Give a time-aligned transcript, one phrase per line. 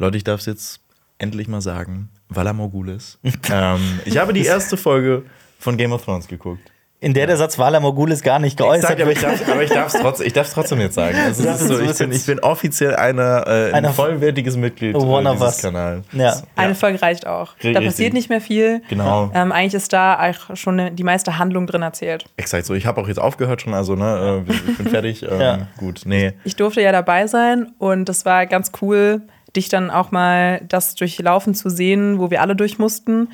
[0.00, 0.80] Leute, ich darf es jetzt
[1.18, 2.08] endlich mal sagen.
[2.28, 3.18] Vala Morgulis.
[3.50, 5.24] ähm, ich habe die erste Folge
[5.58, 6.70] von Game of Thrones geguckt.
[7.00, 9.18] In der der Satz Vala Morgulis gar nicht geäußert Exakt, aber wird.
[9.18, 11.16] ich darf, aber ich darf es trotzdem, ich darf's trotzdem jetzt sagen.
[11.16, 14.94] Also, Ja, es ist so, ich, bin, ich bin offiziell einer, äh, ein vollwertiges Mitglied
[14.96, 15.62] One dieses us.
[15.62, 16.04] Kanals.
[16.12, 16.42] Ja.
[16.56, 17.54] Eine Folge reicht auch.
[17.60, 17.86] Da Richtig.
[17.86, 18.82] passiert nicht mehr viel.
[18.88, 19.30] Genau.
[19.34, 22.24] Ähm, eigentlich ist da auch schon die meiste Handlung drin erzählt.
[22.36, 22.74] Exakt so.
[22.74, 25.22] Ich habe auch jetzt aufgehört schon, also ne, äh, ich bin fertig.
[25.22, 25.58] Ähm, Ja.
[25.76, 26.32] Gut, nee.
[26.44, 29.22] Ich durfte ja dabei sein und das war ganz cool,
[29.56, 33.28] dich dann auch mal das durchlaufen zu sehen, wo wir alle durch mussten.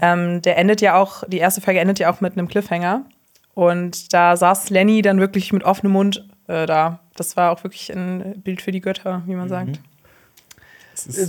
[0.00, 3.04] Ähm, der endet ja auch, die erste Folge endet ja auch mit einem Cliffhanger.
[3.54, 7.00] Und da saß Lenny dann wirklich mit offenem Mund äh, da.
[7.16, 9.80] Das war auch wirklich ein Bild für die Götter, wie man sagt.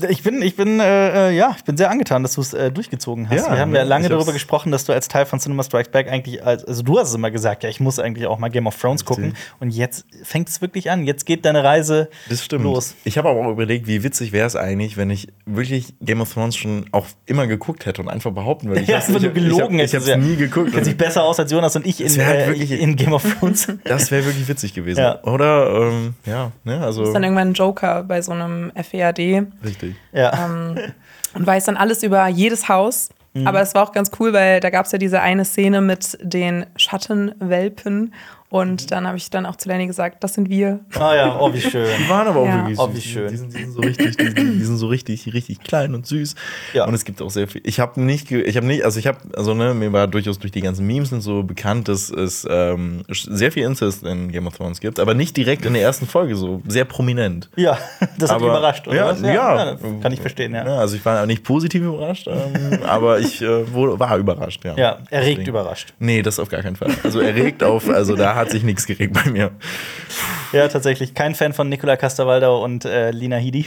[0.10, 2.72] Ich bin, ich bin, äh, äh, ja, ich bin sehr angetan, dass du es äh,
[2.72, 3.46] durchgezogen hast.
[3.48, 5.64] Ja, Wir haben ja ich lange hab's- darüber gesprochen, dass du als Teil von Cinema
[5.64, 8.40] Strikes Back eigentlich, als, also du hast es immer gesagt, ja, ich muss eigentlich auch
[8.40, 9.26] mal Game of Thrones gucken.
[9.26, 9.42] Richtig.
[9.60, 11.04] Und jetzt fängt es wirklich an.
[11.06, 12.64] Jetzt geht deine Reise Das stimmt.
[12.64, 12.96] los.
[13.04, 16.34] Ich habe aber auch überlegt, wie witzig wäre es eigentlich, wenn ich wirklich Game of
[16.34, 18.82] Thrones schon auch immer geguckt hätte und einfach behaupten würde.
[18.82, 20.18] Ich Ja, wenn ich du hab- gelogen ich habe hättest, es ja.
[20.18, 20.72] nie geguckt.
[20.74, 23.24] Kennt sich besser aus als Jonas und ich in, halt äh, wirklich- in Game of
[23.40, 23.68] Thrones.
[23.84, 25.00] Das wäre wirklich witzig gewesen.
[25.02, 25.24] Ja.
[25.24, 27.04] Oder, ähm, ja, ne, also.
[27.04, 29.96] Ist dann irgendwann ein Joker bei so einem FEAD Richtig.
[30.12, 30.32] ja.
[31.34, 33.10] und weiß dann alles über jedes Haus.
[33.34, 33.48] Mhm.
[33.48, 36.18] Aber es war auch ganz cool, weil da gab es ja diese eine Szene mit
[36.22, 38.14] den Schattenwelpen.
[38.52, 40.82] Und dann habe ich dann auch zu Lenny gesagt, das sind wir.
[41.00, 41.88] Ah ja, oh, wie schön.
[42.04, 42.58] Die waren aber auch Ja.
[42.58, 42.96] wirklich Oh, süß.
[42.98, 43.30] wie schön.
[43.32, 46.36] Die sind, die sind so richtig, die, die sind so richtig, richtig klein und süß.
[46.74, 46.86] Ja.
[46.86, 47.62] Und es gibt auch sehr viel.
[47.64, 50.52] Ich habe nicht, ich habe nicht, also ich habe, also ne, mir war durchaus durch
[50.52, 54.58] die ganzen Memes und so bekannt, dass es ähm, sehr viel Incest in Game of
[54.58, 57.50] Thrones gibt, aber nicht direkt in der ersten Folge so sehr prominent.
[57.56, 57.78] Ja,
[58.20, 58.98] das hat Aber- überrascht, oder?
[58.98, 59.22] ja, was?
[59.22, 59.78] ja.
[60.02, 60.66] kann ich verstehen, ja.
[60.66, 64.76] Ja, also ich war nicht positiv überrascht, ähm, aber ich äh, wurde, war überrascht, ja.
[64.76, 65.50] Ja, erregt Deswegen.
[65.50, 65.94] überrascht.
[66.00, 66.90] Nee, das auf gar keinen Fall.
[67.02, 69.52] Also erregt auf, also da hat sich nichts geregt bei mir.
[70.52, 71.14] Ja, tatsächlich.
[71.14, 73.66] Kein Fan von Nicola Casterwaldau und äh, Lina Headey.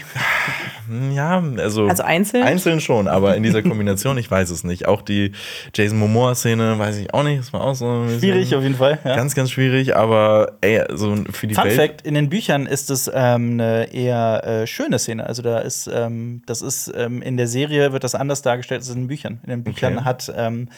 [1.15, 1.89] Ja, also.
[1.89, 2.43] Also einzeln?
[2.43, 4.87] Einzeln schon, aber in dieser Kombination, ich weiß es nicht.
[4.87, 5.33] Auch die
[5.75, 7.39] Jason Momoa-Szene, weiß ich auch nicht.
[7.39, 8.99] Das war auch so Schwierig auf jeden Fall.
[9.05, 9.17] Ja.
[9.17, 11.77] Ganz, ganz schwierig, aber ey, so für die Fun Welt.
[11.77, 15.27] Fact: In den Büchern ist es ähm, eine eher äh, schöne Szene.
[15.27, 18.91] Also da ist, ähm, das ist ähm, in der Serie wird das anders dargestellt als
[18.91, 19.41] in den Büchern.
[19.45, 20.05] In den Büchern Okay.
[20.05, 20.69] hat ähm,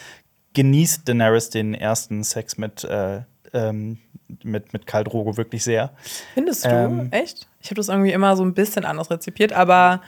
[0.53, 3.21] genießt Daenerys den ersten Sex mit äh,
[3.53, 3.97] ähm,
[4.43, 5.91] mit mit Khal Drogo wirklich sehr.
[6.33, 6.69] Findest du?
[6.69, 7.47] Ähm, Echt?
[7.61, 10.01] Ich habe das irgendwie immer so ein bisschen anders rezipiert, aber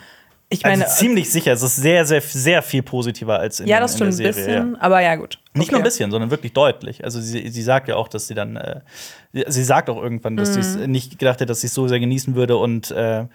[0.50, 0.84] ich meine.
[0.86, 1.54] also ziemlich sicher.
[1.54, 4.34] Es ist sehr, sehr, sehr viel positiver als in, ja, das in der stimmt ein
[4.34, 4.54] Serie.
[4.54, 4.60] ja.
[4.62, 5.40] bisschen, aber ja, gut.
[5.56, 5.88] Nicht nur ein Okay.
[5.88, 7.04] bisschen, sondern wirklich deutlich.
[7.04, 8.82] Also sie, sie sagt ja auch, dass sie dann, äh,
[9.48, 10.92] sie- sagt auch irgendwann, dass sie es Mhm.
[10.92, 13.26] nicht gedacht hätte, dass sie es so sehr genießen würde und äh,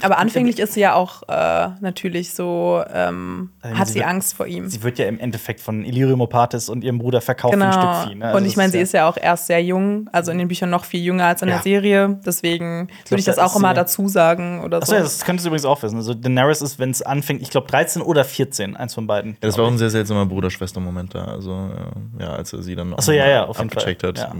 [0.00, 4.08] Aber anfänglich ist sie ja auch äh, natürlich so, ähm, Ähm, hat sie sie, wird-
[4.08, 4.68] Angst vor ihm.
[4.68, 7.94] sie wird ja im Endeffekt von Illyrium Opatis und ihrem Bruder verkauft für ein Genau.
[8.02, 8.18] Stück Vieh.
[8.18, 8.24] Ne?
[8.26, 10.70] Also und ich meine, sie ist ja auch erst sehr jung, also in den Büchern
[10.70, 11.54] noch viel jünger als in Ja.
[11.56, 12.20] der Serie.
[12.24, 14.94] Deswegen würde ich das da auch immer dazu sagen oder Achso, so.
[14.96, 15.96] ja, das könntest du übrigens auch wissen.
[15.96, 19.32] Also Daenerys ist, wenn es anfängt, ich glaube 13 oder 14, eins von beiden.
[19.32, 21.24] Ja, das war auch ein sehr seltsamer Bruder-Schwester-Moment da.
[21.24, 24.10] Also, äh, ja, als er sie dann Ach so, ja, ja, abgecheckt Fall.
[24.10, 24.18] hat.
[24.18, 24.34] Ja.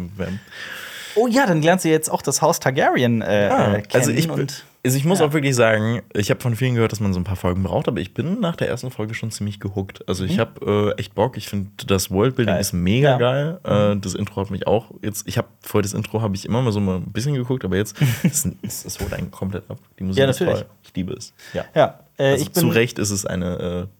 [1.19, 3.87] Oh ja, dann lernt sie jetzt auch das Haus Targaryen äh, Ah, äh, kennen.
[3.95, 5.27] also ich, und also ich muss ja.
[5.27, 7.89] auch wirklich sagen, ich habe von vielen gehört, dass man so ein paar Folgen braucht,
[7.89, 10.07] aber ich bin nach der ersten Folge schon ziemlich gehuckt.
[10.09, 11.37] Also ich habe äh, echt Bock.
[11.39, 12.61] Ich finde das Worldbuilding Geil.
[12.61, 13.19] ist mega Ja.
[13.19, 13.61] geil.
[13.95, 15.27] Äh, das Intro hat mich auch jetzt.
[15.27, 17.77] Ich habe vorher das Intro habe ich immer mal so mal ein bisschen geguckt, aber
[17.77, 19.79] jetzt es, es, es holt einen komplett ab.
[19.99, 20.61] Die Musik Ja, ist natürlich.
[20.61, 20.71] toll.
[20.85, 21.33] Ich liebe es.
[21.55, 21.65] Ja.
[21.75, 23.96] ja, äh, Also ich bin zu Recht ist es eine äh,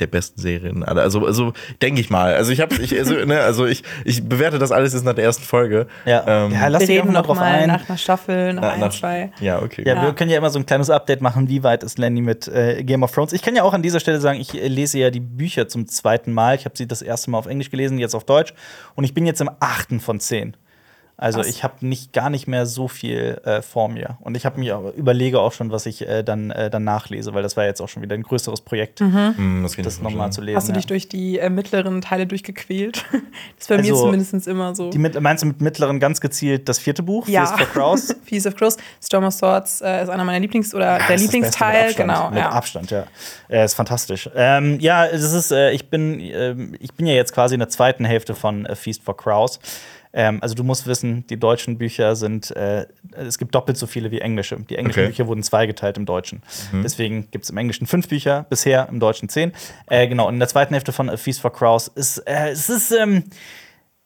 [0.00, 0.82] der besten Serien.
[0.84, 2.34] aller- Also, also denke ich mal.
[2.34, 5.24] Also ich habe, ich, also, ne, also ich, ich bewerte das alles jetzt nach der
[5.24, 5.86] ersten Folge.
[6.04, 6.24] Ja.
[6.26, 7.68] Ähm, Ja, lass Wir dich einfach noch drauf mal ein.
[7.68, 9.32] nach einer Staffel, nach na- ein, nach- zwei.
[9.40, 9.82] Ja, okay.
[9.86, 10.02] Ja, Ja.
[10.02, 12.82] wir können ja immer so ein kleines Update machen, wie weit ist Lenny mit äh,
[12.84, 13.32] Game of Thrones.
[13.32, 16.32] Ich kann ja auch an dieser Stelle sagen, ich lese ja die Bücher zum zweiten
[16.32, 16.54] Mal.
[16.56, 18.54] Ich habe sie das erste Mal auf Englisch gelesen, jetzt auf Deutsch.
[18.94, 20.56] Und ich bin jetzt im achten von zehn.
[21.20, 21.48] Also Krass.
[21.50, 24.18] ich habe nicht gar nicht mehr so viel äh, vor mir.
[24.20, 27.34] Und ich habe mich auch, überlege auch schon, was ich äh, dann, äh, dann nachlese,
[27.34, 29.98] weil das war jetzt auch schon wieder ein größeres Projekt, Hm, das kann ich das
[30.00, 30.56] mir nochmal zu lesen.
[30.56, 30.76] Hast du ja.
[30.76, 33.04] dich durch die äh, mittleren Teile durchgequält?
[33.12, 34.90] Das ist bei mir Also, zumindest immer so.
[34.90, 37.46] die mit, meinst du mit mittleren ganz gezielt das vierte Buch, Ja.
[37.46, 38.14] Feast for Crows?
[38.24, 38.76] Piece of Crows.
[39.04, 41.72] Storm of Swords äh, ist einer meiner Lieblings- oder der Das das Beste Lieblingsteil.
[41.88, 42.08] mit Abstand.
[42.08, 42.50] genau, Mit ja.
[42.50, 43.04] Abstand, ja.
[43.48, 44.30] Er ist fantastisch.
[44.36, 47.68] Ähm, ja, es ist, äh, ich, bin, ähm, ich bin ja jetzt quasi in der
[47.68, 49.58] zweiten Hälfte von äh, Feast for Crows.
[50.20, 54.10] Ähm, also du musst wissen, die deutschen Bücher sind, äh, es gibt doppelt so viele
[54.10, 54.56] wie englische.
[54.68, 55.08] Die englischen Okay.
[55.10, 56.42] Bücher wurden zweigeteilt im Deutschen.
[56.82, 59.52] Deswegen gibt es im Englischen fünf Bücher, bisher im Deutschen zehn.
[59.86, 62.68] Äh, genau, und in der zweiten Hälfte von A Feast for Crows ist, äh, es
[62.68, 63.22] ist, ähm,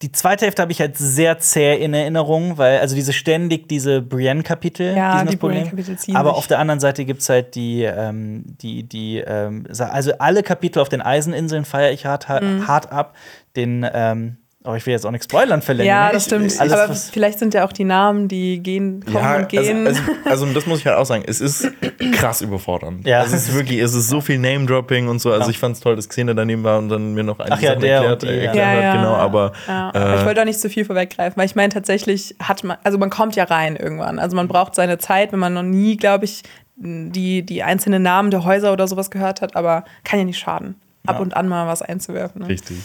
[0.03, 4.03] die zweite Hälfte habe ich halt sehr zäh in Erinnerung, weil, also diese ständig diese
[4.03, 5.59] Brienne-Kapitel, Ja, die sind die das Problem.
[5.63, 9.65] Brienne-Kapitel ziehen Aber auf der anderen Seite gibt es halt die, ähm, die, die, ähm,
[9.71, 12.67] also alle Kapitel auf den Eiseninseln feiere ich hart, ha- Mhm.
[12.67, 13.15] hart ab.
[13.57, 15.89] Den, ähm, Aber ich will jetzt auch nichts spoilern verlängern.
[15.89, 16.59] Ja, das stimmt.
[16.61, 19.87] Alles, aber vielleicht sind ja auch die Namen, die gehen, kommen Ja, und gehen.
[19.89, 20.13] Also, also,
[20.47, 21.25] also das muss ich halt auch sagen.
[21.27, 21.69] Es ist
[22.13, 23.05] krass überfordernd.
[23.05, 23.21] Ja.
[23.21, 25.33] Also es ist wirklich, es ist so viel Name-Dropping und so.
[25.33, 25.51] Also Ja.
[25.51, 27.71] ich fand es toll, dass Xene daneben war und dann mir noch eine Ach ja,
[27.71, 28.45] Sachen der erklärt, die, äh, ja.
[28.53, 28.95] erklärt hat.
[29.01, 31.71] Genau, aber Ja, äh, aber ich wollte auch nicht zu viel vorweggreifen, weil ich meine,
[31.71, 34.21] tatsächlich hat man, also man kommt ja rein irgendwann.
[34.21, 36.43] Also man braucht seine Zeit, wenn man noch nie, glaube ich,
[36.77, 40.77] die, die einzelnen Namen der Häuser oder sowas gehört hat, aber kann ja nicht schaden,
[41.07, 41.21] ab Ja.
[41.21, 42.43] und an mal was einzuwerfen.
[42.43, 42.49] Ne?
[42.49, 42.77] richtig.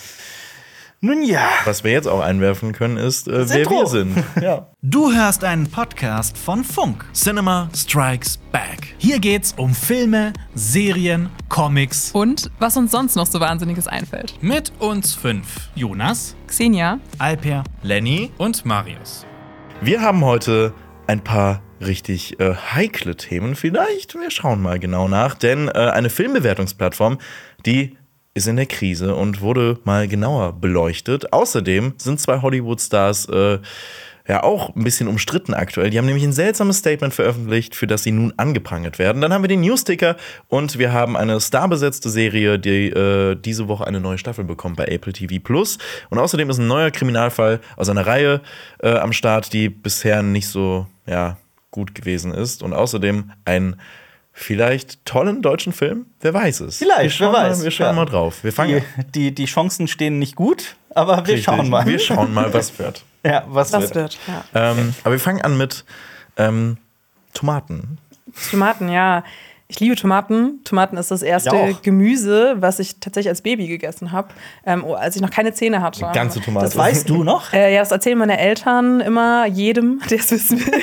[1.00, 1.48] Nun ja.
[1.66, 3.82] Was wir jetzt auch einwerfen können, ist, äh, wer Intro.
[3.82, 4.24] wir sind.
[4.42, 4.68] Ja.
[4.82, 7.06] Du hörst einen Podcast von Funk.
[7.14, 8.96] Cinema Strikes Back.
[8.98, 12.10] Hier geht's um Filme, Serien, Comics.
[12.14, 14.42] Und was uns sonst noch so Wahnsinniges einfällt.
[14.42, 15.70] Mit uns fünf.
[15.76, 19.24] Jonas, Xenia, Alper Lenny, und Marius.
[19.82, 20.74] wir haben heute
[21.06, 23.56] ein paar richtig äh, heikle Themen.
[23.56, 27.20] Vielleicht, wir schauen mal genau nach, denn äh, eine Filmbewertungsplattform,
[27.68, 27.98] die
[28.38, 31.34] ist in der Krise und wurde mal genauer beleuchtet.
[31.34, 33.60] Außerdem sind zwei Hollywood-Stars äh,
[34.28, 35.90] ja auch ein bisschen umstritten aktuell.
[35.90, 39.22] Die haben nämlich ein seltsames Statement veröffentlicht, für das sie nun angeprangert werden.
[39.22, 40.18] Dann haben wir den Newsticker
[40.50, 44.86] und wir haben eine starbesetzte Serie, die äh, diese Woche eine neue Staffel bekommt bei
[44.86, 45.78] Apple TV Plus.
[46.10, 48.42] Und außerdem ist ein neuer Kriminalfall aus einer Reihe
[48.80, 51.38] äh, am Start, die bisher nicht so ja,
[51.72, 52.64] gut gewesen ist.
[52.64, 53.78] Und außerdem ein
[54.40, 56.06] vielleicht tollen deutschen Film.
[56.22, 56.78] Wer weiß es?
[56.78, 57.58] Vielleicht, wer weiß.
[57.58, 57.94] Mal, wir schauen Ja.
[57.94, 58.44] mal drauf.
[58.44, 61.46] Wir fangen Die, die, die Chancen stehen nicht gut, aber wir Richtig.
[61.46, 61.86] schauen mal.
[61.88, 63.04] Wir schauen mal, was wird.
[63.26, 63.96] ja, was, Was wird.
[63.96, 64.72] wird, ja.
[64.72, 65.86] Ähm, aber wir fangen an mit
[66.38, 66.78] ähm,
[67.34, 67.98] Tomaten.
[68.52, 69.24] Tomaten, ja.
[69.70, 70.62] Ich liebe Tomaten.
[70.64, 71.52] Tomaten ist das erste.
[71.82, 74.30] Gemüse, was ich tatsächlich als Baby gegessen habe,
[74.66, 76.08] ähm, oh, als ich noch keine Zähne hatte.
[76.14, 76.66] Ganze Tomate.
[76.68, 77.52] Das weißt du noch?
[77.58, 80.74] Äh, ja, das erzählen meine Eltern immer jedem, der es wissen will.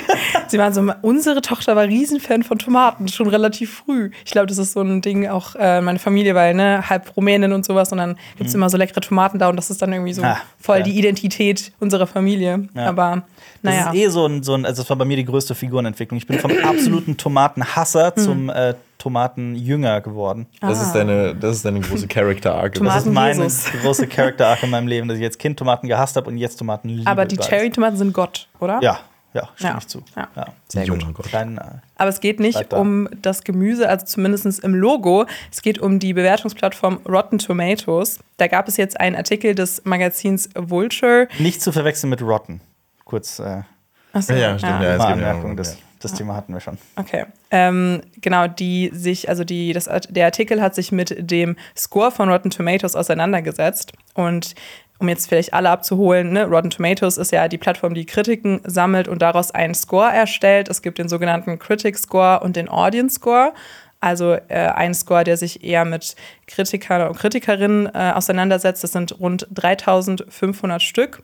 [0.48, 4.10] Sie waren so, unsere Tochter war Riesenfan von Tomaten, schon relativ früh.
[4.25, 7.52] Ich glaube, das ist so ein Ding auch äh, meine Familie, weil ne, halb Rumänin
[7.52, 9.92] und sowas und dann gibt es immer so leckere Tomaten da und das ist dann
[9.92, 10.82] irgendwie so Ah, voll ja.
[10.82, 12.69] die Identität unserer Familie.
[12.75, 12.87] Ja.
[12.88, 13.22] Aber
[13.62, 13.90] Das naja.
[13.90, 16.19] ist eh so ein, so ein, also das war bei mir die größte Figurenentwicklung.
[16.19, 20.47] Ich bin vom absoluten Tomatenhasser zum äh, Tomatenjünger geworden.
[20.61, 22.75] Das ist deine, das ist deine große Character Arc.
[22.75, 23.65] Tomaten- Das ist meine Jesus.
[23.82, 26.56] große Character Arc in meinem Leben, dass ich als Kind Tomaten gehasst habe und jetzt
[26.56, 27.11] Tomaten liebe.
[27.11, 27.37] Aber die.
[27.37, 28.79] Cherry-Tomaten sind Gott, oder?
[28.82, 29.00] Ja,
[29.35, 29.79] ja, stimme Ja.
[29.79, 30.03] ich zu.
[30.17, 30.29] Ja.
[30.37, 30.47] Ja.
[30.69, 31.31] Sehr Junger gut.
[31.31, 31.35] Gott.
[31.35, 31.47] Äh,
[31.97, 32.79] Aber es geht nicht da.
[32.79, 35.26] um das Gemüse, also zumindest im Logo.
[35.53, 38.21] Es geht um die Bewertungsplattform Rotten Tomatoes.
[38.38, 41.29] Da gab es jetzt einen Artikel des Magazins Vulture.
[41.38, 42.61] nicht zu verwechseln mit Rotten.
[43.05, 43.62] Kurz äh,
[44.12, 44.93] Achso, Ja, stimmt, ja.
[44.93, 45.65] es mal gibt ja Anmerkung, noch-
[46.04, 46.18] das, ja.
[46.18, 46.78] Thema hatten wir schon.
[46.96, 47.24] Okay.
[47.50, 52.28] Ähm, genau, die sich, also die, das, der Artikel hat sich mit dem Score von
[52.28, 53.92] Rotten Tomatoes auseinandergesetzt.
[54.14, 54.54] Und
[54.98, 59.08] um jetzt vielleicht alle abzuholen, ne, Rotten Tomatoes ist ja die Plattform, die Kritiken sammelt
[59.08, 60.68] und daraus einen Score erstellt.
[60.68, 63.52] Es gibt den sogenannten Critic Score und den Audience Score.
[64.00, 66.14] Also äh, ein Score, der sich eher mit
[66.46, 68.84] Kritikern und Kritikerinnen äh, auseinandersetzt.
[68.84, 71.22] Das sind rund 3500 Stück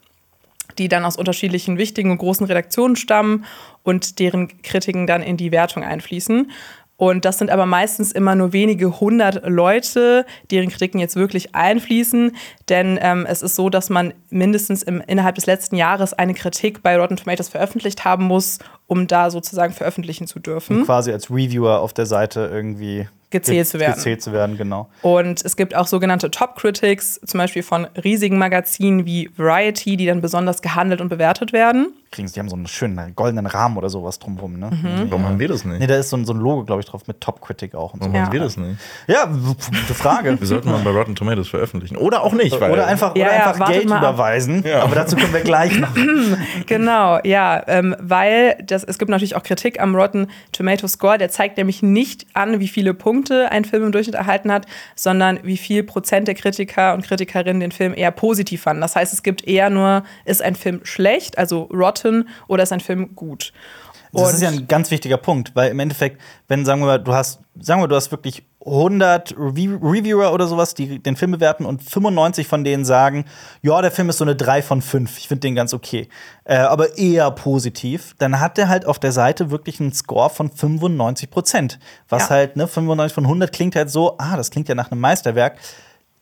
[0.80, 3.44] die dann aus unterschiedlichen wichtigen und großen Redaktionen stammen
[3.82, 6.50] und deren Kritiken dann in die Wertung einfließen.
[6.96, 12.36] Und das sind aber meistens immer nur wenige hundert Leute, deren Kritiken jetzt wirklich einfließen.
[12.68, 16.82] Denn ähm, es ist so, dass man mindestens im, innerhalb des letzten Jahres eine Kritik
[16.82, 20.84] bei Rotten Tomatoes veröffentlicht haben muss, um da sozusagen veröffentlichen zu dürfen.
[20.84, 23.94] Quasi als Reviewer auf der Seite irgendwie Gezählt zu werden.
[23.94, 24.88] Gezählt zu werden, genau.
[25.02, 30.06] Und es gibt auch sogenannte Top Critics, zum Beispiel von riesigen Magazinen wie Variety, die
[30.06, 31.92] dann besonders gehandelt und bewertet werden.
[32.12, 34.70] Kriegen sie, die haben so einen schönen goldenen Rahmen oder sowas drumherum, ne?
[35.10, 35.78] Warum haben wir das nicht?
[35.78, 37.94] Nee, da ist so ein, so ein Logo, glaube ich, drauf mit Top Critic auch
[37.94, 38.06] und so.
[38.06, 38.24] Warum Ja.
[38.24, 38.80] haben wir das nicht?
[39.06, 40.36] Ja, gute Frage.
[40.40, 41.94] Wir sollten mal bei Rotten Tomatoes veröffentlichen.
[41.96, 42.60] Oder auch nicht.
[42.60, 44.64] Weil Oder einfach, Ja, oder ja, einfach Geld überweisen.
[44.82, 45.88] Aber dazu kommen wir gleich noch.
[46.66, 51.16] Genau, ja, ähm, weil das, es gibt natürlich auch Kritik am Rotten Tomato Score.
[51.18, 55.38] Der zeigt nämlich nicht an, wie viele Punkte ein Film im Durchschnitt erhalten hat, sondern
[55.44, 58.80] wie viel Prozent der Kritiker und Kritikerinnen den Film eher positiv fanden.
[58.80, 61.99] Das heißt, es gibt eher nur, ist ein Film schlecht, also rotten,
[62.48, 63.52] oder ist ein Film gut.
[64.12, 67.12] Das ist ja ein ganz wichtiger Punkt, weil im Endeffekt, wenn, sagen wir mal, du
[67.12, 71.64] hast, sagen wir, du hast wirklich 100 Rev Reviewer oder sowas, die den Film bewerten
[71.64, 73.24] und 95 von denen sagen,
[73.62, 76.08] ja, der Film ist so eine 3 von 5, ich finde den ganz okay,
[76.44, 80.50] äh, aber eher positiv, dann hat der halt auf der Seite wirklich einen Score von
[80.50, 81.78] 95 Prozent.
[82.08, 82.30] Was Ja.
[82.30, 85.56] halt, ne, 95 von 100 klingt halt so, ah, das klingt ja nach einem Meisterwerk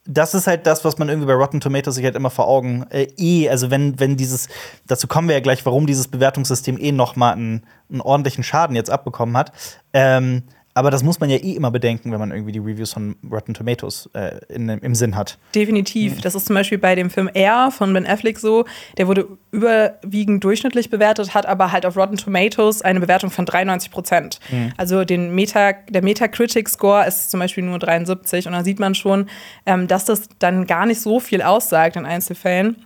[0.08, 2.86] das ist halt das, was man irgendwie bei Rotten Tomatoes sich halt immer vor Augen
[2.90, 4.48] äh, eh, also wenn, wenn dieses,
[4.86, 8.74] dazu kommen wir ja gleich, warum dieses Bewertungssystem eh noch mal einen, einen ordentlichen Schaden
[8.74, 9.52] jetzt abbekommen hat.
[9.92, 10.44] Ähm,
[10.78, 13.52] aber das muss man ja eh immer bedenken, wenn man irgendwie die Reviews von Rotten
[13.52, 15.36] Tomatoes äh, in, im Sinn hat.
[15.52, 16.20] Definitiv.
[16.20, 18.64] Das ist zum Beispiel bei dem Film Air von Ben Affleck so.
[18.96, 23.90] Der wurde überwiegend durchschnittlich bewertet, hat aber halt auf Rotten Tomatoes eine Bewertung von 93
[23.90, 24.38] Prozent.
[24.76, 29.28] Also den Meta, der Metacritic-Score ist zum Beispiel nur 73 und da sieht man schon,
[29.66, 32.76] ähm, dass das dann gar nicht so viel aussagt in Einzelfällen.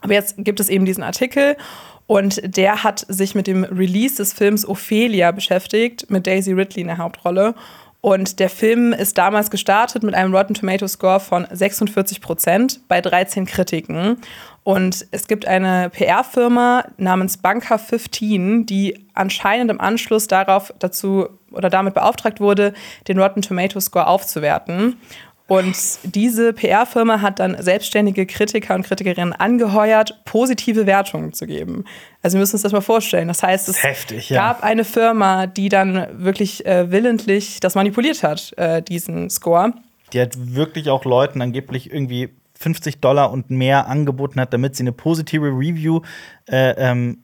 [0.00, 1.56] Aber jetzt gibt es eben diesen Artikel
[2.06, 6.88] und der hat sich mit dem Release des Films Ophelia beschäftigt, mit Daisy Ridley in
[6.88, 7.54] der Hauptrolle.
[8.00, 13.00] Und der Film ist damals gestartet mit einem Rotten Tomato Score von 46 Prozent bei
[13.00, 14.18] 13 Kritiken.
[14.62, 21.70] Und es gibt eine PR-Firma namens Banker 15, die anscheinend im Anschluss darauf dazu oder
[21.70, 22.74] damit beauftragt wurde,
[23.08, 25.00] den Rotten Tomato Score aufzuwerten.
[25.48, 31.84] Und diese PR-Firma hat dann selbstständige Kritiker und Kritikerinnen angeheuert, positive Wertungen zu geben.
[32.20, 33.28] Also wir müssen uns das mal vorstellen.
[33.28, 34.48] Das heißt, es heftig, ja.
[34.48, 39.72] gab eine Firma, die dann wirklich äh, willentlich das manipuliert hat, äh, diesen Score.
[40.12, 44.82] Die hat wirklich auch Leuten angeblich irgendwie 50 Dollar und mehr angeboten hat, damit sie
[44.82, 46.00] eine positive Review
[46.48, 47.18] äh, ähm,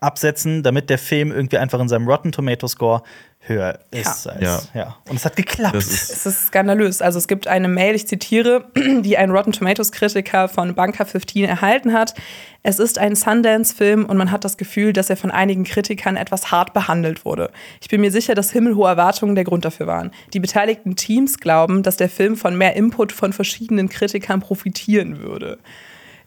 [0.00, 3.02] absetzen, damit der Film irgendwie einfach in seinem Rotten Tomato Score
[3.42, 4.26] höher ist.
[4.26, 4.32] Ja.
[4.32, 4.60] Als, Ja.
[4.74, 4.96] ja.
[5.08, 5.74] Und es hat geklappt.
[5.76, 7.00] Ist- Es ist skandalös.
[7.02, 11.44] Also es gibt eine Mail, ich zitiere, die ein Rotten Tomatoes Kritiker von Banker 15
[11.46, 12.14] erhalten hat.
[12.62, 16.50] Es ist ein Sundance-Film und man hat das Gefühl, dass er von einigen Kritikern etwas
[16.50, 17.50] hart behandelt wurde.
[17.80, 20.10] Ich bin mir sicher, dass himmelhohe Erwartungen der Grund dafür waren.
[20.34, 25.58] Die beteiligten Teams glauben, dass der Film von mehr Input von verschiedenen Kritikern profitieren würde.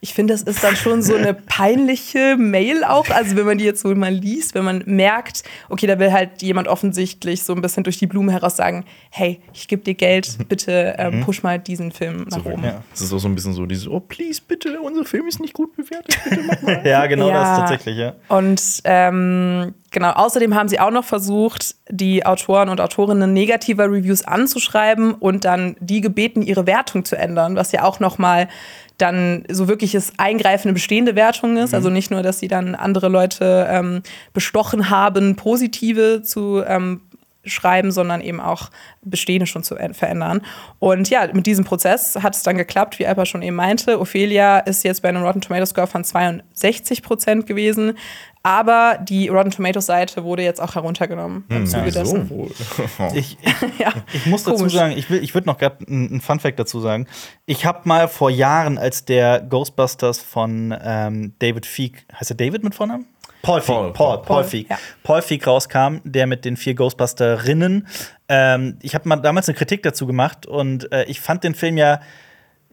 [0.03, 3.09] Ich finde, das ist dann schon so eine peinliche Mail auch.
[3.09, 6.41] Also, wenn man die jetzt so mal liest, wenn man merkt, okay, da will halt
[6.41, 10.37] jemand offensichtlich so ein bisschen durch die Blume heraus sagen: Hey, ich gebe dir Geld,
[10.49, 12.65] bitte ähm, push mal diesen Film nach oben.
[12.65, 12.83] Ja.
[12.93, 15.53] Es ist auch so ein bisschen so dieses, oh, please, bitte, unser Film ist nicht
[15.53, 16.81] gut bewertet, bitte mach mal.
[16.85, 17.33] ja, genau Ja.
[17.35, 18.13] das tatsächlich, ja.
[18.27, 24.25] Und ähm, genau, außerdem haben sie auch noch versucht, die Autoren und Autorinnen negativer Reviews
[24.25, 28.49] anzuschreiben und dann die gebeten, ihre Wertung zu ändern, was ja auch noch mal
[28.97, 31.73] dann so wirkliches Eingreifen in bestehende Wertungen ist.
[31.73, 37.01] Also nicht nur, dass sie dann andere Leute ähm, bestochen haben, positive zu ähm,
[37.45, 38.69] schreiben, sondern eben auch
[39.01, 40.41] bestehende schon zu verändern.
[40.79, 43.99] Und ja, mit diesem Prozess hat es dann geklappt, wie Alpa schon eben meinte.
[43.99, 47.97] Ophelia ist jetzt bei einem Rotten Tomato Score von 62 Prozent gewesen,
[48.43, 52.29] aber die Rotten Tomatoes Seite wurde jetzt auch heruntergenommen im Zuge dessen.
[52.29, 52.51] wohl.
[53.13, 53.37] Ich,
[53.79, 54.73] Ja, ich muss dazu komisch.
[54.73, 57.07] sagen, ich, will, ich würde noch gerade einen Fun-Fact dazu sagen.
[57.45, 62.63] Ich habe mal vor Jahren, als der Ghostbusters von ähm, David Feek, heißt er David
[62.63, 63.05] mit Vornamen?
[63.41, 64.69] Paul Feig, Paul, Paul, Paul, Paul, Feig.
[64.69, 64.77] ja.
[65.03, 67.87] Paul Feig rauskam, der mit den vier Ghostbusterinnen.
[68.29, 71.77] Ähm, ich habe mal damals eine Kritik dazu gemacht und äh, ich fand den Film
[71.77, 71.99] ja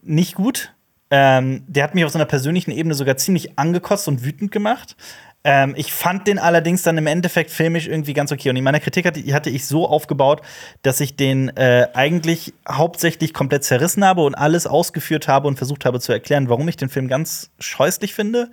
[0.01, 0.73] nicht gut.
[1.09, 4.95] Ähm, der hat mich auf so einer persönlichen Ebene sogar ziemlich angekotzt und wütend gemacht.
[5.43, 8.49] Ähm, ich fand den allerdings dann im Endeffekt filmisch irgendwie ganz okay.
[8.49, 10.41] Und in meiner Kritik hatte, hatte ich so aufgebaut,
[10.83, 15.85] dass ich den äh, eigentlich hauptsächlich komplett zerrissen habe und alles ausgeführt habe und versucht
[15.85, 18.49] habe zu erklären, warum ich den Film ganz scheußlich finde.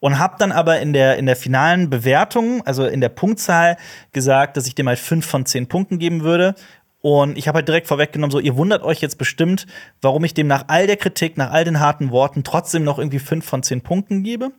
[0.00, 3.76] Und habe dann aber in der, in der finalen Bewertung, also in der Punktzahl,
[4.10, 6.56] gesagt, dass ich dem halt 5 von 10 Punkten geben würde.
[7.02, 9.66] Und ich habe halt direkt vorweggenommen, so, ihr wundert euch jetzt bestimmt,
[10.00, 13.20] warum ich dem nach all der Kritik, nach all den harten Worten trotzdem noch irgendwie
[13.20, 14.50] 5 von 10 Punkten gebe.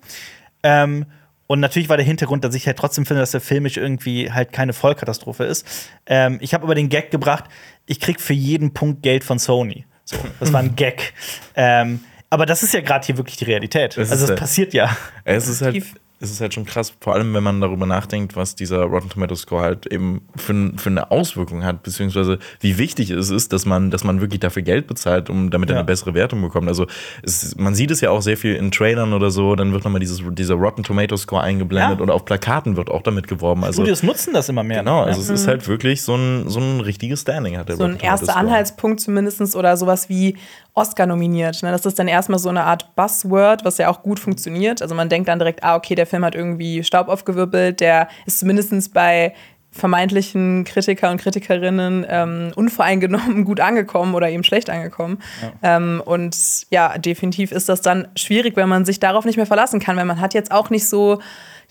[0.62, 1.08] Ähm,
[1.54, 4.52] und natürlich war der Hintergrund, dass ich halt trotzdem finde, dass der filmisch irgendwie halt
[4.52, 5.68] keine Vollkatastrophe ist.
[6.08, 7.44] Ähm, ich habe aber den Gag gebracht,
[7.86, 9.86] ich krieg für jeden Punkt Geld von Sony.
[10.04, 11.14] So, das war ein Gag.
[11.56, 12.00] Ähm,
[12.32, 13.96] aber das ist ja gerade hier wirklich die Realität.
[14.00, 14.98] Es also ist es passiert ja.
[15.26, 15.86] Es ist halt,
[16.24, 16.30] Tief.
[16.30, 19.36] es ist halt schon krass, vor allem wenn man darüber nachdenkt, was dieser Rotten Tomato
[19.36, 23.92] Score halt eben für, für eine Auswirkung hat, beziehungsweise wie wichtig es ist, dass man,
[23.92, 25.80] dass man wirklich dafür Geld bezahlt, um damit er Ja.
[25.80, 26.68] eine bessere Wertung bekommt.
[26.68, 26.88] Also
[27.22, 30.00] es, man sieht es ja auch sehr viel in Trailern oder so, dann wird nochmal
[30.00, 32.04] dieses, dieser Rotten Tomato Score eingeblendet Ja.
[32.04, 33.64] oder auf Plakaten wird auch damit geworben.
[33.64, 34.80] Also Studios nutzen das immer mehr.
[34.80, 37.84] genau, also es ist halt wirklich so ein, so ein richtiges Standing hat der so
[37.84, 38.36] ein Rotten Tomato erster.
[38.38, 40.38] Anhaltspunkt zumindest oder sowas wie
[40.74, 41.62] Oscar nominiert.
[41.62, 41.72] Ne?
[41.72, 44.82] Das ist dann erstmal so eine Art Buzzword, was ja auch gut funktioniert.
[44.82, 48.40] Also man denkt dann direkt, ah, okay, der Film hat irgendwie Staub aufgewirbelt, der ist
[48.40, 49.34] zumindest bei
[49.74, 55.20] vermeintlichen Kritiker und Kritikerinnen ähm, unvoreingenommen gut angekommen oder eben schlecht angekommen.
[55.64, 56.38] Ähm, und
[56.70, 60.06] ja, definitiv ist das dann schwierig, wenn man sich darauf nicht mehr verlassen kann, weil
[60.06, 61.20] man hat jetzt auch nicht so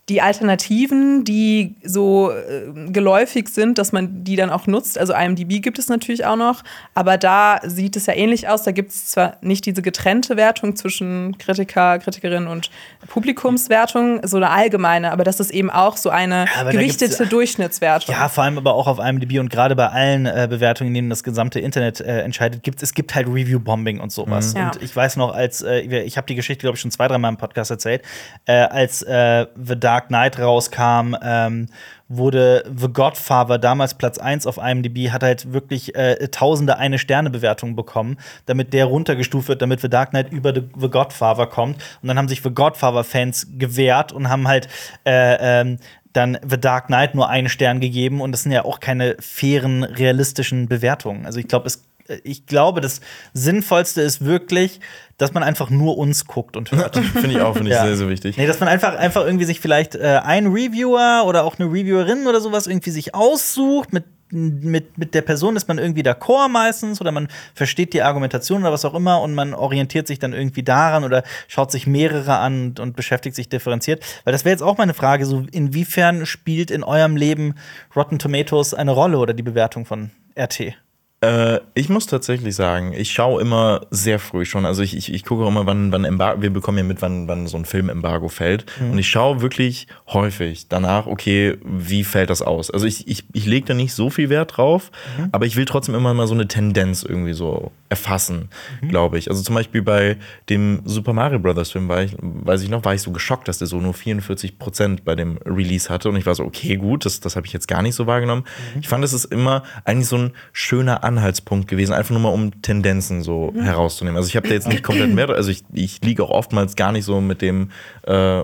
[0.08, 4.98] die Alternativen, die so äh, geläufig sind, dass man die dann auch nutzt.
[4.98, 8.64] Also IMDb gibt es natürlich auch noch, aber da sieht es ja ähnlich aus.
[8.64, 12.70] Da gibt es zwar nicht diese getrennte Wertung zwischen Kritiker, Kritikerin und
[13.06, 18.12] Publikumswertung, so eine allgemeine, aber das ist eben auch so eine gibt's- gewichtete Durchschnittswertung.
[18.14, 21.10] Ja, vor allem aber auch auf IMDb und gerade bei allen äh, Bewertungen, in denen
[21.10, 24.54] das gesamte Internet äh, entscheidet, gibt es gibt halt Review-Bombing und sowas.
[24.54, 24.60] Mhm.
[24.60, 24.66] Ja.
[24.72, 27.30] Und ich weiß noch, als äh, ich habe die Geschichte, glaube ich, schon zwei, dreimal
[27.30, 28.02] im Podcast erzählt,
[28.46, 31.66] äh, als äh, The Dark Knight rauskam, ähm,
[32.08, 37.28] wurde The Godfather damals Platz 1 auf IMDb, hat halt wirklich äh, tausende eine Sterne
[37.28, 41.76] Bewertungen bekommen, damit der runtergestuft wird, damit The Dark Knight über The, The Godfather kommt.
[42.00, 44.66] Und dann haben sich The Godfather-Fans gewehrt und haben halt
[45.04, 45.76] äh, ähm,
[46.14, 49.84] dann The Dark Knight nur einen Stern gegeben und das sind ja auch keine fairen,
[49.84, 51.26] realistischen Bewertungen.
[51.26, 51.84] Also ich glaube, es
[52.24, 53.00] ich glaube, das
[53.32, 54.80] Sinnvollste ist wirklich,
[55.18, 56.96] dass man einfach nur uns guckt und hört.
[57.14, 57.84] Finde ich auch, finde ich Ja.
[57.86, 58.36] sehr, sehr wichtig.
[58.36, 62.26] Nee, dass man einfach, einfach irgendwie sich vielleicht äh, ein Reviewer oder auch eine Reviewerin
[62.26, 63.92] oder sowas irgendwie sich aussucht.
[63.92, 64.04] Mit,
[64.34, 68.72] mit, mit der Person ist man irgendwie d'accord meistens oder man versteht die Argumentation oder
[68.72, 72.68] was auch immer und man orientiert sich dann irgendwie daran oder schaut sich mehrere an
[72.68, 74.02] und, und beschäftigt sich differenziert.
[74.24, 77.54] Weil das wäre jetzt auch meine Frage, so inwiefern spielt in eurem Leben
[77.94, 80.74] Rotten Tomatoes eine Rolle oder die Bewertung von RT?
[81.22, 84.66] Äh, ich muss tatsächlich sagen, ich schaue immer sehr früh schon.
[84.66, 87.28] Also ich, ich, ich gucke auch immer, wann, wann Embargo, wir bekommen ja mit, wann,
[87.28, 88.66] wann so ein Filmembargo fällt.
[88.80, 92.70] Und ich schaue wirklich häufig danach, okay, wie fällt das aus?
[92.70, 94.90] Also ich, ich, ich lege da nicht so viel Wert drauf,
[95.30, 98.48] aber ich will trotzdem immer mal so eine Tendenz irgendwie so erfassen,
[98.88, 99.30] glaube ich.
[99.30, 100.16] Also zum Beispiel bei
[100.48, 103.58] dem Super Mario Brothers Film war ich, weiß ich noch, war ich so geschockt, dass
[103.58, 106.08] der so nur 44 Prozent bei dem Release hatte.
[106.08, 108.44] Und ich war so, okay, gut, das, das habe ich jetzt gar nicht so wahrgenommen.
[108.80, 112.62] Ich fand, es ist immer eigentlich so ein schöner Anhaltspunkt gewesen, einfach nur mal um
[112.62, 114.16] Tendenzen so herauszunehmen.
[114.16, 116.92] Also ich habe da jetzt nicht komplett mehr, also ich, ich liege auch oftmals gar
[116.92, 117.70] nicht so mit dem
[118.02, 118.42] äh,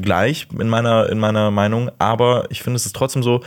[0.00, 3.42] gleich in meiner, in meiner Meinung, aber ich finde, es ist trotzdem so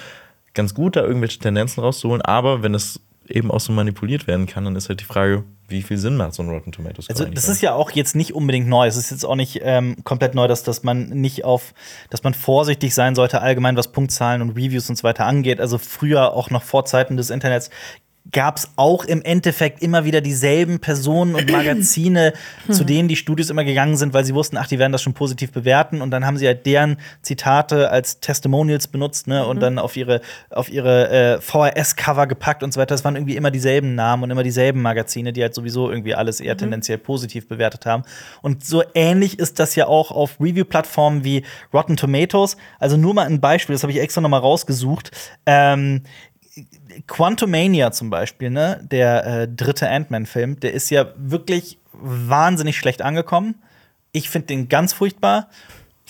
[0.54, 4.66] ganz gut, da irgendwelche Tendenzen rauszuholen, aber wenn es eben auch so manipuliert werden kann,
[4.66, 7.50] dann ist halt die Frage, wie viel Sinn macht so ein Rotten Tomatoes Also das
[7.50, 8.86] ist ja auch jetzt nicht unbedingt neu.
[8.86, 11.74] Es ist jetzt auch nicht ähm, komplett neu, dass, dass man nicht auf,
[12.10, 15.60] dass man vorsichtig sein sollte, allgemein was Punktzahlen und Reviews und so weiter angeht.
[15.60, 17.72] Also früher, auch noch vor Zeiten des Internets,
[18.32, 22.34] gab es auch im Endeffekt immer wieder dieselben Personen und Magazine,
[22.72, 25.14] zu denen die Studios immer gegangen sind, weil sie wussten, ach, die werden das schon
[25.14, 26.02] positiv bewerten.
[26.02, 29.46] Und dann haben sie halt deren Zitate als Testimonials benutzt ne?
[29.46, 32.96] und dann auf ihre, auf ihre äh, VHS-Cover gepackt und so weiter.
[32.96, 36.40] Das waren irgendwie immer dieselben Namen und immer dieselben Magazine, die halt sowieso irgendwie alles
[36.40, 38.04] eher tendenziell positiv bewertet haben.
[38.42, 42.58] Und so ähnlich ist das ja auch auf Review-Plattformen wie Rotten Tomatoes.
[42.80, 45.12] Also nur mal ein Beispiel, das habe ich extra noch mal rausgesucht.
[45.46, 46.02] Ähm,
[47.08, 53.56] Quantumania zum Beispiel, ne, der äh, dritte Ant-Man-Film, der ist ja wirklich wahnsinnig schlecht angekommen.
[54.12, 55.50] Ich finde den ganz furchtbar.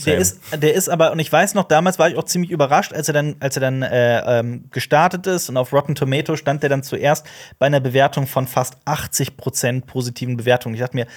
[0.06, 0.18] Der Same.
[0.18, 3.08] ist, der ist aber, und ich weiß noch, damals war ich auch ziemlich überrascht, als
[3.08, 6.70] er dann, als er dann äh, ähm, gestartet ist und auf Rotten Tomato stand der
[6.70, 7.26] dann zuerst
[7.60, 10.76] bei einer Bewertung von fast 80% positiven Bewertungen.
[10.76, 11.08] Ich dachte mir,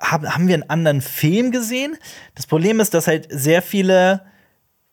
[0.00, 1.96] haben, haben wir einen anderen Film gesehen?
[2.34, 4.22] Das Problem ist, dass halt sehr viele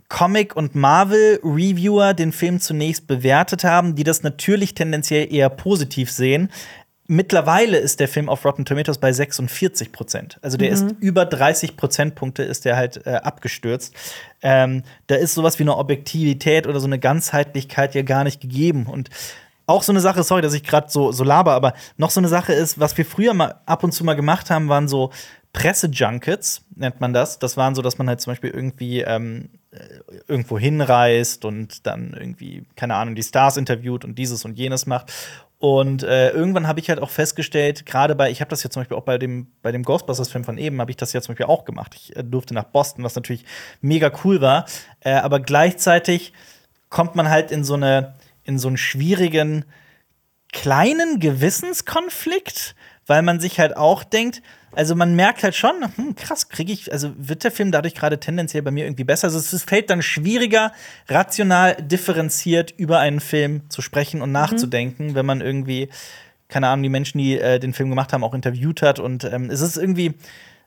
[0.10, 6.50] Comic- und Marvel-Reviewer den Film zunächst bewertet haben, die das natürlich tendenziell eher positiv sehen.
[7.08, 10.40] Mittlerweile ist der Film auf Rotten Tomatoes bei 46 Prozent.
[10.42, 13.94] Also der ist über 30 Prozentpunkte ist der halt äh, abgestürzt.
[14.42, 18.88] Ähm, da ist sowas wie eine Objektivität oder so eine Ganzheitlichkeit ja gar nicht gegeben.
[18.88, 19.12] Und
[19.68, 22.28] auch so eine Sache, sorry, dass ich gerade so, so laber, aber noch so eine
[22.28, 25.12] Sache ist, was wir früher mal ab und zu mal gemacht haben, waren so
[25.54, 27.40] Pressejunkets, nennt man das.
[27.40, 29.65] Das waren so, dass man halt zum Beispiel irgendwie ähm, äh,
[30.28, 35.12] irgendwo hinreist und dann irgendwie, keine Ahnung, die Stars interviewt und dieses und jenes macht.
[35.58, 38.82] Und äh, irgendwann habe ich halt auch festgestellt, gerade bei, ich habe das ja zum
[38.82, 41.48] Beispiel auch bei dem, bei dem Ghostbusters-Film von eben, habe ich das ja zum Beispiel
[41.48, 41.96] auch gemacht.
[41.96, 43.46] Ich äh, durfte nach Boston, was natürlich
[43.82, 44.66] mega cool war.
[45.00, 46.34] Äh, aber gleichzeitig
[46.90, 49.66] kommt man halt in so eine, in so einen schwierigen
[50.52, 52.76] kleinen Gewissenskonflikt,
[53.08, 54.42] weil man sich halt auch denkt,
[54.76, 58.20] also man merkt halt schon, hm, krass, kriege ich, also wird der Film dadurch gerade
[58.20, 59.26] tendenziell bei mir irgendwie besser.
[59.28, 60.72] Also es fällt dann schwieriger,
[61.08, 65.90] rational differenziert über einen Film zu sprechen und nachzudenken, wenn man irgendwie,
[66.48, 69.00] keine Ahnung, die Menschen, die äh, den Film gemacht haben, auch interviewt hat.
[69.00, 70.14] Und ähm, es ist irgendwie,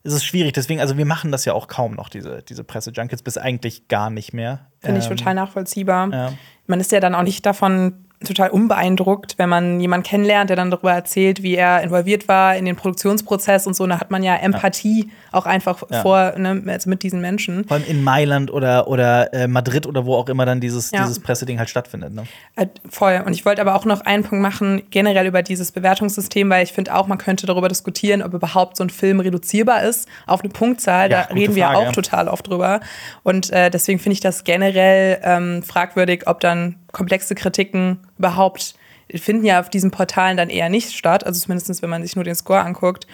[0.02, 0.52] es ist schwierig.
[0.52, 4.10] Deswegen, also wir machen das ja auch kaum noch, diese, diese Presse-Junkets, bis eigentlich gar
[4.10, 4.66] nicht mehr.
[4.80, 6.10] Finde ich Ähm, total nachvollziehbar.
[6.12, 6.32] ja.
[6.66, 10.70] Man ist ja dann auch nicht davon total unbeeindruckt, wenn man jemanden kennenlernt, der dann
[10.70, 13.86] darüber erzählt, wie er involviert war in den Produktionsprozess und so.
[13.86, 16.02] Da hat man ja Empathie auch einfach Ja.
[16.02, 17.64] vor, ne, also mit diesen Menschen.
[17.66, 21.02] Vor allem in Mailand oder, oder äh, Madrid oder wo auch immer dann dieses, Ja.
[21.02, 22.12] dieses Presseding halt stattfindet.
[22.12, 22.24] Ne?
[22.56, 23.22] Äh, Voll.
[23.24, 26.72] Und ich wollte aber auch noch einen Punkt machen, generell über dieses Bewertungssystem, weil ich
[26.72, 30.50] finde auch, man könnte darüber diskutieren, ob überhaupt so ein Film reduzierbar ist auf eine
[30.50, 31.10] Punktzahl.
[31.10, 31.92] Ja, da reden wir Frage, auch ja.
[31.92, 32.80] total oft drüber.
[33.22, 38.74] Und äh, deswegen finde ich das generell ähm, fragwürdig, ob dann komplexe Kritiken überhaupt
[39.14, 42.24] finden ja auf diesen Portalen dann eher nicht statt, also zumindest wenn man sich nur
[42.24, 43.06] den Score anguckt.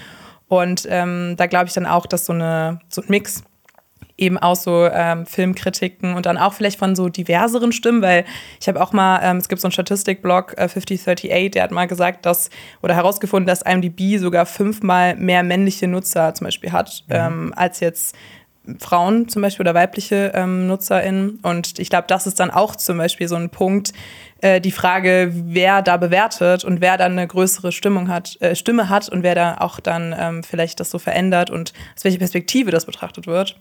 [0.48, 3.44] Und ähm, da glaube ich dann auch, dass so, eine, so ein Mix
[4.16, 8.24] eben auch so ähm, Filmkritiken und dann auch vielleicht von so diverseren Stimmen, weil
[8.60, 11.86] ich habe auch mal, ähm, es gibt so einen Statistikblog, äh, 5038, der hat mal
[11.86, 12.50] gesagt, dass,
[12.82, 18.14] oder herausgefunden, dass IMDb sogar fünfmal mehr männliche Nutzer zum Beispiel hat, ähm, als jetzt
[18.78, 21.38] Frauen zum Beispiel oder weibliche ähm, NutzerInnen.
[21.42, 23.92] Und ich glaube, das ist dann auch zum Beispiel so ein Punkt,
[24.40, 28.88] äh, die Frage, wer da bewertet und wer dann eine größere Stimmung hat, äh, Stimme
[28.88, 32.70] hat und wer da auch dann ähm, vielleicht das so verändert und aus welcher Perspektive
[32.70, 33.56] das betrachtet wird.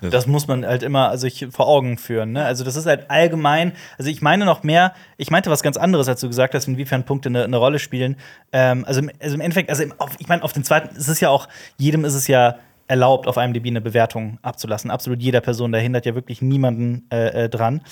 [0.00, 2.30] Das muss man halt immer sich vor Augen führen.
[2.30, 2.44] Ne?
[2.44, 3.72] Also, das ist halt allgemein.
[3.98, 7.02] Also, ich meine noch mehr, ich meinte was ganz anderes, als du gesagt hast, inwiefern
[7.04, 8.16] Punkte eine, eine Rolle spielen.
[8.52, 11.08] Ähm, also, im- also, im Endeffekt, also, im- auf, ich meine, auf den zweiten, es
[11.08, 12.54] ist ja auch, jedem ist es ja
[12.88, 14.90] erlaubt, auf IMDb eine Bewertung abzulassen.
[14.90, 17.82] Absolut jeder Person, da hindert ja wirklich niemanden äh, äh, dran.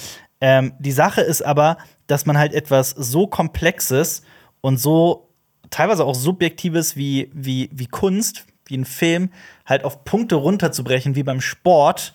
[0.40, 4.22] Ähm, die Sache ist aber, dass man halt etwas so Komplexes
[4.60, 5.28] und so
[5.70, 9.30] teilweise auch Subjektives wie, wie, wie Kunst, wie ein Film,
[9.64, 12.14] halt auf Punkte runterzubrechen, wie beim Sport,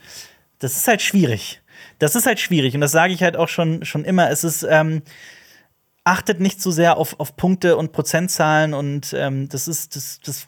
[0.60, 1.62] das ist halt schwierig.
[2.00, 2.76] Das ist halt schwierig.
[2.76, 4.30] Und das sage ich halt auch schon, schon immer.
[4.30, 5.02] Es ist, ähm,
[6.04, 10.48] achtet nicht so sehr auf, auf Punkte und Prozentzahlen und ähm, das ist, das, das,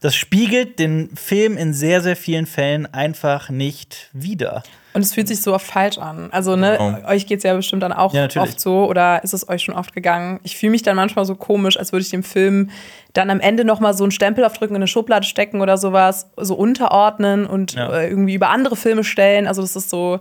[0.00, 4.62] das spiegelt den Film in sehr, sehr vielen Fällen einfach nicht wider.
[4.92, 6.30] Und es fühlt sich so oft falsch an.
[6.32, 7.06] Also, ne, Genau.
[7.08, 9.74] euch geht es ja bestimmt dann auch Ja, oft so oder ist es euch schon
[9.74, 10.40] oft gegangen?
[10.42, 12.70] Ich fühle mich dann manchmal so komisch, als würde ich dem Film
[13.12, 16.30] dann am Ende noch mal so einen Stempel aufdrücken, in eine Schublade stecken oder sowas,
[16.38, 17.92] so unterordnen und Ja.
[17.92, 19.46] äh, irgendwie über andere Filme stellen.
[19.46, 20.18] Also, das ist so,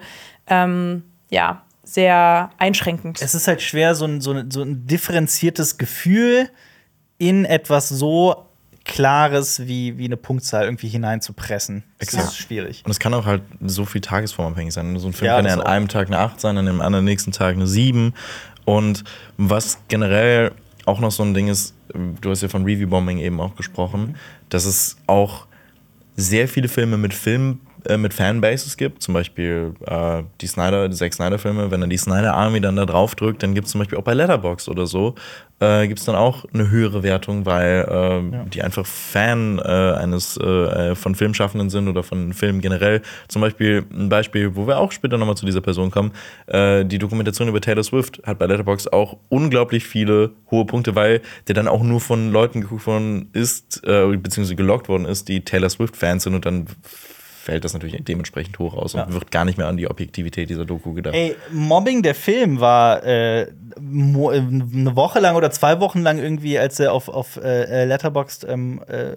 [0.48, 3.22] ähm, ja, sehr einschränkend.
[3.22, 6.50] Es ist halt schwer, so ein, so ein, so ein differenziertes Gefühl
[7.18, 8.45] in etwas so
[8.86, 11.84] Klares wie, wie eine Punktzahl irgendwie hineinzupressen.
[12.00, 12.84] Das ist schwierig.
[12.86, 14.98] Und es kann auch halt so viel tagesformabhängig sein.
[15.00, 15.66] So ein Film Ja, kann ja an auch.
[15.66, 18.14] einem Tag eine 8 sein, an dem anderen nächsten Tag eine 7.
[18.64, 19.04] Und
[19.38, 20.52] was generell
[20.86, 21.74] auch noch so ein Ding ist,
[22.22, 24.16] du hast ja von Review-Bombing eben auch gesprochen,
[24.50, 25.48] dass es auch
[26.16, 30.96] sehr viele Filme mit Film, äh, mit Fanbases gibt, zum Beispiel äh, die Snyder, die
[30.96, 33.80] Zack Snyder-Filme, wenn dann die Snyder Army dann da drauf drückt, dann gibt es zum
[33.80, 35.16] Beispiel auch bei Letterboxd oder so,
[35.60, 37.86] äh, gibt es dann auch eine höhere Wertung, weil
[38.44, 43.02] äh, die einfach Fan äh, eines äh, von Filmschaffenden sind oder von Filmen generell.
[43.28, 46.12] Zum Beispiel ein Beispiel, wo wir auch später nochmal zu dieser Person kommen,
[46.48, 51.56] die Dokumentation über Taylor Swift hat bei Letterboxd auch unglaublich viele hohe Punkte, weil der
[51.56, 56.24] dann auch nur von Leuten geguckt worden ist, beziehungsweise gelockt worden ist, die Taylor Swift-Fans
[56.24, 56.68] sind und dann
[57.46, 59.04] fällt das natürlich dementsprechend hoch aus Ja.
[59.04, 61.14] und wird gar nicht mehr an die Objektivität dieser Doku gedacht.
[61.14, 66.58] Ey, Mobbing, der Film, war äh, äh, eine Woche lang oder zwei Wochen lang irgendwie,
[66.58, 69.16] als er auf, auf äh, Letterboxd, ähm, äh,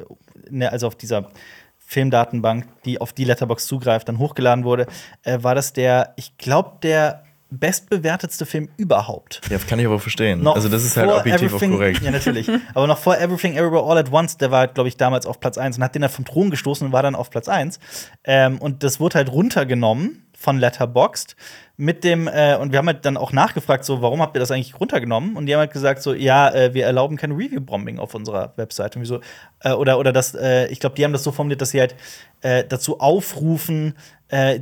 [0.51, 1.31] ne, also auf dieser
[1.79, 4.87] Filmdatenbank, die auf die Letterboxd zugreift, dann hochgeladen wurde,
[5.23, 9.41] äh, war das der, ich glaube, der bestbewertetste Film überhaupt.
[9.51, 10.43] Ja, kann ich aber verstehen.
[10.43, 12.03] Noch also das ist halt objektiv auch korrekt.
[12.03, 12.51] Ja, natürlich.
[12.75, 15.57] Aber noch vor Everything Everywhere All at Once, der war, glaube ich, damals auf Platz
[15.57, 17.79] 1 und hat den dann vom Thron gestoßen und war dann auf Platz 1.
[18.25, 21.35] Ähm, und das wurde halt runtergenommen von Letterboxd
[21.77, 24.51] mit dem, äh, und wir haben halt dann auch nachgefragt, so, warum habt ihr das
[24.51, 25.37] eigentlich runtergenommen?
[25.37, 28.99] Und die haben halt gesagt, so, ja, äh, wir erlauben kein Review-Bombing auf unserer Webseite.
[28.99, 29.21] Und wir so,
[29.61, 31.97] äh, oder, oder das, äh, ich glaube, die haben das so formuliert, dass sie halt
[32.41, 33.95] äh, dazu aufrufen,
[34.29, 34.61] äh,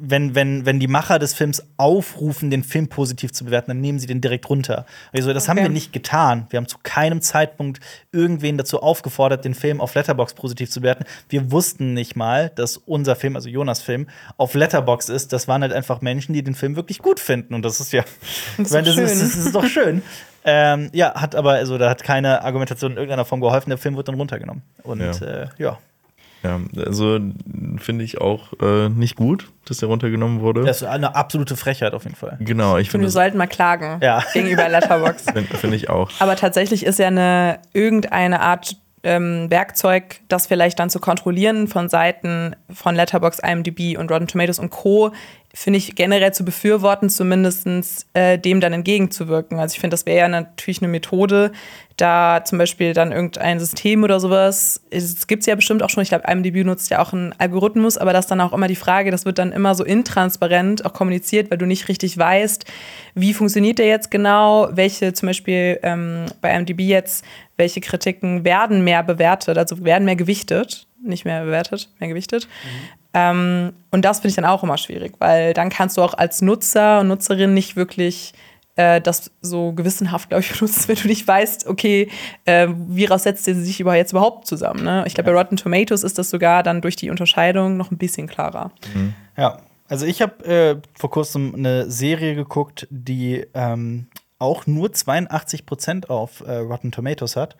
[0.00, 3.98] wenn, wenn, wenn die Macher des Films aufrufen, den Film positiv zu bewerten, dann nehmen
[4.00, 4.84] sie den direkt runter.
[5.12, 5.66] Also, das haben Okay.
[5.68, 6.46] wir nicht getan.
[6.50, 7.78] Wir haben zu keinem Zeitpunkt
[8.10, 11.04] irgendwen dazu aufgefordert, den Film auf Letterbox positiv zu bewerten.
[11.28, 15.32] Wir wussten nicht mal, dass unser Film, also Jonas Film, auf Letterbox ist.
[15.32, 17.54] Das waren halt einfach Menschen, die den Film wirklich gut finden.
[17.54, 18.02] Und das ist ja,
[18.56, 19.20] Das ist weil das, ist, schön.
[19.20, 20.02] das ist doch schön.
[20.44, 23.70] ähm, ja, hat aber, also da hat keine Argumentation in irgendeiner Form geholfen.
[23.70, 24.62] Der Film wird dann runtergenommen.
[24.82, 25.10] Und Ja.
[25.24, 25.78] äh, ja.
[26.42, 27.18] Ja, also
[27.78, 30.62] finde ich auch äh, nicht gut, dass der runtergenommen wurde.
[30.64, 32.36] das ist eine absolute Frechheit auf jeden Fall.
[32.40, 34.22] genau, ich Ich finde, finde wir sollten mal klagen Ja.
[34.32, 35.32] gegenüber Letterboxd.
[35.32, 36.10] find, find ich auch.
[36.20, 41.88] Aber tatsächlich ist ja eine irgendeine Art ähm, Werkzeug, das vielleicht dann zu kontrollieren von
[41.88, 45.12] Seiten von Letterboxd, IMDb und Rotten Tomatoes und Co.
[45.58, 47.66] finde ich generell zu befürworten, zumindest
[48.12, 49.58] äh, dem dann entgegenzuwirken.
[49.58, 51.50] Also ich finde, das wäre ja natürlich eine Methode,
[51.96, 56.02] da zum Beispiel dann irgendein System oder sowas, es gibt es ja bestimmt auch schon,
[56.02, 58.76] ich glaube, IMDb nutzt ja auch einen Algorithmus, aber das ist dann auch immer die
[58.76, 62.66] Frage, das wird dann immer so intransparent auch kommuniziert, weil du nicht richtig weißt,
[63.14, 67.24] wie funktioniert der jetzt genau, welche zum Beispiel ähm, bei IMDb jetzt,
[67.56, 72.46] welche Kritiken werden mehr bewertet, also werden mehr gewichtet, nicht mehr bewertet, mehr gewichtet.
[73.16, 76.42] Ähm, und das finde ich dann auch immer schwierig, weil dann kannst du auch als
[76.42, 78.34] Nutzer und Nutzerin nicht wirklich
[78.74, 82.10] äh, das so gewissenhaft, glaube ich, benutzen, wenn du nicht weißt, okay,
[82.44, 84.84] äh, wie setzt der sich jetzt überhaupt zusammen.
[84.84, 85.04] Ne?
[85.06, 88.26] Ich glaube, bei Rotten Tomatoes ist das sogar dann durch die Unterscheidung noch ein bisschen
[88.26, 88.70] klarer.
[89.38, 96.08] Ja, also ich habe äh, vor kurzem eine Serie geguckt, die ähm, auch nur 82%
[96.08, 97.56] auf äh, Rotten Tomatoes hat.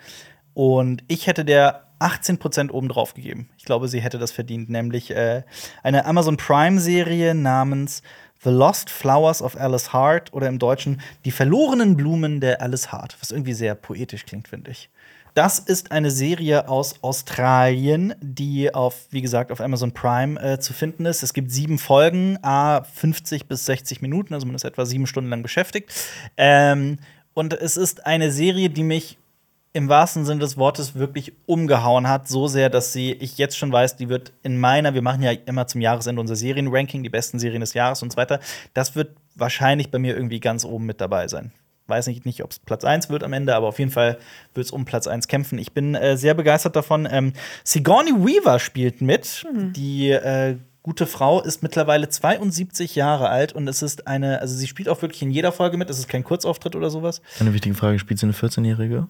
[0.53, 3.49] Und ich hätte der 18% obendrauf gegeben.
[3.59, 5.43] Ich glaube, sie hätte das verdient, nämlich äh,
[5.83, 8.03] eine Amazon Prime-Serie namens
[8.43, 13.17] The Lost Flowers of Alice Hart oder im Deutschen Die verlorenen Blumen der Alice Hart,
[13.21, 14.91] was irgendwie sehr poetisch klingt, finde ich.
[15.37, 20.73] Das ist eine Serie aus Australien, die auf, wie gesagt, auf Amazon Prime äh, zu
[20.73, 21.23] finden ist.
[21.23, 25.29] Es gibt sieben Folgen, a 50 bis 60 Minuten, also man ist etwa sieben Stunden
[25.29, 25.93] lang beschäftigt.
[26.39, 26.99] Ähm,
[27.35, 29.19] und es ist eine Serie, die mich
[29.77, 33.71] im wahrsten Sinne des Wortes wirklich umgehauen hat, so sehr, dass sie, ich jetzt schon
[33.71, 37.39] weiß, die wird in meiner, wir machen ja immer zum Jahresende unser Serienranking, die besten
[37.39, 38.41] Serien des Jahres und so weiter,
[38.73, 41.53] das wird wahrscheinlich bei mir irgendwie ganz oben mit dabei sein.
[41.89, 44.17] Weiß nicht, nicht ob es Platz 1 wird am Ende, aber auf jeden Fall
[44.55, 45.59] wird es um Platz 1 kämpfen.
[45.59, 47.07] Ich bin äh, sehr begeistert davon.
[47.11, 49.45] Ähm, Sigourney Weaver spielt mit.
[49.77, 54.67] Die äh, gute Frau ist mittlerweile 72 Jahre alt und es ist eine, also sie
[54.67, 55.91] spielt auch wirklich in jeder Folge mit.
[55.91, 57.21] Es ist kein Kurzauftritt oder sowas.
[57.39, 59.07] Eine wichtige Frage: Spielt sie eine 14-Jährige?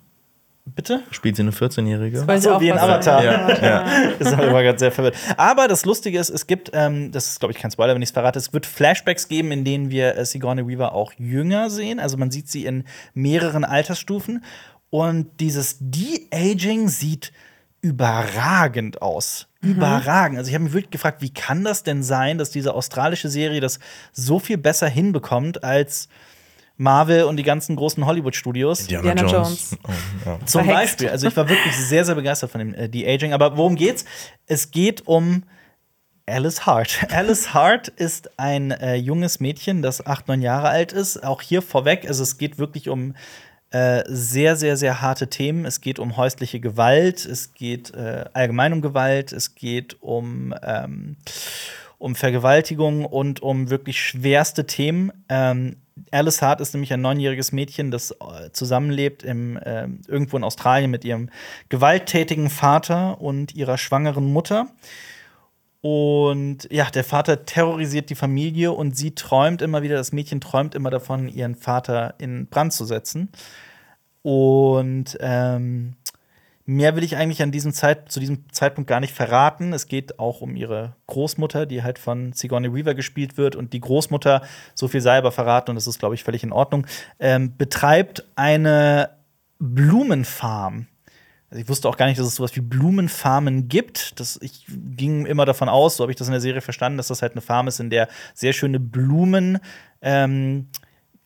[0.74, 1.02] Bitte?
[1.12, 2.26] Spielt sie eine 14-Jährige?
[2.26, 3.24] Weiß ich so, wie in was Avatar.
[3.24, 4.12] Ja, ja.
[4.18, 5.14] Das ist immer ganz sehr verwirrt.
[5.36, 8.08] Aber das Lustige ist, es gibt, ähm, das ist, glaube ich, kein Spoiler, wenn ich
[8.08, 12.00] es verrate, es wird Flashbacks geben, in denen wir äh, Sigourney Weaver auch jünger sehen.
[12.00, 14.44] Also man sieht sie in mehreren Altersstufen.
[14.90, 17.32] Und dieses De-Aging sieht
[17.80, 19.46] überragend aus.
[19.60, 20.38] Überragend.
[20.38, 23.60] Also ich habe mich wirklich gefragt, wie kann das denn sein, dass diese australische Serie
[23.60, 23.78] das
[24.12, 26.08] so viel besser hinbekommt als
[26.76, 28.82] Marvel und die ganzen großen Hollywood-Studios.
[28.82, 29.70] Indiana, Indiana Jones.
[29.70, 29.78] Jones.
[29.82, 30.38] Oh, ja.
[30.46, 30.98] Zum Verhext.
[30.98, 31.08] Beispiel.
[31.08, 33.32] Also ich war wirklich sehr, sehr begeistert von dem äh, De-Aging.
[33.32, 34.04] Aber worum geht's?
[34.46, 35.44] Es geht um
[36.26, 37.06] Alice Hart.
[37.10, 41.22] Alice Hart ist ein äh, junges Mädchen, das acht, neun Jahre alt ist.
[41.24, 43.14] Auch hier vorweg, also es geht wirklich um
[43.70, 45.64] äh, sehr, sehr, sehr harte Themen.
[45.64, 51.16] Es geht um häusliche Gewalt, es geht äh, allgemein um Gewalt, es geht um, ähm,
[51.98, 55.12] um Vergewaltigung und um wirklich schwerste Themen.
[55.28, 55.76] Ähm,
[56.10, 60.90] Alice Hart ist nämlich ein neunjähriges Mädchen, das äh, zusammenlebt im, ähm, irgendwo in Australien
[60.90, 61.30] mit ihrem
[61.68, 64.68] gewalttätigen Vater und ihrer schwangeren Mutter.
[65.80, 70.74] Und ja, der Vater terrorisiert die Familie und sie träumt immer wieder, das Mädchen träumt
[70.74, 73.30] immer davon, ihren Vater in Brand zu setzen.
[74.22, 75.94] Und ähm,
[76.66, 79.72] mehr will ich eigentlich an diesem Zeit, zu diesem Zeitpunkt gar nicht verraten.
[79.72, 83.54] Es geht auch um ihre Großmutter, die halt von Sigourney Weaver gespielt wird.
[83.54, 84.42] Und die Großmutter,
[84.74, 86.86] so viel sei aber verraten, und das ist, glaube ich, völlig in Ordnung,
[87.20, 89.10] ähm, betreibt eine
[89.60, 90.88] Blumenfarm.
[91.48, 94.18] Also ich wusste auch gar nicht, dass es sowas wie Blumenfarmen gibt.
[94.18, 97.06] Das, ich ging immer davon aus, so habe ich das in der Serie verstanden, dass
[97.08, 99.60] das halt eine Farm ist, in der sehr schöne Blumen
[100.02, 100.66] ähm,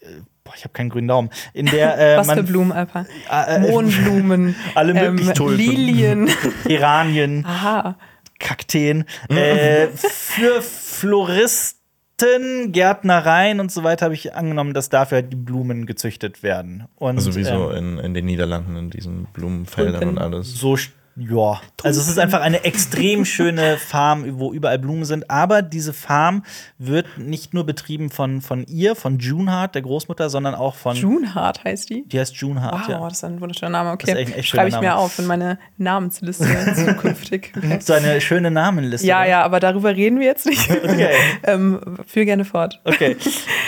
[0.00, 0.06] äh,
[0.44, 1.30] Boah, ich habe keinen grünen Daumen.
[1.52, 3.06] In der äh, Was für Blumen, Alper?
[3.30, 5.56] äh, äh, Mohnblumen, alle möglichen ähm, Tulpen.
[5.58, 6.30] Lilien.
[6.64, 7.96] Geranien, Aha.
[8.38, 15.36] Kakteen, äh, für Floristen, Gärtnereien und so weiter habe ich angenommen, dass dafür halt die
[15.36, 16.84] Blumen gezüchtet werden.
[16.96, 20.54] Und, Also wie so ähm, in, in den Niederlanden, in diesen Blumenfeldern und alles.
[20.58, 25.28] so st- ja, also es ist einfach eine extrem schöne Farm, wo überall Blumen sind.
[25.30, 26.44] Aber diese Farm
[26.78, 30.96] wird nicht nur betrieben von, von ihr, von June Hart, der Großmutter, sondern auch von.
[30.96, 32.04] June Hart heißt die.
[32.06, 33.08] Die heißt June Hart, Wow, ja.
[33.08, 33.90] das ist ein wunderschöner Name.
[33.92, 35.00] Okay, echt echt schreibe ich schöner mir Name.
[35.00, 37.52] auf in meine Namensliste zukünftig.
[37.80, 39.06] So eine schöne Namenliste.
[39.06, 40.70] Ja, ja, aber darüber reden wir jetzt nicht.
[40.70, 41.10] Okay.
[41.44, 42.80] ähm, führ gerne fort.
[42.84, 43.16] Okay.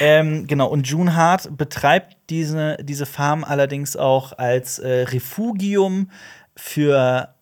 [0.00, 6.08] ähm, genau, und June Hart betreibt diese, diese Farm allerdings auch als äh, Refugium
[6.56, 7.34] für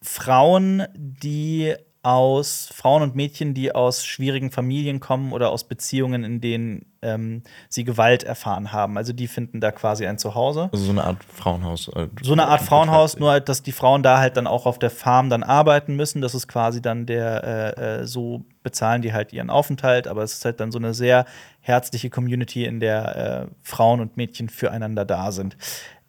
[0.00, 6.40] Frauen, die aus Frauen und Mädchen, die aus schwierigen Familien kommen oder aus Beziehungen, in
[6.40, 8.98] denen ähm, sie Gewalt erfahren haben.
[8.98, 10.68] Also die finden da quasi ein Zuhause.
[10.72, 11.88] Also so eine Art Frauenhaus.
[11.94, 14.80] äh, So eine Art Frauenhaus, nur halt, dass die Frauen da halt dann auch auf
[14.80, 16.20] der Farm dann arbeiten müssen.
[16.22, 17.44] Das ist quasi dann der,
[17.78, 20.94] äh, äh, so bezahlen die halt ihren Aufenthalt, aber es ist halt dann so eine
[20.94, 21.24] sehr
[21.60, 25.56] herzliche Community, in der äh, Frauen und Mädchen füreinander da sind.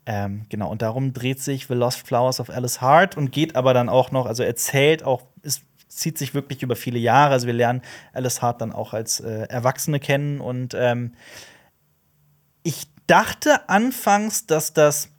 [0.06, 3.74] Ähm, genau, und darum dreht sich The Lost Flowers of Alice Hart und geht aber
[3.74, 7.32] dann auch noch, also erzählt auch, es zieht sich wirklich über viele Jahre.
[7.32, 11.14] Also wir lernen Alice Hart dann auch als äh, Erwachsene kennen und ähm,
[12.64, 15.10] ich dachte anfangs, dass das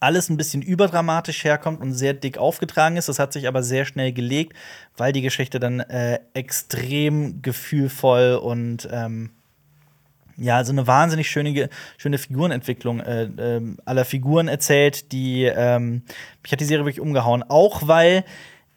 [0.00, 3.08] alles ein bisschen überdramatisch herkommt und sehr dick aufgetragen ist.
[3.08, 4.54] Das hat sich aber sehr schnell gelegt,
[4.96, 9.30] weil die Geschichte dann äh, extrem gefühlvoll und ähm,
[10.36, 16.02] ja, so eine wahnsinnig schöne, schöne Figurenentwicklung äh, ähm, aller Figuren erzählt, die ähm,
[16.42, 17.42] mich hat die Serie wirklich umgehauen.
[17.42, 18.24] Auch weil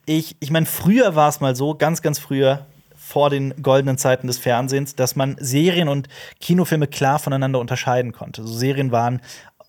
[0.05, 2.65] ich, ich meine, früher war es mal so, ganz, ganz früher,
[2.95, 6.09] vor den goldenen Zeiten des Fernsehens, dass man Serien und
[6.41, 8.43] Kinofilme klar voneinander unterscheiden konnte.
[8.43, 9.21] So Serien waren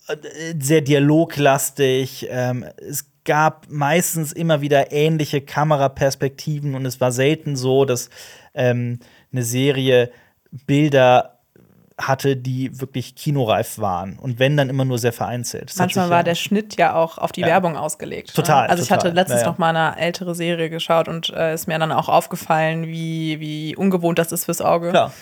[0.08, 2.26] äh, sehr dialoglastig.
[2.30, 8.10] Ähm, es gab meistens immer wieder ähnliche Kameraperspektiven und es war selten so, dass
[8.54, 8.98] ähm,
[9.30, 10.10] eine Serie
[10.66, 11.37] Bilder
[12.00, 14.18] hatte, die wirklich kinoreif waren.
[14.18, 15.70] Und wenn, dann immer nur sehr vereinzelt.
[15.70, 17.48] Das Manchmal war ja- der Schnitt ja auch auf die Ja.
[17.48, 18.32] Werbung ausgelegt.
[18.34, 18.70] Total, Ne?
[18.70, 19.04] Also ich total.
[19.06, 19.50] hatte letztens Ja, ja.
[19.52, 23.74] noch mal eine ältere Serie geschaut und äh, ist mir dann auch aufgefallen, wie, wie
[23.74, 24.90] ungewohnt das ist fürs Auge.
[24.90, 25.12] Klar.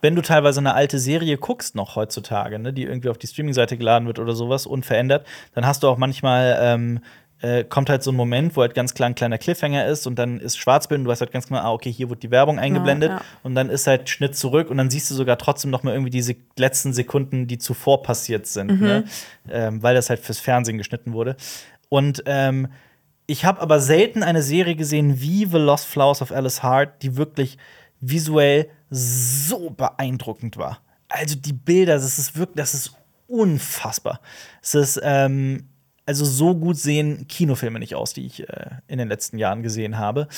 [0.00, 3.76] Wenn du teilweise eine alte Serie guckst, noch heutzutage, ne, die irgendwie auf die Streaming-Seite
[3.76, 7.00] geladen wird oder sowas, unverändert, dann hast du auch manchmal ähm,
[7.42, 10.16] äh, kommt halt so ein Moment, wo halt ganz klar ein kleiner Cliffhanger ist und
[10.16, 12.58] dann ist Schwarzbild und du weißt halt ganz genau, ah, okay, hier wird die Werbung
[12.58, 13.20] eingeblendet ja.
[13.42, 16.10] und dann ist halt Schnitt zurück und dann siehst du sogar trotzdem noch mal irgendwie
[16.10, 19.04] diese letzten Sekunden, die zuvor passiert sind, ne?
[19.50, 21.36] ähm, weil das halt fürs Fernsehen geschnitten wurde.
[21.88, 22.68] Und ähm,
[23.26, 27.16] ich habe aber selten eine Serie gesehen wie The Lost Flowers of Alice Hart, die
[27.16, 27.58] wirklich
[28.00, 30.80] visuell so beeindruckend war.
[31.08, 32.94] Also die Bilder, das ist wirklich, das ist
[33.26, 34.20] unfassbar.
[34.60, 35.68] Es ist ähm,
[36.06, 39.98] also so gut sehen Kinofilme nicht aus, die ich äh, in den letzten Jahren gesehen
[39.98, 40.28] habe.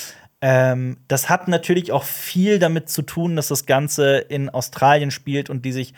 [0.41, 5.49] Ähm, das hat natürlich auch viel damit zu tun, dass das Ganze in Australien spielt
[5.49, 5.93] und die sich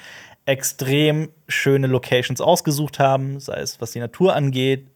[0.45, 4.88] extrem schöne Locations ausgesucht haben, sei es was die Natur angeht.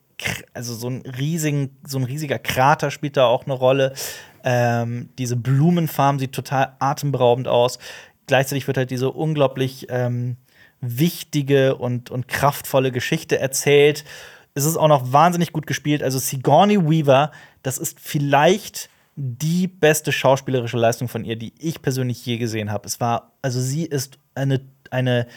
[0.54, 3.94] Also so ein, riesigen, so ein riesiger Krater spielt da auch eine Rolle.
[4.44, 7.80] Ähm, diese Blumenfarm sieht total atemberaubend aus.
[8.28, 10.38] Gleichzeitig wird halt diese unglaublich ähm,
[10.80, 14.06] wichtige und, und kraftvolle Geschichte erzählt.
[14.54, 16.04] Es ist auch noch wahnsinnig gut gespielt.
[16.04, 17.32] Also Sigourney Weaver,
[17.64, 22.88] das ist vielleicht die beste schauspielerische Leistung von ihr, die ich persönlich je gesehen habe.
[22.88, 25.28] Es war, also sie ist eine, eine,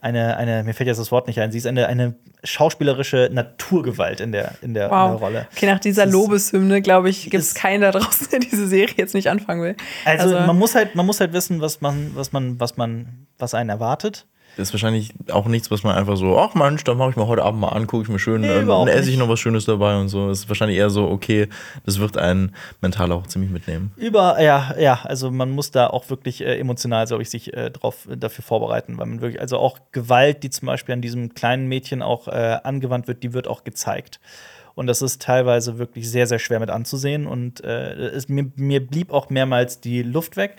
[0.00, 4.20] eine, eine, mir fällt jetzt das Wort nicht ein, sie ist eine, eine schauspielerische Naturgewalt
[4.20, 5.20] in der, in der, in der Wow.
[5.20, 5.48] Rolle.
[5.54, 9.14] Okay, nach dieser Lobeshymne, glaube ich, gibt es keinen da draußen, der diese Serie jetzt
[9.14, 9.76] nicht anfangen will.
[10.04, 13.54] Also, man muss halt, man muss halt wissen, was man, was man, was man, was
[13.54, 14.26] einen erwartet.
[14.56, 17.42] Ist wahrscheinlich auch nichts, was man einfach so, ach Mensch, dann mache ich mir heute
[17.42, 19.96] Abend mal an, gucke ich mir schön, Nee, dann esse ich noch was Schönes dabei
[19.96, 20.30] und so.
[20.30, 21.48] ist wahrscheinlich eher so, okay,
[21.84, 23.92] das wird einen mental auch ziemlich mitnehmen.
[23.96, 27.70] Über, ja, ja, also man muss da auch wirklich äh, emotional, glaube ich, sich äh,
[27.70, 31.66] drauf, dafür vorbereiten, weil man wirklich, also auch Gewalt, die zum Beispiel an diesem kleinen
[31.66, 34.20] Mädchen auch äh, angewandt wird, die wird auch gezeigt.
[34.74, 37.26] Und das ist teilweise wirklich sehr, sehr schwer mit anzusehen.
[37.26, 40.56] Und äh, es, mir, mir blieb auch mehrmals die Luft weg.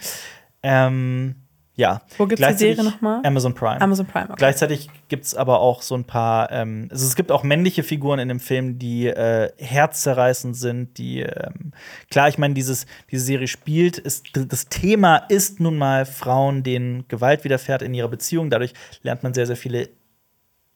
[0.64, 1.36] Ähm,
[1.76, 2.02] ja.
[2.18, 3.22] Wo gibt's die Gleichzeitig- Serie noch mal?
[3.24, 3.82] Amazon Prime.
[3.82, 4.36] Amazon Prime, okay.
[4.38, 8.20] Gleichzeitig gibt es aber auch so ein paar, ähm, also es gibt auch männliche Figuren
[8.20, 11.72] in dem Film, die äh, herzzerreißend sind, die, ähm,
[12.10, 17.08] klar, ich meine, dieses, diese Serie spielt, ist, das Thema ist nun mal Frauen, denen
[17.08, 18.50] Gewalt widerfährt in ihrer Beziehung.
[18.50, 19.90] Dadurch lernt man sehr, sehr viele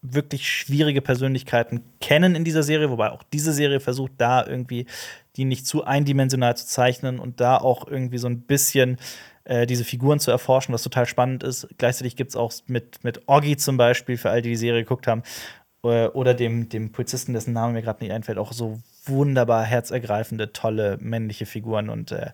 [0.02, 4.86] wirklich schwierige Persönlichkeiten kennen in dieser Serie, wobei auch diese Serie versucht, da irgendwie
[5.36, 8.98] die nicht zu eindimensional zu zeichnen und da auch irgendwie so ein bisschen
[9.50, 11.68] äh, diese Figuren zu erforschen, was total spannend ist.
[11.80, 15.08] Gleichzeitig gibt es auch mit, mit Oggi zum Beispiel, für all die die Serie geguckt
[15.08, 15.24] haben,
[15.84, 20.54] äh, oder dem, dem Polizisten, dessen Name mir gerade nicht einfällt, auch so wunderbar herzergreifende,
[20.54, 21.90] tolle männliche Figuren.
[21.90, 22.30] Und äh,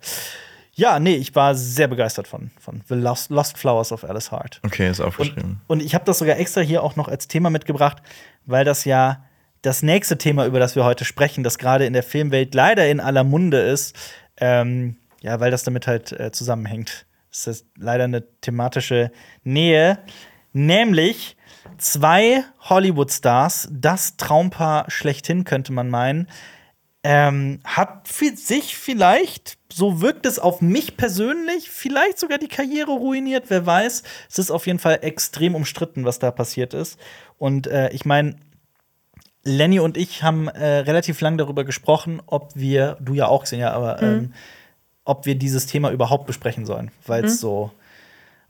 [0.74, 4.60] ja, nee, ich war sehr begeistert von, von The Lost, Lost Flowers of Alice Hart.
[4.66, 5.62] Okay, ist Und, aufgeschrieben.
[5.68, 8.04] und ich habe das sogar extra hier auch noch als Thema mitgebracht,
[8.46, 9.24] weil das ja
[9.62, 13.00] das nächste Thema, über das wir heute sprechen, das gerade in der Filmwelt leider in
[13.00, 13.96] aller Munde ist,
[14.38, 17.08] ähm, ja, weil das damit halt äh, zusammenhängt.
[17.32, 19.12] Das ist leider eine thematische
[19.44, 19.98] Nähe,
[20.54, 21.36] nämlich
[21.80, 26.28] zwei Hollywood-Stars, das Traumpaar schlechthin, könnte man meinen,
[27.04, 32.92] ähm, hat für sich vielleicht, so wirkt es auf mich persönlich, vielleicht sogar die Karriere
[32.92, 34.04] ruiniert, wer weiß.
[34.30, 37.00] Es ist auf jeden Fall extrem umstritten, was da passiert ist.
[37.40, 38.36] Und äh, ich meine,
[39.44, 43.60] Lenny und ich haben äh, relativ lang darüber gesprochen, ob wir, du ja auch gesehen,
[43.60, 44.34] ja, aber ähm,
[45.06, 47.72] ob wir dieses Thema überhaupt besprechen sollen, weil es so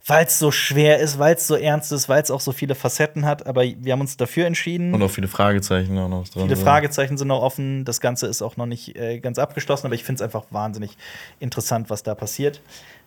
[0.08, 2.76] weil es so schwer ist, weil es so ernst ist, weil es auch so viele
[2.76, 4.94] Facetten hat, aber wir haben uns dafür entschieden.
[4.94, 6.44] Und auch viele Fragezeichen auch noch drin.
[6.44, 6.64] Viele sind.
[6.64, 7.86] Fragezeichen sind noch offen.
[7.86, 10.96] Das Ganze ist auch noch nicht äh, ganz abgeschlossen, aber ich finde es einfach wahnsinnig
[11.40, 12.62] interessant, was da passiert.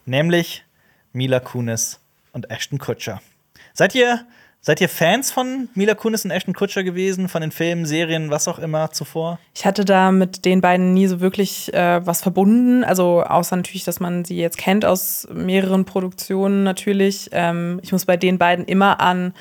[0.07, 0.65] Nämlich
[1.13, 2.01] Mila Kunis
[2.33, 3.21] und Ashton Kutcher.
[3.75, 4.27] Seid ihr,
[4.61, 7.29] seid ihr Fans von Mila Kunis und Ashton Kutcher gewesen?
[7.29, 9.39] Von den Filmen, Serien, was auch immer zuvor?
[9.55, 12.85] Ich hatte da mit den beiden nie so wirklich äh, was verbunden.
[12.85, 17.29] Also außer natürlich, dass man sie jetzt kennt aus mehreren Produktionen natürlich.
[17.33, 19.35] Ähm, ich muss bei den beiden immer an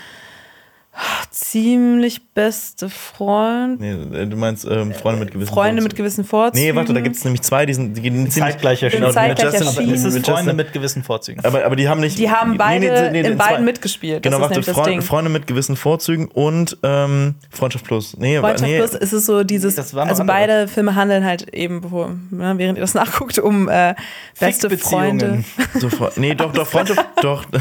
[0.97, 3.79] ah, ziemlich beste Freund.
[3.79, 5.97] Nee, äh, du meinst ähm, Freunde mit gewissen Freunde mit Vorzügen.
[5.97, 6.65] gewissen Vorzügen.
[6.65, 9.03] Nee, warte, da gibt es nämlich zwei, die, sind, die gehen ziemlich Zeitgleich erschienen.
[9.03, 9.93] Genau, zeitgleich mit Justin, erschienen.
[9.93, 11.45] Es ist mit Freunde Justin, mit gewissen Vorzügen.
[11.45, 12.17] aber, aber die haben nicht.
[12.17, 13.49] Die haben beide nee, nee, nee, in zwei.
[13.49, 14.23] beiden mitgespielt.
[14.23, 15.01] Genau, das ist warte, das Freund, Ding.
[15.01, 18.17] Freunde mit gewissen Vorzügen und ähm, Freundschaft Plus.
[18.17, 20.25] Nee, Freundschaft nee, Plus ist es so dieses, Das also andere.
[20.25, 23.95] beide Filme handeln halt eben, bevor, ne, während ihr das nachguckt, um äh,
[24.39, 24.75] beste.
[24.77, 25.43] Freunde.
[25.73, 27.45] so, nee, doch, doch, Freundschaft, doch.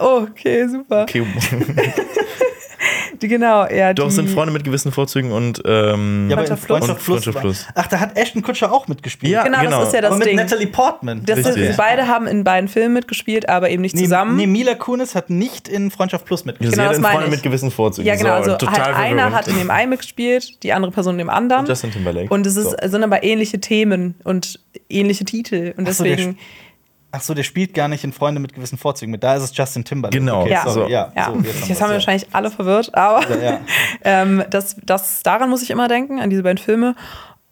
[0.00, 1.02] Oh, okay, super.
[1.02, 1.24] Okay.
[3.22, 6.66] Die, genau, ja, Doch, die, sind Freunde mit gewissen Vorzügen und ähm, Ja, aber Freundschaft
[6.66, 6.78] Plus.
[6.78, 7.22] Freundschaft Plus.
[7.24, 7.66] Freundschaft Plus.
[7.74, 9.32] Ach, da hat Ashton Kutscher auch mitgespielt.
[9.32, 9.78] Ja, Genau, genau.
[9.80, 10.36] das ist ja das aber mit Ding.
[10.36, 11.22] Natalie Portman.
[11.24, 11.76] Das sind, Richtig.
[11.78, 14.36] beide haben in beiden Filmen mitgespielt, aber eben nicht Nee, zusammen.
[14.36, 16.74] Nee, Mila Kunis hat nicht in Freundschaft Plus Sie mitgespielt.
[16.74, 17.30] Genau, hat das in Freunde ich.
[17.30, 18.06] mit gewissen Vorzügen.
[18.06, 21.14] ja, genau, So, also total halt einer hat in dem einen mitgespielt, die andere Person
[21.14, 21.64] in dem anderen.
[21.66, 22.28] Justin Timberlake.
[22.32, 22.88] Und es ist, So.
[22.88, 25.72] sind aber ähnliche Themen und ähnliche Titel.
[25.78, 26.36] Und Ach so, deswegen
[27.12, 29.22] Ach so, der spielt gar nicht in Freunde mit gewissen Vorzügen mit.
[29.22, 30.18] Da ist es Justin Timberlake.
[30.18, 30.42] Genau.
[30.42, 30.68] Okay, Ja.
[30.68, 30.86] So.
[30.86, 31.94] ja, Ja, so, jetzt jetzt wir's, haben wir ja.
[31.94, 33.60] wahrscheinlich alle verwirrt, aber Ja, ja.
[34.04, 36.94] ähm, das, das, daran muss ich immer denken, an diese beiden Filme.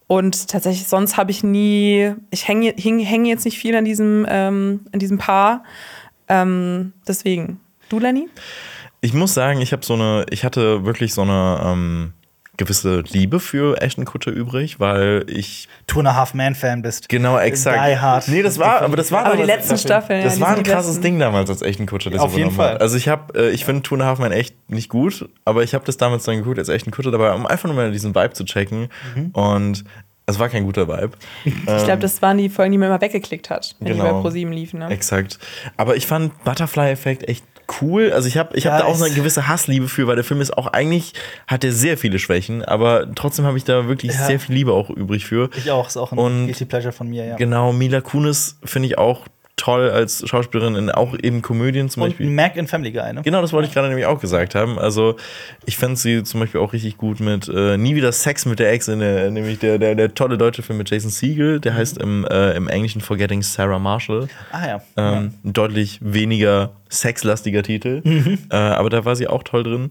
[0.06, 4.26] Und tatsächlich, sonst habe ich nie, ich hänge häng, häng jetzt nicht viel an diesem,
[4.28, 5.64] ähm, an diesem Paar.
[6.28, 7.60] Ähm, deswegen.
[7.88, 8.28] Du, Lenny?
[9.00, 12.12] Ich muss sagen, ich habe so eine, ich hatte wirklich so eine ähm,
[12.56, 17.08] gewisse Liebe für Ashton Kutscher übrig, weil ich Two and a Half Man Fan bist.
[17.08, 17.78] genau exakt.
[17.90, 18.28] Die Hard.
[18.28, 20.22] Nee, das war, aber das war Aber die letzten Staffeln.
[20.22, 21.02] Das ja, war ein krasses besten.
[21.02, 22.10] Ding damals als Ashton Kutscher.
[22.10, 22.78] Das Auf jeden übernommen hat.
[22.78, 22.82] Fall.
[22.82, 25.62] Also ich habe, äh, ich finde Two and a Half Man echt nicht gut, aber
[25.62, 28.14] ich habe das damals dann geguckt als Ashton Kutscher dabei, um einfach nur mal diesen
[28.14, 28.88] Vibe zu checken.
[29.14, 29.30] Mhm.
[29.32, 29.84] Und
[30.26, 31.10] es war kein guter Vibe.
[31.44, 34.04] Ich glaube, das waren die Folgen, die man immer weggeklickt hat, wenn Genau.
[34.04, 34.78] die bei ProSieben liefen.
[34.78, 34.88] Ne?
[34.88, 35.38] Exakt.
[35.76, 37.44] Aber ich fand Butterfly-Effekt echt
[37.80, 38.12] cool.
[38.12, 40.24] Also ich habe ich Ja, hab da auch es- eine gewisse Hassliebe für, weil der
[40.24, 41.12] Film ist auch eigentlich,
[41.46, 44.26] hat er sehr viele Schwächen, aber trotzdem habe ich da wirklich Ja.
[44.26, 45.50] sehr viel Liebe auch übrig für.
[45.56, 47.36] Ich auch, ist auch ein Und- Guilty Pleasure von mir, ja.
[47.36, 49.26] Genau, Mila Kunis finde ich auch
[49.56, 52.28] toll als Schauspielerin, in, auch in Komödien zum Und Beispiel.
[52.28, 53.22] Mac in Family Guy, ne?
[53.22, 54.78] Genau, das wollte ich gerade nämlich auch gesagt haben.
[54.78, 55.16] Also,
[55.64, 58.72] ich fand sie zum Beispiel auch richtig gut mit äh, Nie wieder Sex mit der
[58.72, 61.98] Ex, in der, nämlich der, der, der tolle deutsche Film mit Jason Siegel, der heißt
[61.98, 64.28] im, äh, im Englischen Forgetting Sarah Marshall.
[64.50, 64.82] Ah ja.
[64.96, 68.00] Ähm, ein deutlich weniger sexlastiger Titel.
[68.04, 68.38] Mhm.
[68.50, 69.90] Äh, aber da war sie auch toll drin.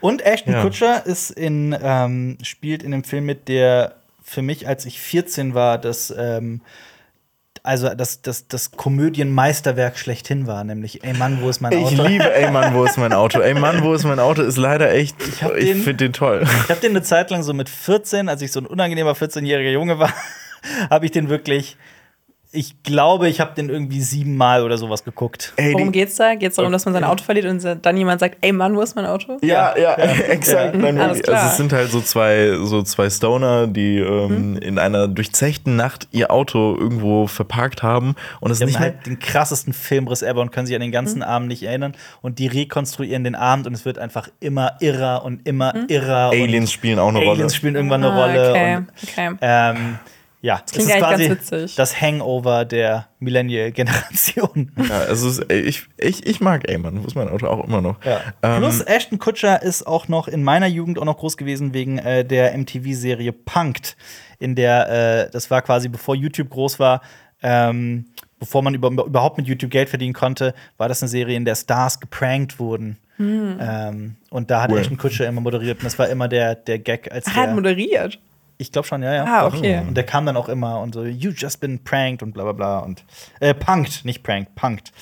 [0.00, 0.62] Und Ashton Ja.
[0.62, 5.54] Kutscher ist in, ähm, spielt in dem Film mit, der für mich, als ich 14
[5.54, 6.60] war, das, ähm,
[7.64, 12.02] also das, das, das Komödienmeisterwerk schlechthin war, nämlich Ey Mann, wo ist mein Ich Auto?
[12.06, 13.40] liebe Ey Mann, wo ist mein Auto?
[13.40, 14.42] Ey Mann, wo ist mein Auto?
[14.42, 15.16] Ist leider echt.
[15.26, 16.42] Ich, den- finde den toll.
[16.44, 19.70] Ich habe den eine Zeit lang so mit 14, als ich so ein unangenehmer 14-jähriger
[19.72, 20.12] Junge war,
[20.90, 21.76] habe ich den wirklich,
[22.54, 25.52] ich glaube, ich habe den irgendwie siebenmal oder sowas geguckt.
[25.56, 26.34] Ey, Worum geht's da?
[26.36, 28.94] Geht's darum, dass man sein Auto verliert und dann jemand sagt, ey Mann, wo ist
[28.96, 29.38] mein Auto?
[29.42, 29.94] Ja, ja,
[30.28, 30.74] exakt.
[30.76, 31.22] Alles wirklich.
[31.24, 31.36] klar.
[31.36, 36.08] Also es sind halt so zwei, so zwei Stoner, die ähm, in einer durchzechten Nacht
[36.12, 40.40] ihr Auto irgendwo verparkt haben und es Die nicht haben halt den krassesten Filmriss ever
[40.40, 41.94] und können sich an den ganzen Abend nicht erinnern.
[42.22, 46.30] Und die rekonstruieren den Abend und es wird einfach immer irrer und immer irrer.
[46.30, 47.50] Aliens und spielen auch eine Aliens Rolle.
[47.50, 48.50] spielen irgendwann eine Ah, Rolle.
[48.50, 49.36] okay, Und, okay.
[49.40, 49.98] ähm,
[50.44, 51.76] ja, das klingt ist eigentlich quasi ganz witzig.
[51.76, 54.72] das Hangover der Millennial-Generation.
[54.76, 57.96] Ja, also ist, ich, ich, ich mag ist mein Auto auch immer noch.
[58.04, 58.20] Ja.
[58.42, 61.96] Ähm, Plus Ashton Kutscher ist auch noch in meiner Jugend auch noch groß gewesen wegen
[61.96, 63.96] äh, der MTV-Serie Punked,
[64.38, 67.00] in der äh, das war quasi bevor YouTube groß war,
[67.42, 68.04] ähm,
[68.38, 71.54] bevor man über, überhaupt mit YouTube Geld verdienen konnte, war das eine Serie, in der
[71.54, 72.98] Stars geprankt wurden.
[73.16, 73.58] Hm.
[73.62, 74.78] Ähm, und da hat Cool.
[74.78, 77.54] Ashton Kutscher immer moderiert und das war immer der, der Gag als Er hat der,
[77.54, 78.18] moderiert.
[78.58, 79.24] Ich glaube schon, ja, ja.
[79.24, 79.78] Ah, okay.
[79.78, 82.52] Und der kam dann auch immer und so, you just been pranked und bla bla
[82.52, 83.04] bla und
[83.40, 84.92] äh, punked, nicht pranked, punked.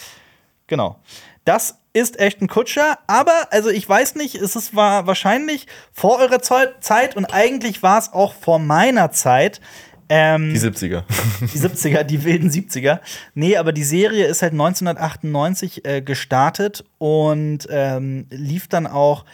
[0.67, 0.97] Genau.
[1.45, 6.19] Das ist echt ein Kutscher, aber also ich weiß nicht, es ist war wahrscheinlich vor
[6.19, 9.61] eurer Zeit und eigentlich war es auch vor meiner Zeit.
[10.09, 11.05] Ähm, die 70er.
[11.41, 13.01] die 70er, die wilden 70er.
[13.35, 19.25] Nee, aber die Serie ist halt 1998 äh, gestartet und ähm, lief dann auch,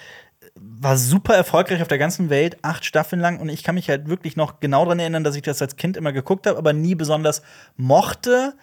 [0.61, 3.40] war super erfolgreich auf der ganzen Welt, acht Staffeln lang.
[3.40, 5.96] Und ich kann mich halt wirklich noch genau daran erinnern, dass ich das als Kind
[5.96, 7.42] immer geguckt habe, aber nie besonders
[7.76, 8.54] mochte.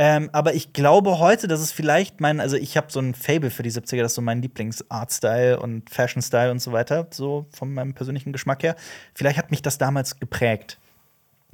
[0.00, 3.50] Ähm, aber ich glaube heute, dass es vielleicht mein, also ich habe so ein Fable
[3.50, 7.74] für die 70er, das ist so mein Lieblings-Art-Style und Fashion-Style und so weiter, so von
[7.74, 8.76] meinem persönlichen Geschmack her.
[9.12, 10.78] Vielleicht hat mich das damals geprägt.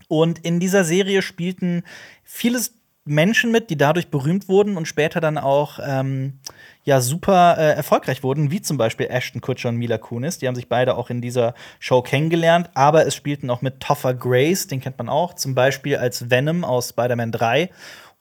[0.09, 1.85] Und in dieser Serie spielten
[2.22, 2.74] vieles
[3.07, 6.39] Menschen mit, die dadurch berühmt wurden und später dann auch ähm,
[6.85, 10.39] ja super äh, erfolgreich wurden, wie zum Beispiel Ashton Kutcher und Mila Kunis.
[10.39, 14.14] Die haben sich beide auch in dieser Show kennengelernt, aber es spielten auch mit Topher
[14.14, 17.70] Grace, den kennt man auch, zum Beispiel als Venom aus Spider-Man 3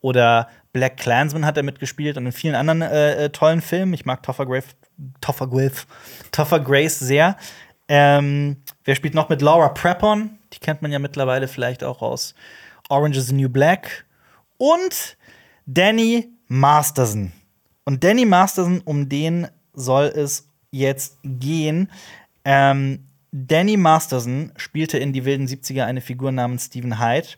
[0.01, 3.93] oder Black Klansman hat er mitgespielt und in vielen anderen äh, äh, tollen Filmen.
[3.93, 4.65] Ich mag Topher Grace,
[5.21, 5.85] Topher Grace,
[6.31, 7.37] Topher Grace sehr.
[7.87, 10.39] Ähm, wer spielt noch mit Laura Prepon?
[10.53, 12.33] Die kennt man ja mittlerweile vielleicht auch aus
[12.89, 14.05] Orange is the New Black.
[14.57, 15.17] Und
[15.65, 17.31] Danny Masterson.
[17.85, 21.89] Und Danny Masterson, um den soll es jetzt gehen.
[22.45, 27.29] Ähm, Danny Masterson spielte in die wilden 70er eine Figur namens Stephen Hyde.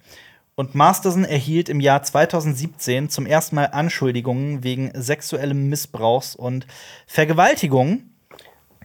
[0.56, 6.66] Und Masterson erhielt im Jahr 2017 zum ersten Mal Anschuldigungen wegen sexuellem Missbrauchs und
[7.08, 8.04] Vergewaltigung.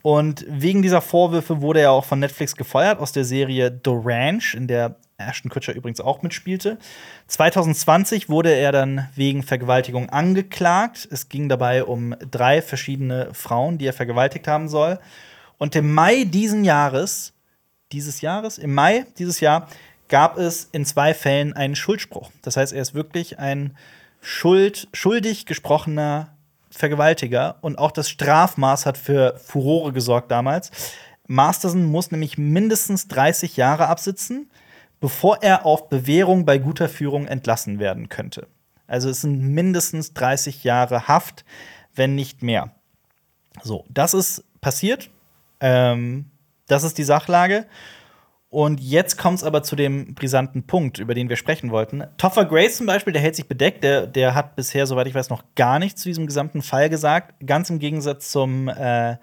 [0.03, 4.55] Und wegen dieser Vorwürfe wurde er auch von Netflix gefeuert aus der Serie The Ranch,
[4.55, 4.97] in der
[5.29, 6.79] Ashton Kutcher übrigens auch mitspielte.
[7.29, 11.09] 2020 wurde er dann wegen Vergewaltigung angeklagt.
[11.11, 14.99] Es ging dabei um drei verschiedene Frauen, die er vergewaltigt haben soll.
[15.59, 17.33] Und im Mai diesen Jahres,
[17.93, 19.69] dieses Jahres, im Mai dieses Jahr,
[20.09, 22.31] gab es in zwei Fällen einen Schuldspruch.
[22.43, 23.77] Das heißt, er ist wirklich ein
[24.21, 26.37] Schuld, schuldig gesprochener
[26.71, 30.71] Vergewaltiger und auch das Strafmaß hat für Furore gesorgt damals.
[31.27, 34.51] Masterson muss nämlich mindestens 30 Jahre absitzen,
[35.01, 38.47] bevor er auf Bewährung bei guter Führung entlassen werden könnte.
[38.87, 41.45] Also es sind mindestens 30 Jahre Haft,
[41.95, 42.75] wenn nicht mehr.
[43.63, 45.11] So, das ist passiert.
[45.61, 46.27] Ähm,
[46.67, 47.67] das ist die Sachlage.
[48.49, 52.03] Und jetzt kommt es aber zu dem brisanten Punkt, über den wir sprechen wollten.
[52.17, 55.31] Topher Grace zum Beispiel, der hält sich bedeckt, der, der hat bisher, soweit ich weiß,
[55.31, 57.35] noch gar nichts zu diesem gesamten Fall gesagt.
[57.47, 59.17] Ganz im Gegensatz zum, äh,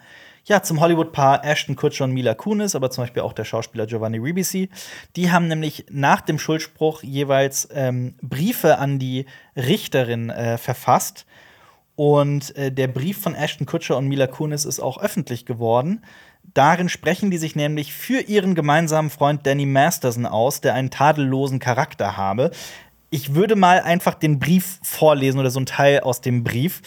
[0.47, 4.17] ja, zum Hollywood-Paar Ashton Kutcher und Mila Kunis, aber zum Beispiel auch der Schauspieler Giovanni
[4.17, 4.69] Ribisi.
[5.17, 9.25] Die haben nämlich nach dem Schuldspruch jeweils ähm, Briefe an die
[9.57, 11.25] Richterin äh, verfasst.
[11.97, 16.01] Und äh, der Brief von Ashton Kutcher und Mila Kunis ist auch öffentlich geworden.
[16.53, 21.59] Darin sprechen die sich nämlich für ihren gemeinsamen Freund Danny Masterson aus, der einen tadellosen
[21.59, 22.51] Charakter habe.
[23.09, 26.81] Ich würde mal einfach den Brief vorlesen oder so ein Teil aus dem Brief.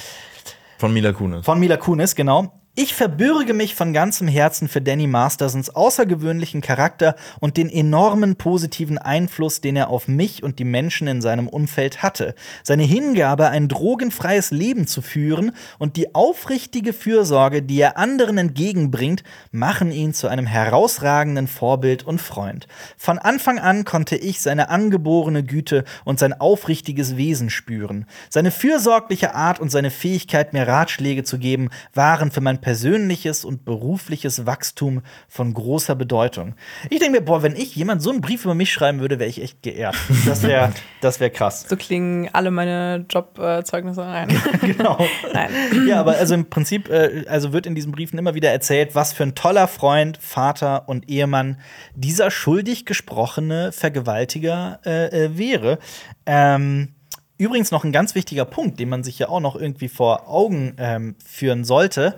[0.78, 1.44] Von Mila Kunis.
[1.44, 2.59] Von Mila Kunis, genau.
[2.76, 8.96] Ich verbürge mich von ganzem Herzen für Danny Mastersons außergewöhnlichen Charakter und den enormen positiven
[8.96, 12.36] Einfluss, den er auf mich und die Menschen in seinem Umfeld hatte.
[12.62, 19.24] Seine Hingabe, ein drogenfreies Leben zu führen und die aufrichtige Fürsorge, die er anderen entgegenbringt,
[19.50, 22.68] machen ihn zu einem herausragenden Vorbild und Freund.
[22.96, 28.06] Von Anfang an konnte ich seine angeborene Güte und sein aufrichtiges Wesen spüren.
[28.28, 33.64] Seine fürsorgliche Art und seine Fähigkeit, mir Ratschläge zu geben, waren für mein persönliches und
[33.64, 36.54] berufliches Wachstum von großer Bedeutung.
[36.90, 39.28] Ich denke mir, boah, wenn ich jemand so einen Brief über mich schreiben würde, wäre
[39.28, 39.96] ich echt geehrt.
[40.26, 41.66] Das wäre das wär krass.
[41.68, 44.28] So klingen alle meine Jobzeugnisse rein.
[44.60, 44.98] genau.
[45.32, 45.50] Nein.
[45.86, 49.12] Ja, aber also im Prinzip, äh, also wird in diesen Briefen immer wieder erzählt, was
[49.12, 51.58] für ein toller Freund, Vater und Ehemann
[51.94, 55.78] dieser schuldig gesprochene Vergewaltiger äh, äh, wäre.
[56.26, 56.94] Ähm,
[57.38, 60.74] übrigens noch ein ganz wichtiger Punkt, den man sich ja auch noch irgendwie vor Augen
[60.78, 62.16] ähm, führen sollte.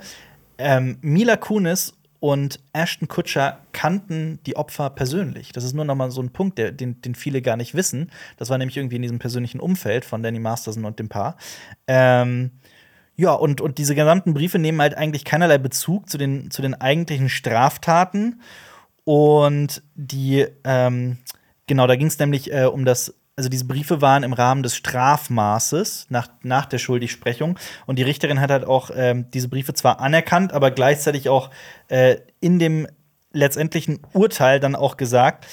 [0.63, 5.51] Ähm, Mila Kunis und Ashton Kutcher kannten die Opfer persönlich.
[5.51, 8.13] Das ist nur noch mal so ein Punkt, der, den, den viele gar nicht wissen.
[8.37, 11.37] Das war nämlich irgendwie in diesem persönlichen Umfeld von Danny Masterson und dem Paar.
[11.89, 12.53] Ähm,
[13.17, 16.81] ja, und, und diese gesamten Briefe nehmen halt eigentlich keinerlei Bezug zu den, zu den
[16.81, 18.41] eigentlichen Straftaten.
[19.03, 21.19] Und die, ähm,
[21.67, 24.77] genau, da ging es nämlich äh, um das also diese Briefe waren im Rahmen des
[24.77, 27.59] Strafmaßes nach, nach der Schuldigsprechung.
[27.87, 31.51] Und die Richterin hat halt auch ähm, diese Briefe zwar anerkannt, aber gleichzeitig auch
[31.89, 32.87] äh, in dem
[33.33, 35.47] letztendlichen Urteil dann auch gesagt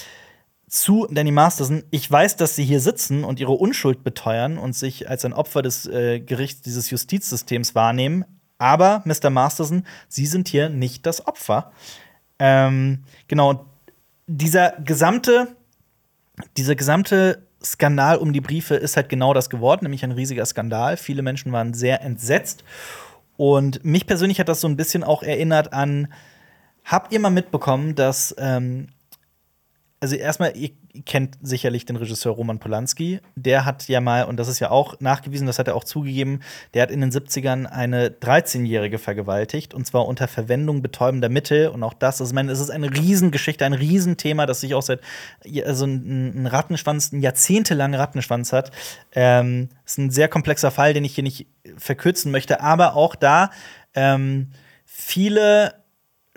[0.69, 5.09] zu Danny Masterson, ich weiß, dass sie hier sitzen und ihre Unschuld beteuern und sich
[5.09, 8.23] als ein Opfer des äh, Gerichts dieses Justizsystems wahrnehmen.
[8.59, 9.29] Aber, Mr.
[9.29, 11.71] Masterson, Sie sind hier nicht das Opfer.
[12.37, 13.65] Ähm, genau,
[14.27, 15.55] dieser gesamte,
[16.55, 20.97] dieser gesamte Skandal um die Briefe ist halt genau das geworden, nämlich ein riesiger Skandal.
[20.97, 22.63] Viele Menschen waren sehr entsetzt.
[23.37, 26.11] Und mich persönlich hat das so ein bisschen auch erinnert an,
[26.83, 28.87] habt ihr mal mitbekommen, dass ähm,
[29.99, 30.71] also erstmal, ihr
[31.05, 33.19] kennt sicherlich den Regisseur Roman Polanski.
[33.35, 36.41] Der hat ja mal, und das ist ja auch nachgewiesen, das hat er auch zugegeben,
[36.73, 41.69] der hat in den 70ern eine 13-Jährige vergewaltigt und zwar unter Verwendung betäubender Mittel.
[41.69, 44.81] Und auch das, also ich meine, es ist eine Riesengeschichte, ein Riesenthema, das sich auch
[44.81, 45.01] seit
[45.65, 48.71] also ein, Rattenschwanz, ein jahrzehntelanger Rattenschwanz hat.
[49.13, 51.47] Ähm, ist ein sehr komplexer Fall, den ich hier nicht
[51.77, 53.51] verkürzen möchte, aber auch da
[53.93, 54.51] ähm,
[54.85, 55.78] viele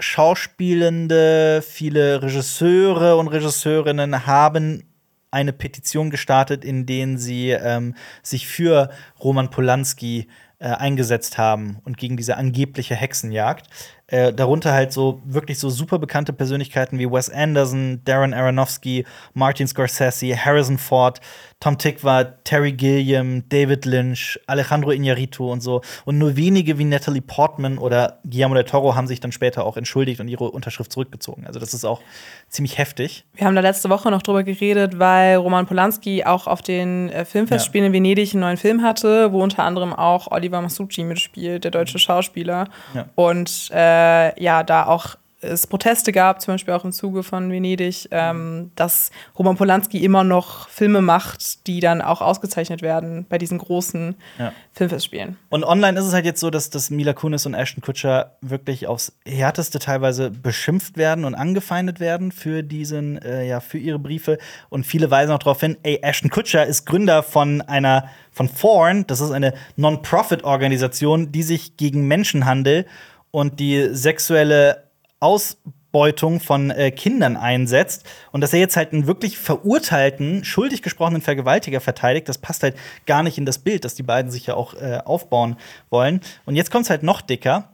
[0.03, 4.85] Schauspielende, viele Regisseure und Regisseurinnen haben
[5.31, 8.91] eine Petition gestartet, in denen sie ähm, sich für
[9.23, 10.29] Roman Polanski
[10.59, 13.67] äh, eingesetzt haben und gegen diese angebliche Hexenjagd.
[14.07, 19.67] Äh, darunter halt so wirklich so super bekannte Persönlichkeiten wie Wes Anderson, Darren Aronofsky, Martin
[19.67, 21.21] Scorsese, Harrison Ford,
[21.63, 25.81] Tom Tikva, Terry Gilliam, David Lynch, Alejandro Iñárritu und so.
[26.05, 29.77] Und nur wenige wie Natalie Portman oder Guillermo del Toro haben sich dann später auch
[29.77, 31.47] entschuldigt und ihre Unterschrift zurückgezogen.
[31.47, 32.01] Also das ist auch
[32.49, 33.25] ziemlich heftig.
[33.35, 37.25] Wir haben da letzte Woche noch drüber geredet, weil Roman Polanski auch auf den äh,
[37.25, 41.71] Filmfestspielen in Venedig einen neuen Film hatte, wo unter anderem auch Oliver Masucci mitspielt, der
[41.71, 42.71] deutsche Schauspieler.
[42.93, 43.07] Ja.
[43.15, 48.09] Und äh, ja, da auch es Proteste gab, zum Beispiel auch im Zuge von Venedig,
[48.11, 53.59] ähm, dass Roman Polanski immer noch Filme macht, die dann auch ausgezeichnet werden bei diesen
[53.59, 54.53] großen Ja.
[54.75, 55.37] Filmfestspielen.
[55.51, 58.87] Und online ist es halt jetzt so, dass, dass Mila Kunis und Ashton Kutcher wirklich
[58.87, 64.39] aufs härteste teilweise beschimpft werden und angefeindet werden für diesen, äh, ja, für ihre Briefe.
[64.71, 69.07] Und viele weisen auch darauf hin, ey, Ashton Kutcher ist Gründer von einer, von Thorn,
[69.07, 72.87] das ist eine Non-Profit-Organisation, die sich gegen Menschenhandel
[73.31, 74.85] und die sexuelle
[75.23, 81.23] Ausbeutung von äh, Kindern einsetzt und dass er jetzt halt einen wirklich verurteilten, schuldig gesprochenen
[81.23, 84.55] Vergewaltiger verteidigt, das passt halt gar nicht in das Bild, das die beiden sich ja
[84.55, 85.57] auch äh, aufbauen
[85.91, 86.21] wollen.
[86.45, 87.71] Und jetzt kommt es halt noch dicker.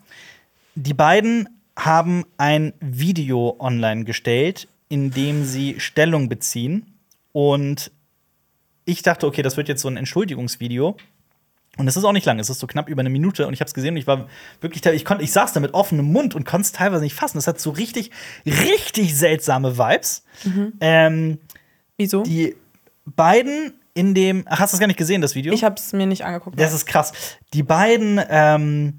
[0.74, 6.99] Die beiden haben ein Video online gestellt, in dem sie Stellung beziehen
[7.32, 7.90] und
[8.84, 10.96] ich dachte, okay, das wird jetzt so ein Entschuldigungsvideo.
[11.79, 13.61] Und es ist auch nicht lang, es ist so knapp über eine Minute und ich
[13.61, 14.29] habe es gesehen und ich war
[14.61, 17.39] wirklich, ich konnte, ich saß da mit offenem Mund und konnte es teilweise nicht fassen.
[17.39, 18.11] Es hat so richtig,
[18.45, 20.24] richtig seltsame Vibes.
[20.81, 21.39] Ähm,
[21.97, 22.24] Wieso?
[22.24, 22.57] die
[23.07, 25.53] beiden in dem, ach, hast du das gar nicht gesehen, das Video?
[25.53, 26.59] ich habe es mir nicht angeguckt.
[26.59, 27.12] Das ist krass.
[27.55, 28.95] Die beiden, ähm,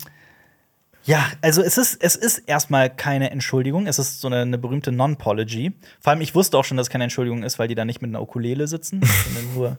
[1.04, 3.88] ja, also es ist, es ist erstmal keine Entschuldigung.
[3.88, 5.74] Es ist so eine, eine berühmte Non-Pology.
[6.00, 8.02] Vor allem, ich wusste auch schon, dass es keine Entschuldigung ist, weil die da nicht
[8.02, 9.78] mit einer Ukulele sitzen, sondern nur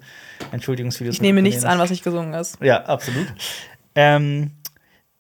[0.53, 1.15] Entschuldigungsvideos.
[1.15, 2.59] ich nehme nichts an, was nicht gesungen ist.
[2.63, 3.27] Ja, absolut.
[3.95, 4.53] Ähm,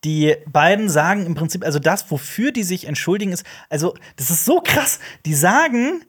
[0.04, 4.44] die beiden sagen im Prinzip, also das, wofür die sich entschuldigen, ist, also das ist
[4.44, 4.98] so krass.
[5.26, 6.04] Die sagen,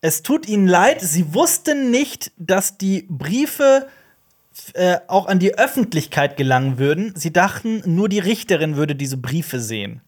[0.00, 3.86] es tut ihnen leid, sie wussten nicht, dass die Briefe
[4.74, 7.12] äh, auch an die Öffentlichkeit gelangen würden.
[7.16, 10.00] Sie dachten, nur die Richterin würde diese Briefe sehen.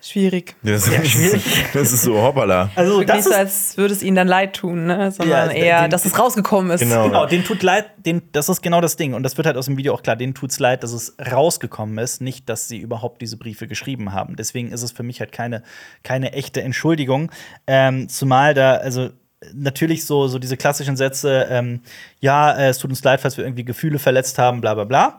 [0.00, 0.54] Schwierig.
[0.62, 1.42] Das, Ja, schwierig.
[1.72, 2.70] das ist so hoppala.
[2.76, 5.10] Also Nicht so, als würde es ihnen dann leid tun, ne?
[5.10, 6.80] sondern Ja, eher, den- dass es rausgekommen ist.
[6.80, 7.04] Genau.
[7.08, 9.14] Genau, den tut leid, den, das ist genau das Ding.
[9.14, 11.98] Und das wird halt aus dem Video auch klar, denen tut's leid, dass es rausgekommen
[11.98, 14.36] ist, nicht, dass sie überhaupt diese Briefe geschrieben haben.
[14.36, 15.62] Deswegen ist es für mich halt keine,
[16.04, 17.32] keine echte Entschuldigung.
[17.66, 19.10] Ähm, zumal da, also
[19.52, 21.80] natürlich so, so diese klassischen Sätze, ähm,
[22.20, 25.18] ja, äh, es tut uns leid, falls wir irgendwie Gefühle verletzt haben, bla bla bla.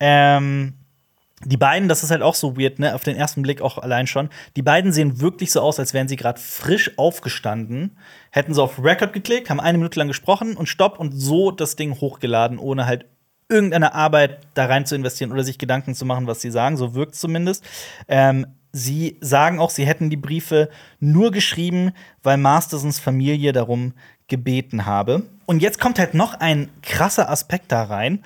[0.00, 0.74] Ähm,
[1.44, 2.94] die beiden, das ist halt auch so weird, ne?
[2.94, 4.28] Auf den ersten Blick auch allein schon.
[4.56, 7.96] Die beiden sehen wirklich so aus, als wären sie gerade frisch aufgestanden,
[8.30, 11.74] hätten so auf Record geklickt, haben eine Minute lang gesprochen und stopp und so das
[11.74, 13.06] Ding hochgeladen, ohne halt
[13.48, 16.76] irgendeine Arbeit da rein zu investieren oder sich Gedanken zu machen, was sie sagen.
[16.76, 17.64] So wirkt zumindest.
[18.08, 20.68] Ähm, sie sagen auch, sie hätten die Briefe
[20.98, 21.92] nur geschrieben,
[22.22, 23.92] weil Mastersons Familie darum
[24.28, 25.24] gebeten habe.
[25.46, 28.24] Und jetzt kommt halt noch ein krasser Aspekt da rein.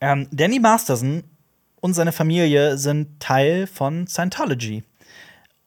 [0.00, 1.24] Ähm, Danny Masterson
[1.80, 4.84] und seine Familie sind Teil von Scientology.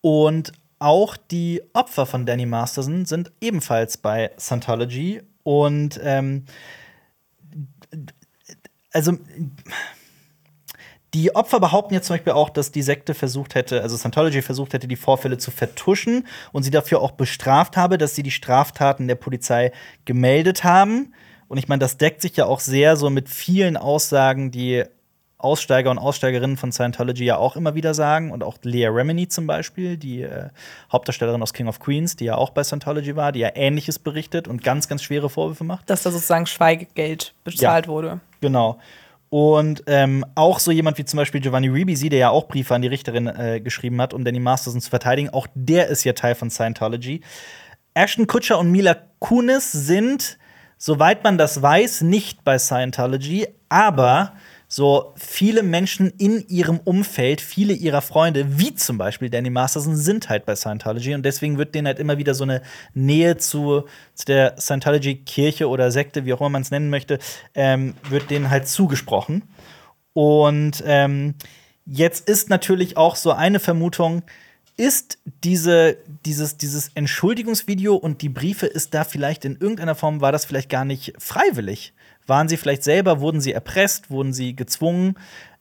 [0.02, 5.22] Und auch die Opfer von Danny Masterson sind ebenfalls bei Scientology.
[5.44, 6.46] Und ähm,
[8.92, 9.18] also
[11.14, 14.74] die Opfer behaupten jetzt zum Beispiel auch, dass die Sekte versucht hätte, also Scientology versucht
[14.74, 19.08] hätte, die Vorfälle zu vertuschen und sie dafür auch bestraft habe, dass sie die Straftaten
[19.08, 19.72] der Polizei
[20.06, 21.14] gemeldet haben.
[21.50, 24.86] Und ich meine, das deckt sich ja auch sehr so mit vielen Aussagen, die
[25.38, 28.32] Aussteiger und Aussteigerinnen von Scientology ja auch immer wieder sagen.
[28.32, 30.50] Und auch Leah Remini zum Beispiel, die äh,
[30.92, 34.48] Hauptdarstellerin aus King of Queens, die ja auch bei Scientology war, die ja Ähnliches berichtet
[34.48, 35.90] und ganz, ganz schwere Vorwürfe macht.
[35.90, 37.92] Dass da sozusagen Schweigegeld bezahlt Ja.
[37.92, 38.20] wurde.
[38.40, 38.80] Genau.
[39.34, 42.82] Und ähm, auch so jemand wie zum Beispiel Giovanni Ribisi, der ja auch Briefe an
[42.82, 46.36] die Richterin äh, geschrieben hat, um Danny Masterson zu verteidigen, auch der ist ja Teil
[46.36, 47.22] von Scientology.
[47.94, 50.38] Ashton Kutcher und Mila Kunis sind,
[50.78, 54.34] soweit man das weiß, nicht bei Scientology, aber
[54.74, 60.30] so viele Menschen in ihrem Umfeld, viele ihrer Freunde, wie zum Beispiel Danny Masterson, sind
[60.30, 62.62] halt bei Scientology und deswegen wird denen halt immer wieder so eine
[62.94, 67.20] Nähe zu, zu der Scientology-Kirche oder Sekte, wie auch immer man es nennen möchte,
[67.54, 69.44] ähm, wird denen halt zugesprochen.
[70.14, 71.36] Und ähm,
[71.86, 74.24] jetzt ist natürlich auch so eine Vermutung,
[74.78, 80.32] ist diese, dieses, dieses Entschuldigungsvideo und die Briefe, ist da vielleicht in irgendeiner Form, war
[80.32, 81.94] das vielleicht gar nicht freiwillig?
[82.28, 85.16] Waren sie vielleicht selber, wurden sie erpresst, wurden sie gezwungen?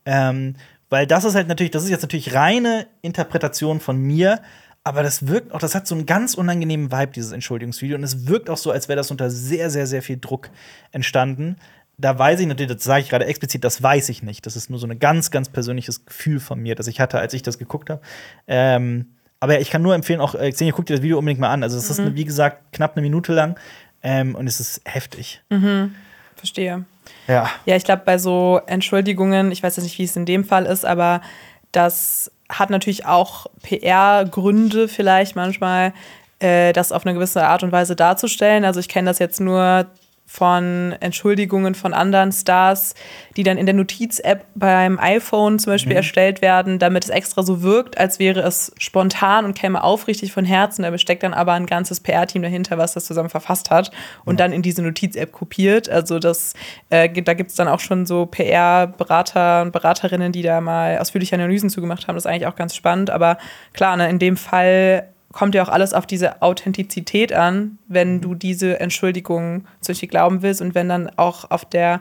[0.04, 0.54] Ähm,
[0.88, 4.40] weil das ist halt natürlich, das ist jetzt natürlich reine Interpretation von mir,
[4.82, 7.96] aber das wirkt auch, das hat so einen ganz unangenehmen Vibe, dieses Entschuldigungsvideo.
[7.96, 10.50] Und es wirkt auch so, als wäre das unter sehr, sehr, sehr viel Druck
[10.90, 11.56] entstanden.
[11.98, 14.46] Da weiß ich natürlich, das sage ich gerade explizit, das weiß ich nicht.
[14.46, 17.34] Das ist nur so ein ganz, ganz persönliches Gefühl von mir, das ich hatte, als
[17.34, 18.00] ich das geguckt habe.
[18.48, 19.06] Ähm,
[19.38, 21.62] aber ich kann nur empfehlen, auch äh, Xenia, guck dir das Video unbedingt mal an.
[21.62, 23.58] Also, es ist, eine, wie gesagt, knapp eine Minute lang.
[24.02, 25.42] Ähm, und es ist heftig.
[26.40, 26.86] Verstehe.
[27.28, 27.50] Ja.
[27.66, 30.64] Ja, ich glaube, bei so Entschuldigungen, ich weiß jetzt nicht, wie es in dem Fall
[30.64, 31.20] ist, aber
[31.70, 35.92] das hat natürlich auch PR-Gründe vielleicht manchmal,
[36.38, 38.64] äh, das auf eine gewisse Art und Weise darzustellen.
[38.64, 39.86] Also ich kenne das jetzt nur
[40.30, 42.94] von Entschuldigungen von anderen Stars,
[43.36, 47.62] die dann in der Notiz-App beim iPhone zum Beispiel erstellt werden, damit es extra so
[47.62, 50.84] wirkt, als wäre es spontan und käme aufrichtig von Herzen.
[50.84, 53.90] Da steckt dann aber ein ganzes PR-Team dahinter, was das zusammen verfasst hat
[54.24, 55.90] und dann in diese Notiz-App kopiert.
[55.90, 56.54] Also das,
[56.90, 61.34] äh, da gibt es dann auch schon so PR-Berater und Beraterinnen, die da mal ausführliche
[61.34, 62.14] Analysen zugemacht haben.
[62.14, 63.10] Das ist eigentlich auch ganz spannend.
[63.10, 63.36] Aber
[63.72, 68.34] klar, ne, in dem Fall kommt ja auch alles auf diese Authentizität an, wenn du
[68.34, 72.00] diese Entschuldigung zum Beispiel glauben willst und wenn dann auch auf der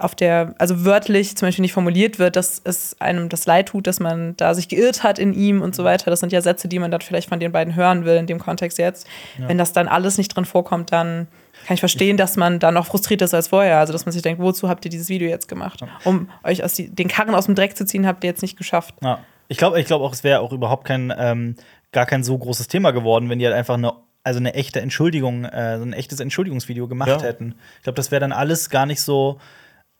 [0.00, 3.86] auf der, also wörtlich zum Beispiel nicht formuliert wird, dass es einem das leid tut,
[3.86, 6.10] dass man da sich geirrt hat in ihm und so weiter.
[6.10, 8.38] Das sind ja Sätze, die man dann vielleicht von den beiden hören will, in dem
[8.38, 9.06] Kontext jetzt.
[9.36, 11.28] Wenn das dann alles nicht drin vorkommt, dann
[11.66, 13.78] kann ich verstehen, dass man da noch frustriert ist als vorher.
[13.78, 15.82] Also, dass man sich denkt, wozu habt ihr dieses Video jetzt gemacht?
[16.04, 18.56] Um euch aus die, den Karren aus dem Dreck zu ziehen, habt ihr jetzt nicht
[18.56, 18.94] geschafft.
[19.02, 19.18] Ja.
[19.48, 21.56] Ich glaube ich glaub auch, es wäre auch überhaupt kein, ähm,
[21.92, 25.46] gar kein so großes Thema geworden, wenn die halt einfach eine also eine echte Entschuldigung,
[25.46, 27.22] äh, so ein echtes Entschuldigungsvideo gemacht Ja.
[27.22, 27.54] hätten.
[27.78, 29.40] Ich glaube, das wäre dann alles gar nicht so,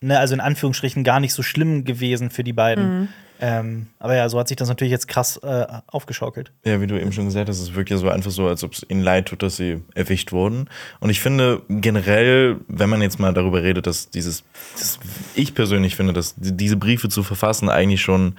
[0.02, 3.08] ne, also in Anführungsstrichen gar nicht so schlimm gewesen für die beiden.
[3.40, 6.52] Ähm, aber ja, so hat sich das natürlich jetzt krass äh, aufgeschaukelt.
[6.66, 8.74] Ja, wie du eben schon gesagt hast, es ist wirklich so einfach so, als ob
[8.74, 10.68] es ihnen leid tut, dass sie erwischt wurden.
[11.00, 14.44] Und ich finde generell, wenn man jetzt mal darüber redet, dass dieses,
[14.78, 15.00] das,
[15.34, 18.34] ich persönlich finde, dass die- diese Briefe zu verfassen eigentlich schon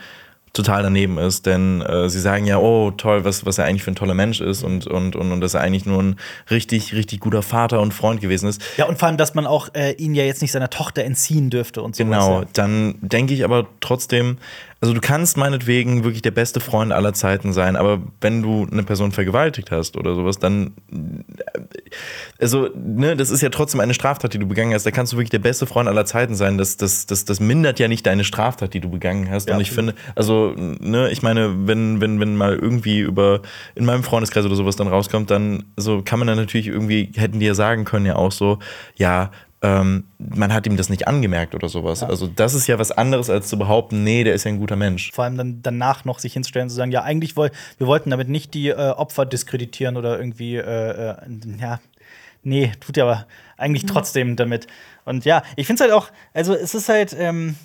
[0.54, 3.92] total daneben ist, denn äh, sie sagen ja, oh toll, was, was er eigentlich für
[3.92, 6.18] ein toller Mensch ist und, und, und, und dass er eigentlich nur ein
[6.50, 8.62] richtig, richtig guter Vater und Freund gewesen ist.
[8.76, 11.50] Ja, und vor allem, dass man auch äh, ihn ja jetzt nicht seiner Tochter entziehen
[11.50, 12.04] dürfte und so.
[12.04, 14.38] Genau, dann denke ich aber trotzdem,
[14.82, 18.82] also du kannst meinetwegen wirklich der beste Freund aller Zeiten sein, aber wenn du eine
[18.82, 20.74] Person vergewaltigt hast oder sowas, dann,
[22.40, 24.84] also, ne, das ist ja trotzdem eine Straftat, die du begangen hast.
[24.84, 26.58] Da kannst du wirklich der beste Freund aller Zeiten sein.
[26.58, 29.50] Das, das, das, das mindert ja nicht deine Straftat, die du begangen hast.
[29.50, 33.42] Ja, Und ich finde, also, ne, ich meine, wenn, wenn, wenn mal irgendwie über
[33.76, 37.40] in meinem Freundeskreis oder sowas dann rauskommt, dann so kann man dann natürlich irgendwie, hätten
[37.40, 38.58] die ja sagen können, ja auch so,
[38.96, 39.30] ja,
[39.64, 42.02] ähm, man hat ihm das nicht angemerkt oder sowas.
[42.02, 44.76] Also das ist ja was anderes, als zu behaupten, nee, der ist ja ein guter
[44.76, 45.12] Mensch.
[45.12, 48.10] Vor allem dann danach noch sich hinzustellen und zu sagen, ja, eigentlich woll wir wollten
[48.10, 51.16] damit nicht die äh, Opfer diskreditieren oder irgendwie, äh, äh,
[51.60, 51.80] ja,
[52.44, 54.66] nee, tut ja aber eigentlich trotzdem damit.
[55.06, 57.56] Und ja, ich finde es halt auch, also es ist halt, ähm,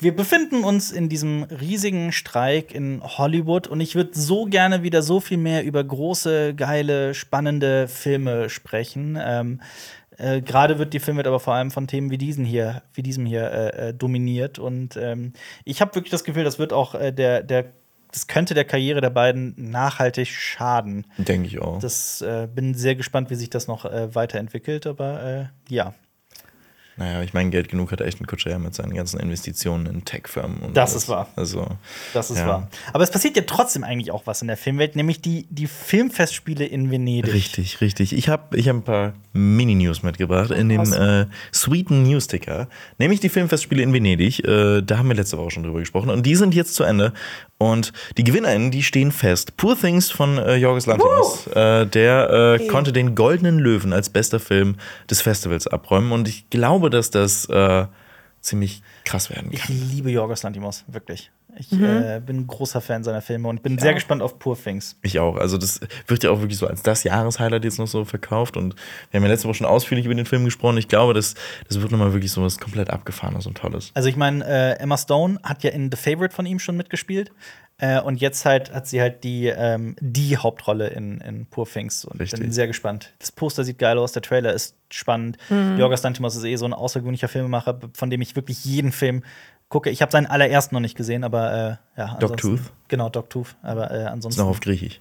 [0.00, 5.02] wir befinden uns in diesem riesigen Streik in Hollywood und ich würde so gerne wieder
[5.02, 9.18] so viel mehr über große, geile, spannende Filme sprechen.
[9.20, 9.60] Ähm,
[10.18, 13.02] äh, Gerade wird die Film wird aber vor allem von Themen wie diesen hier, wie
[13.02, 14.58] diesem hier äh, äh, dominiert.
[14.58, 15.32] Und ähm,
[15.64, 17.66] ich habe wirklich das Gefühl, das wird auch äh, der, der,
[18.10, 21.06] das könnte der Karriere der beiden nachhaltig schaden.
[21.18, 21.78] Denke ich auch.
[21.78, 25.94] Das äh, bin sehr gespannt, wie sich das noch weiterentwickelt, aber ja.
[26.98, 30.58] Naja, ich meine, Geld genug hat Ashton Kutcher ja mit seinen ganzen Investitionen in Tech-Firmen.
[30.58, 31.02] und Das alles.
[31.04, 31.28] ist wahr.
[31.36, 31.66] Also,
[32.12, 32.46] Das ist Ja.
[32.48, 32.68] wahr.
[32.92, 36.64] Aber es passiert ja trotzdem eigentlich auch was in der Filmwelt, nämlich die, die Filmfestspiele
[36.64, 37.32] in Venedig.
[37.32, 38.12] richtig, richtig.
[38.12, 42.68] Ich habe ich hab ein paar Mini-News mitgebracht in dem äh, sweeten News-Ticker.
[42.98, 44.44] Nämlich die Filmfestspiele in Venedig.
[44.44, 46.10] Äh, da haben wir letzte Woche schon drüber gesprochen.
[46.10, 47.12] Und die sind jetzt zu Ende.
[47.58, 49.56] Und die GewinnerInnen, die stehen fest.
[49.56, 51.48] Poor Things von äh, Jorgos Lanthimos.
[51.48, 54.76] Äh, der äh, konnte den Goldenen Löwen als bester Film
[55.10, 56.12] des Festivals abräumen.
[56.12, 57.86] Und ich glaube, dass das äh,
[58.40, 59.76] ziemlich krass werden Ich kann.
[59.90, 61.32] liebe Jorgos Lantimos, wirklich.
[61.58, 64.96] Ich äh, bin ein großer Fan seiner Filme und bin sehr gespannt auf Poor Things.
[65.02, 65.36] Ich auch.
[65.36, 68.56] Also das wird ja auch wirklich so als das Jahreshighlight jetzt noch so verkauft.
[68.56, 68.76] Und
[69.10, 70.78] wir haben ja letzte Woche schon ausführlich über den Film gesprochen.
[70.78, 71.34] Ich glaube, das,
[71.68, 73.90] das wird nochmal wirklich so was komplett abgefahrenes und Tolles.
[73.94, 77.32] Also ich meine, äh, Emma Stone hat ja in The Favorite von ihm schon mitgespielt.
[77.80, 82.04] Äh, und jetzt halt hat sie halt die, ähm, die Hauptrolle in, in Poor Things.
[82.04, 82.54] Und ich bin Richtig.
[82.54, 83.12] sehr gespannt.
[83.20, 85.38] Das Poster sieht geil aus, der Trailer ist spannend.
[85.76, 89.22] Jorgos Lantimos ist eh so ein außergewöhnlicher Filmemacher, von dem ich wirklich jeden Film
[89.68, 89.90] gucke.
[89.90, 92.06] Ich habe seinen allerersten noch nicht gesehen, aber äh, ja.
[92.14, 92.20] ansonsten-
[92.56, 92.72] Dogtooth?
[92.88, 93.56] Genau, Dogtooth.
[93.62, 94.40] Aber äh, Das ist ansonsten.
[94.42, 95.00] noch auf Griechisch.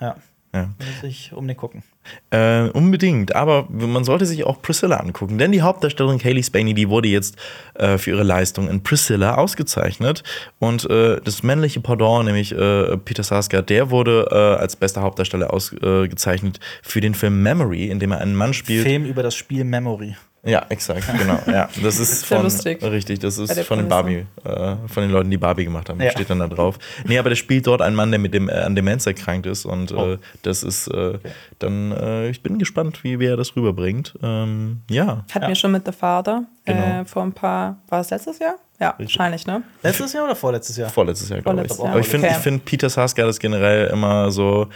[0.00, 0.16] ja.
[0.54, 0.70] Ja.
[0.78, 1.82] Muss ich um den gucken.
[2.30, 6.88] Äh, unbedingt, aber man sollte sich auch Priscilla angucken, denn die Hauptdarstellerin Kaylee Spaney, die
[6.88, 7.36] wurde jetzt
[7.74, 10.22] äh, für ihre Leistung in Priscilla ausgezeichnet
[10.58, 15.52] und äh, das männliche Pendant, nämlich äh, Peter Sarsgaard, der wurde äh, als bester Hauptdarsteller
[15.52, 18.84] ausgezeichnet für den Film Memory, in dem er einen Mann spielt.
[18.86, 20.16] Film über das Spiel Memory.
[20.48, 21.38] Ja, exakt, genau.
[21.46, 22.82] Ja, das ist Sehr von, lustig.
[22.82, 26.00] richtig, das ist von den Barbie, äh, von den Leuten, die Barbie gemacht haben.
[26.00, 26.10] Ja.
[26.10, 26.78] Steht dann da drauf.
[27.04, 29.66] Nee, aber der spielt dort einen Mann, der mit dem äh, an Demenz erkrankt ist
[29.66, 30.12] und Oh.
[30.14, 31.18] äh, das ist äh,
[31.58, 31.92] dann.
[31.92, 34.14] Äh, ich bin gespannt, wie, wie er das rüberbringt.
[34.22, 35.24] Ähm, ja.
[35.32, 35.48] Hatten Ja.
[35.48, 37.00] wir schon mit The Father Genau.
[37.00, 38.56] äh, vor ein paar, war es letztes Jahr?
[38.80, 39.64] Ja, wahrscheinlich, ne?
[39.82, 40.88] Letztes Jahr oder vorletztes Jahr?
[40.88, 41.76] Vorletztes Jahr, glaube ich.
[41.76, 42.36] Jahr, Aber ich finde, okay.
[42.36, 44.68] ich find, Peter Sarsgaard ist generell immer so,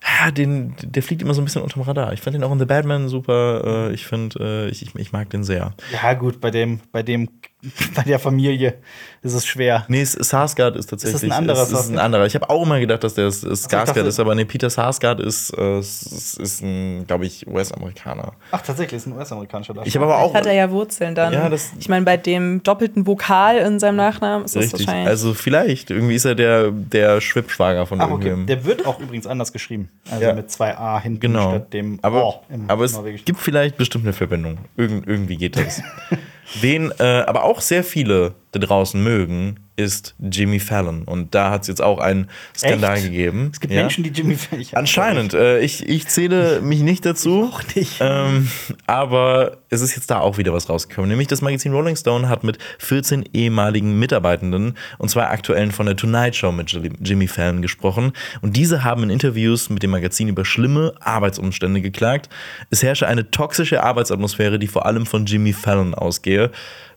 [0.00, 2.12] ja, den, der fliegt immer so ein bisschen unterm Radar.
[2.12, 3.88] Ich fand den auch in The Batman super.
[3.88, 5.72] Äh, ich finde, äh, ich, ich, ich mag den sehr.
[5.92, 7.28] Ja, gut, bei dem, bei dem,
[7.96, 8.74] bei der Familie
[9.22, 9.84] ist es schwer.
[9.88, 11.24] Nee, Sarsgaard ist tatsächlich.
[11.24, 12.04] ein anderer ist, ist ein Sarsgaard?
[12.04, 12.26] anderer.
[12.26, 15.20] Ich habe auch immer gedacht, dass der S- Skarsgård dachte- ist, aber nee, Peter Sarsgaard
[15.20, 18.32] ist, äh, ist, ist ein, glaube ich, US-Amerikaner.
[18.52, 19.86] Ach, tatsächlich, ist ein US-amerikanischer Darsteller.
[19.88, 20.34] Ich habe aber auch.
[20.34, 21.32] Hat er ja Wurzeln dann.
[21.32, 24.86] Ja, das- ich meine, bei dem doppelten Vokal in seinem Nachnamen ist das Richtig.
[24.86, 25.08] wahrscheinlich.
[25.08, 25.90] Also vielleicht.
[25.90, 28.34] Irgendwie ist er der, der Schwippschwager von Ach, okay.
[28.46, 29.88] Der wird auch übrigens anders geschrieben.
[30.10, 30.32] Also Ja.
[30.34, 31.50] mit zwei A hinten Genau.
[31.50, 34.58] statt dem aber, O im aber es gibt vielleicht bestimmt eine Verbindung.
[34.76, 35.82] Irgend, irgendwie geht das.
[36.60, 41.04] Wen äh, aber auch sehr viele da draußen mögen, ist Jimmy Fallon.
[41.04, 43.04] Und da hat es jetzt auch einen Skandal Echt?
[43.04, 43.50] gegeben.
[43.52, 43.82] Es gibt Ja.
[43.82, 44.66] Menschen, die Jimmy Fallon.
[44.72, 45.34] Anscheinend.
[45.34, 47.48] Äh, ich, ich zähle mich nicht dazu.
[47.52, 47.98] Auch nicht.
[48.00, 48.50] Ähm,
[48.88, 51.08] aber es ist jetzt da auch wieder was rausgekommen.
[51.08, 55.94] Nämlich das Magazin Rolling Stone hat mit 14 ehemaligen Mitarbeitenden und zwei aktuellen von der
[55.94, 58.12] Tonight Show mit Jimmy Fallon gesprochen.
[58.40, 62.28] Und diese haben in Interviews mit dem Magazin über schlimme Arbeitsumstände geklagt.
[62.70, 66.50] Es herrsche eine toxische Arbeitsatmosphäre, die vor allem von Jimmy Fallon ausgehe.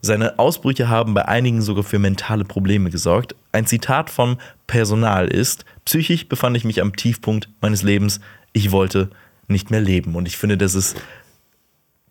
[0.04, 3.36] Seine Ausbrüche haben bei einigen sogar für mentale Probleme gesorgt.
[3.52, 8.20] Ein Zitat vom Personal ist: Psychisch befand ich mich am Tiefpunkt meines Lebens.
[8.54, 9.10] Ich wollte
[9.48, 10.16] nicht mehr leben.
[10.16, 10.96] Und ich finde, das ist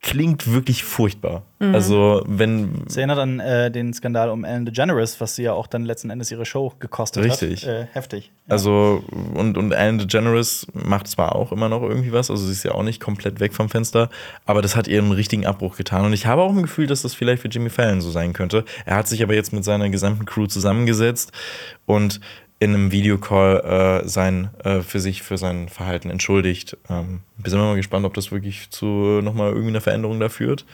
[0.03, 1.43] klingt wirklich furchtbar.
[1.59, 5.67] Also, wenn Das erinnert an äh, den Skandal um Ellen DeGeneres, was sie ja auch
[5.67, 7.67] dann letzten Endes ihre Show gekostet Richtig.
[7.67, 7.69] hat.
[7.69, 8.33] Äh, heftig.
[8.47, 8.53] Ja.
[8.53, 12.63] Also, und, und Ellen DeGeneres macht zwar auch immer noch irgendwie was, also sie ist
[12.63, 14.09] ja auch nicht komplett weg vom Fenster,
[14.47, 16.07] aber das hat ihr einen richtigen Abbruch getan.
[16.07, 18.65] Und ich habe auch ein Gefühl, dass das vielleicht für Jimmy Fallon so sein könnte.
[18.87, 21.33] Er hat sich aber jetzt mit seiner gesamten Crew zusammengesetzt
[21.85, 22.21] und
[22.61, 26.77] in einem Videocall äh, sein, äh, für sich für sein Verhalten entschuldigt.
[26.89, 28.85] Ähm, wir sind mal gespannt, ob das wirklich zu
[29.23, 30.67] nochmal irgendwie einer Veränderung da führt.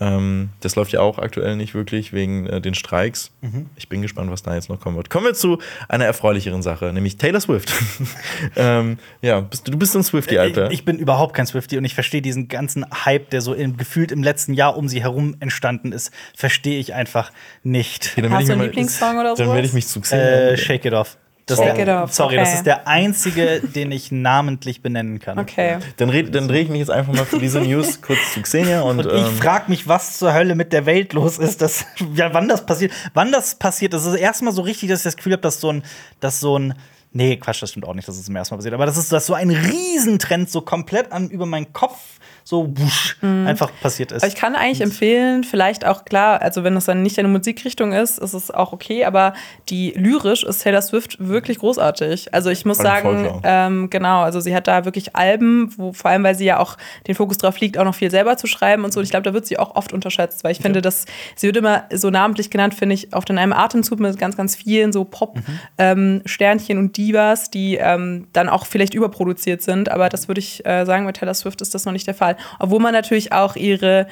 [0.00, 3.30] Ähm, das läuft ja auch aktuell nicht wirklich wegen äh, den Streiks.
[3.76, 5.10] Ich bin gespannt, was da jetzt noch kommen wird.
[5.10, 5.58] Kommen wir zu
[5.88, 7.72] einer erfreulicheren Sache, nämlich Taylor Swift.
[8.56, 10.68] ähm, ja, bist, du bist ein Swifty, Alter.
[10.68, 13.76] Ich, ich bin überhaupt kein Swifty und ich verstehe diesen ganzen Hype, der so im,
[13.76, 17.30] gefühlt im letzten Jahr um sie herum entstanden ist, verstehe ich einfach
[17.62, 18.12] nicht.
[18.12, 19.54] Okay, dann Hast du einen Lieblingssong oder Dann sowas?
[19.54, 20.56] werde ich mich zu Äh.
[20.56, 21.18] Shake It Off.
[21.46, 22.44] Das It der, Off, Sorry, okay.
[22.44, 25.38] das ist der einzige, den ich namentlich benennen kann.
[25.38, 25.78] Okay.
[25.96, 28.82] Dann, red- dann drehe ich mich jetzt einfach mal für diese News kurz zu Xenia
[28.82, 31.84] und, Und ich ähm, frage mich, was zur Hölle mit der Welt los ist, dass,
[32.14, 32.92] ja, wann das passiert.
[33.14, 35.42] Wann das passiert, das ist das erste Mal so richtig, dass ich das Gefühl habe,
[35.42, 35.82] dass so ein,
[36.20, 36.74] dass so ein,
[37.12, 39.10] nee, Quatsch, das stimmt auch nicht, dass es zum ersten Mal passiert, aber das ist,
[39.12, 41.98] dass so ein Riesentrend so komplett an über meinen Kopf
[42.44, 44.22] so wusch, einfach passiert ist.
[44.22, 47.92] Aber ich kann eigentlich empfehlen, vielleicht auch klar, also wenn es dann nicht eine Musikrichtung
[47.92, 49.34] ist, ist es auch okay, aber
[49.68, 52.34] die lyrisch ist Taylor Swift wirklich großartig.
[52.34, 56.24] Also ich muss sagen, ähm, genau, also sie hat da wirklich Alben, wo vor allem,
[56.24, 56.76] weil sie ja auch
[57.06, 59.00] den Fokus drauf liegt, auch noch viel selber zu schreiben und so.
[59.00, 61.04] Und ich glaube, da wird sie auch oft unterschätzt, weil ich finde, dass
[61.36, 64.56] sie wird immer so namentlich genannt, finde ich, oft in einem Atemzug mit ganz, ganz
[64.56, 69.90] vielen so Pop-Sternchen und Divas, die ähm, dann auch vielleicht überproduziert sind.
[69.90, 72.31] Aber das würde ich äh, sagen, bei Taylor Swift ist das noch nicht der Fall.
[72.58, 74.06] Obwohl man natürlich auch ihre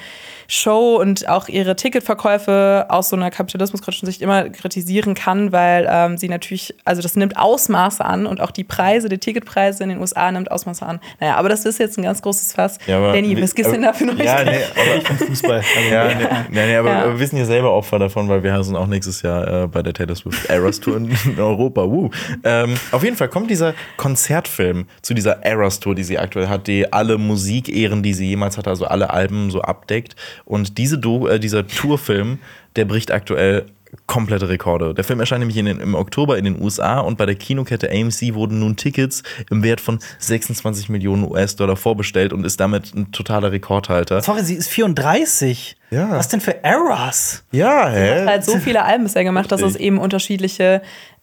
[0.52, 6.18] Show und auch ihre Ticketverkäufe aus so einer kapitalismuskritischen Sicht immer kritisieren kann, weil ähm,
[6.18, 10.00] sie natürlich, also das nimmt Ausmaße an und auch die Preise, die Ticketpreise in den
[10.00, 10.98] USA nimmt Ausmaße an.
[11.20, 12.78] Naja, aber das ist jetzt ein ganz großes Fass.
[12.88, 14.50] Ja, aber- Danny, was gibt's denn da für Ja, Neuigkeiten?
[14.50, 15.58] nee, aber, Fußball.
[15.76, 17.18] Also, ja, nee, nee, nee, aber Ja.
[17.18, 19.92] wir sind ja selber Opfer davon, weil wir sind auch nächstes Jahr äh, bei der
[19.92, 21.82] Taylor Swift Eras Tour in, in Europa.
[21.88, 22.10] Woo.
[22.42, 26.66] Ähm, auf jeden Fall kommt dieser Konzertfilm zu dieser Eras Tour, die sie aktuell hat,
[26.66, 30.16] die alle Musikehren, die sie jemals hatte, also alle Alben so abdeckt.
[30.44, 32.38] Und diese Do äh, dieser Tourfilm,
[32.76, 33.66] der bricht aktuell
[34.06, 34.94] komplette Rekorde.
[34.94, 37.90] Der Film erscheint nämlich in den, im Oktober in den USA und bei der Kinokette
[37.90, 43.10] AMC wurden nun Tickets im Wert von 26 Millionen US-Dollar vorbestellt und ist damit ein
[43.12, 44.20] totaler Rekordhalter.
[44.22, 45.76] Sorry, sie ist 34.
[45.90, 46.10] Ja.
[46.10, 47.44] Was denn für Eras?
[47.50, 48.26] Ja, hä?
[48.26, 50.82] halt so viele Alben bisher gemacht, dass es eben unterschiedliche.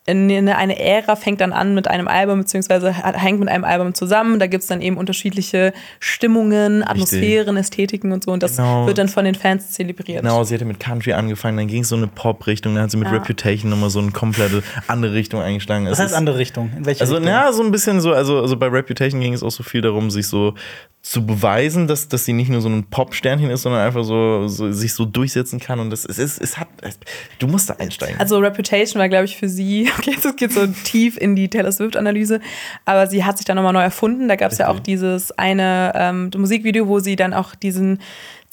[0.09, 4.39] Eine eine Ära fängt dann an mit einem Album, beziehungsweise hängt mit einem Album zusammen.
[4.39, 8.31] Da gibt es dann eben unterschiedliche Stimmungen, Atmosphären, Ästhetiken und so.
[8.31, 8.87] Und das Genau.
[8.87, 10.21] wird dann von den Fans zelebriert.
[10.21, 12.97] Genau, sie hatte mit Country angefangen, dann ging es so eine Pop-Richtung, dann hat sie
[12.97, 13.13] mit Ja.
[13.15, 15.85] Reputation nochmal so eine komplette andere Richtung eingeschlagen.
[15.85, 16.71] Was Es heißt ist- andere Richtung?
[16.77, 17.29] In welche Also, Richtung?
[17.31, 20.09] ja, so ein bisschen so, also, also bei Reputation ging es auch so viel darum,
[20.09, 20.53] sich so
[21.01, 24.71] zu beweisen, dass, dass sie nicht nur so ein Pop-Sternchen ist, sondern einfach so, so
[24.71, 25.79] sich so durchsetzen kann.
[25.79, 26.97] Und das es ist, es hat, es,
[27.39, 28.19] du musst da einsteigen.
[28.19, 31.71] Also Reputation war, glaube ich, für sie, okay, das geht so tief in die Taylor
[31.71, 32.39] Swift-Analyse,
[32.85, 34.27] aber sie hat sich dann nochmal neu erfunden.
[34.27, 37.99] Da gab es ja auch dieses eine ähm, Musikvideo, wo sie dann auch diesen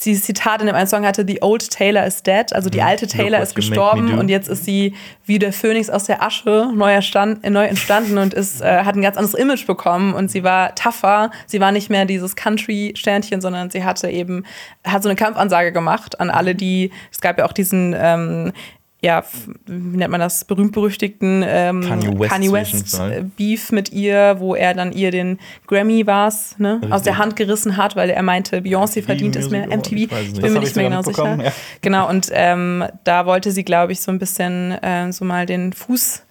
[0.03, 3.07] dieses Zitat in dem einen Song hatte, The old Taylor is dead, also die alte
[3.07, 4.93] Taylor ist gestorben und jetzt ist sie
[5.23, 8.95] wie der Phönix aus der Asche neu, erstand, äh, neu entstanden und ist, äh, hat
[8.95, 13.39] ein ganz anderes Image bekommen und sie war tougher, sie war nicht mehr dieses Country-Sternchen,
[13.39, 14.45] sondern sie hatte eben,
[14.85, 18.51] hat so eine Kampfansage gemacht an alle, die, es gab ja auch diesen ähm,
[19.05, 19.23] ja,
[19.67, 24.55] wie nennt man das, berühmt-berüchtigten ähm, Kanye West Kanye West äh, Beef mit ihr, wo
[24.55, 25.37] er dann ihr den
[25.67, 29.67] Grammy war's, ne, aus der Hand gerissen hat, weil er meinte, Beyoncé verdient es mehr.
[29.67, 31.37] MTV, ich ich bin mir nicht ich mehr genau sicher.
[31.39, 31.51] ja.
[31.81, 35.71] Genau, und ähm, da wollte sie, glaube ich, so ein bisschen äh, so mal den
[35.71, 36.23] Fuß,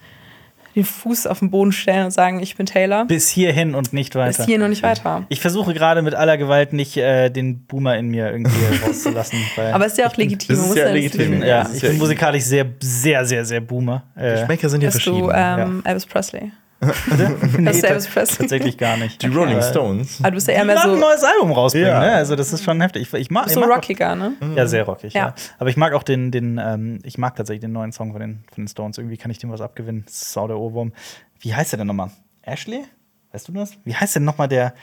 [0.75, 3.05] den Fuß auf den Boden stellen und sagen, ich bin Taylor.
[3.05, 4.37] Bis hierhin und nicht weiter.
[4.37, 5.25] Bis hier noch nicht weiter.
[5.29, 8.51] Ich versuche gerade mit aller Gewalt nicht äh, den Boomer in mir irgendwie
[8.85, 9.39] rauszulassen.
[9.55, 10.55] Weil Aber es ist ja auch legitim.
[10.55, 14.03] das ist ja nicht legitim, ja, ich ja- bin musikalisch sehr, sehr, sehr, sehr Boomer.
[14.15, 15.61] Äh, Geschmäcker sind ja Bist du verschieden.
[15.77, 16.51] ähm, Elvis Presley?
[17.57, 18.37] nee, Elvis Presley?
[18.37, 19.21] tatsächlich gar nicht.
[19.23, 20.19] Die Rolling Äh, Stones.
[20.19, 21.99] Aber du bist ja eher Die mehr werden ein so, neues Album rausbringen, Ja.
[21.99, 22.11] ne?
[22.13, 23.03] Also das ist schon heftig.
[23.03, 24.33] Ich, ich mag, so mag auch- rockiger, ne?
[24.55, 25.13] Ja, sehr rockig.
[25.13, 25.27] Ja.
[25.27, 25.35] Ja.
[25.59, 28.43] Aber ich mag auch den, den ähm, ich mag tatsächlich den neuen Song von den,
[28.53, 28.97] von den Stones.
[28.97, 30.05] Irgendwie kann ich dem was abgewinnen.
[30.09, 30.93] Sau der Ohrwurm.
[31.39, 32.11] Wie heißt der denn nochmal?
[32.43, 32.83] Ashley?
[33.31, 33.71] Weißt du das?
[33.83, 34.73] Wie heißt denn nochmal der,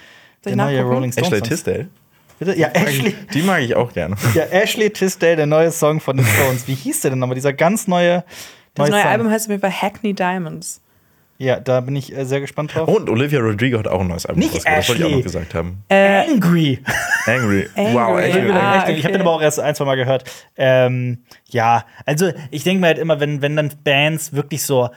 [0.45, 0.95] der neue nachgucken?
[0.95, 1.33] Rolling Stones?
[1.33, 1.43] Ashley?
[1.49, 1.89] Tisdale.
[2.39, 2.59] Bitte?
[2.59, 3.15] Ja, Ashley.
[3.33, 4.17] Die mag ich auch gerne.
[4.35, 6.67] Ja, Ashley Tisdale, der neue Song von den Stones.
[6.69, 7.37] Wie hieß der denn nochmal?
[7.37, 8.25] Dieser ganz neue.
[8.75, 9.11] Das neue Song.
[9.11, 10.81] Album heißt auf jeden Fall Hackney Diamonds.
[11.43, 12.87] Ja, da bin ich äh, sehr gespannt drauf.
[12.87, 14.55] Und Olivia Rodrigo hat auch ein neues Album Nicht.
[14.65, 15.83] Das wollte ich auch noch gesagt haben.
[15.89, 16.79] Angry.
[17.27, 17.69] Angry.
[17.75, 17.95] Angry.
[17.95, 18.47] Wow, Ich, Angry.
[18.47, 19.13] bin Ah, echt, ich habe okay.
[19.13, 20.23] den aber auch erst ein, zwei Mal gehört.
[20.57, 24.91] Ähm, ja, also ich denke mir halt immer, wenn, wenn dann Bands wirklich so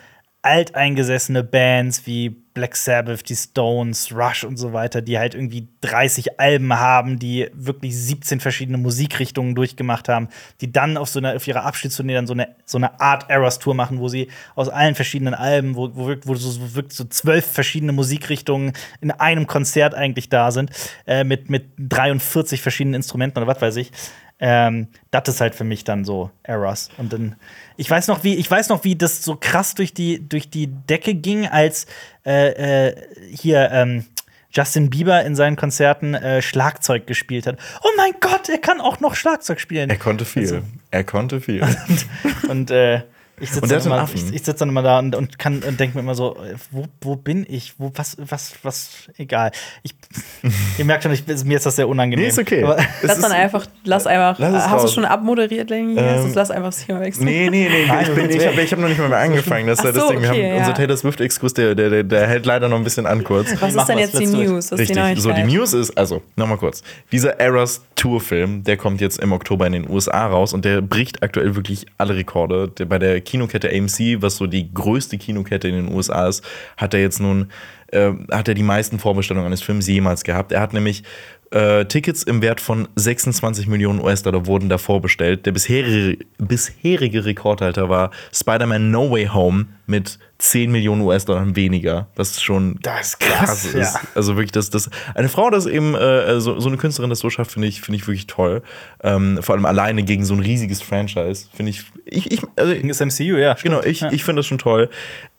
[0.46, 6.40] alteingesessene Bands wie Black Sabbath, die Stones, Rush und so weiter, die halt irgendwie 30
[6.40, 10.30] Alben haben, die wirklich 17 verschiedene Musikrichtungen durchgemacht haben,
[10.62, 13.60] die dann auf so einer auf ihrer Abschiedstournee dann so eine so eine Art Eras
[13.60, 17.46] Tour machen, wo sie aus allen verschiedenen Alben, wo, wo, wo so wirklich so zwölf
[17.46, 18.72] verschiedene Musikrichtungen
[19.02, 20.70] in einem Konzert eigentlich da sind,
[21.06, 23.92] äh, mit mit 43 verschiedenen Instrumenten oder was weiß ich.
[24.40, 26.90] Ähm, das ist halt für mich dann so Eras.
[26.98, 27.36] Und dann,
[27.78, 30.68] ich weiß noch, wie, ich weiß noch, wie das so krass durch die, durch die
[30.68, 31.86] Decke ging, als
[32.26, 32.96] äh, äh,
[33.32, 34.06] hier ähm,
[34.52, 37.58] Justin Bieber in seinen Konzerten äh, Schlagzeug gespielt hat.
[37.84, 39.90] Oh mein Gott, er kann auch noch Schlagzeug spielen.
[39.90, 40.44] Er konnte viel.
[40.44, 40.62] Also-
[40.92, 41.62] er konnte viel.
[42.50, 43.02] Und äh,
[43.40, 45.80] ich Und sitze dann, immer- ich, ich sitz dann immer da und, und kann und
[45.80, 47.74] denke mir immer so, äh, wo, wo bin ich?
[47.78, 49.52] Wo, was, was, was, egal.
[49.84, 49.94] Ich,
[50.78, 52.24] ihr merkt schon, ich, mir ist das sehr unangenehm.
[52.24, 52.64] Nee, ist okay.
[52.64, 54.40] Aber, Lass ist- dann einfach, lass einfach.
[54.40, 54.94] Lass hast du raus.
[54.94, 55.96] schon abmoderiert, Lenny?
[55.98, 57.26] Ähm, lass einfach das Thema wechseln.
[57.26, 59.68] Nee, nee, nee, Nein, ich, bin, ich habe ich hab noch nicht mal mehr angefangen.
[59.68, 60.22] Das Ach das so, Ding.
[60.22, 60.58] Wir okay, haben ja.
[60.62, 63.50] unser Taylor Swift-Exkurs, der, der, der, der hält leider noch ein bisschen an kurz.
[63.60, 64.26] Was ist denn jetzt die.
[64.28, 64.72] News?
[64.72, 65.22] Was ist die Richtig.
[65.22, 65.44] So, die?
[65.44, 66.84] News ist, also, nochmal kurz.
[67.12, 71.24] Dieser Eras Tour-Film, der kommt jetzt im Oktober in den USA raus und der bricht
[71.24, 72.68] aktuell wirklich alle Rekorde.
[72.70, 76.44] Der, bei der Kinokette AMC, was so die größte Kinokette in den USA ist,
[76.78, 77.50] hat er jetzt nun,
[77.88, 80.52] äh, hat er die meisten Vorbestellungen eines Films jemals gehabt.
[80.52, 81.04] Er hat nämlich
[81.52, 85.46] äh, Tickets im Wert von 26 Millionen US-Dollar wurden da vorbestellt.
[85.46, 92.42] Der bisherige, bisherige Rekordhalter war Spider-Man No Way Home mit 10 Millionen US-Dollar weniger, was
[92.42, 93.74] schon Das ist krass krass, ist.
[93.76, 94.02] ja.
[94.16, 97.30] Also wirklich, dass das eine Frau, das eben äh, so, so eine Künstlerin das so
[97.30, 98.62] schafft, finde ich, finde ich wirklich toll.
[99.04, 103.00] Ähm, vor allem alleine gegen so ein riesiges Franchise, finde ich, ich, ich also, das
[103.00, 103.56] MCU, ja.
[103.62, 104.12] Genau, ich, Ja.
[104.12, 104.90] ich finde das schon toll.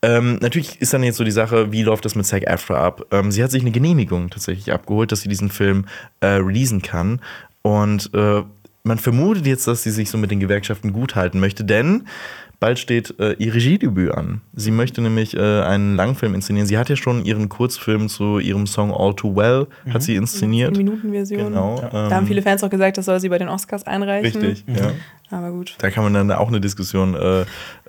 [0.03, 3.03] Ähm, natürlich ist dann jetzt so die Sache, wie läuft das mit Zac Afra ab?
[3.11, 5.87] Ähm, sie hat sich eine Genehmigung tatsächlich abgeholt, dass sie diesen Film
[6.21, 7.21] äh, releasen kann.
[7.63, 8.43] Und äh,
[8.85, 12.07] man vermutet jetzt, dass sie sich so mit den Gewerkschaften gut halten möchte, denn
[12.61, 14.41] bald steht äh, ihr Regiedebüt an.
[14.55, 16.67] Sie möchte nämlich äh, einen Langfilm inszenieren.
[16.67, 20.75] Sie hat ja schon ihren Kurzfilm zu ihrem Song All Too Well, hat sie inszeniert.
[20.75, 21.45] 10-Minuten-Version.
[21.45, 21.81] Genau.
[21.81, 24.41] Da haben ähm, viele Fans auch gesagt, das soll sie bei den Oscars einreichen.
[24.41, 24.93] Richtig, ja.
[25.31, 25.75] Aber gut.
[25.79, 27.45] Da kann man dann auch eine Diskussion äh,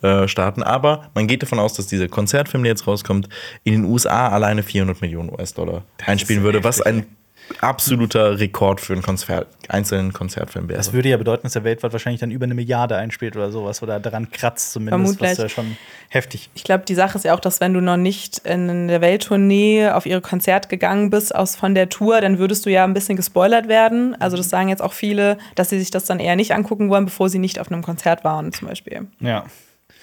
[0.05, 0.63] äh, starten.
[0.63, 3.29] Aber man geht davon aus, dass dieser Konzertfilm, der jetzt rauskommt,
[3.63, 7.05] in den USA alleine 400 Millionen US-Dollar einspielen würde, was ein
[7.61, 10.77] absoluter Rekord für einen Konzert, einzelnen Konzertfilm wäre.
[10.77, 13.81] Das würde ja bedeuten, dass er weltweit wahrscheinlich dann über eine Milliarde einspielt oder sowas
[13.81, 15.37] oder daran kratzt zumindest, was Vermutlich.
[15.37, 15.77] ja schon
[16.09, 16.49] heftig.
[16.55, 19.89] Ich glaube, die Sache ist ja auch, dass wenn du noch nicht in der Welttournee
[19.89, 23.15] auf ihre Konzert gegangen bist aus von der Tour, dann würdest du ja ein bisschen
[23.15, 24.15] gespoilert werden.
[24.19, 27.05] Also das sagen jetzt auch viele, dass sie sich das dann eher nicht angucken wollen,
[27.05, 29.07] bevor sie nicht auf einem Konzert waren, zum Beispiel.
[29.19, 29.45] Ja.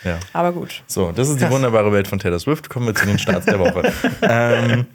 [0.04, 0.18] Ja.
[0.32, 0.82] Aber gut.
[0.86, 2.68] So, das ist die wunderbare Welt von Taylor Swift.
[2.70, 3.82] Kommen wir zu den Starts der Woche.
[4.22, 4.86] ähm,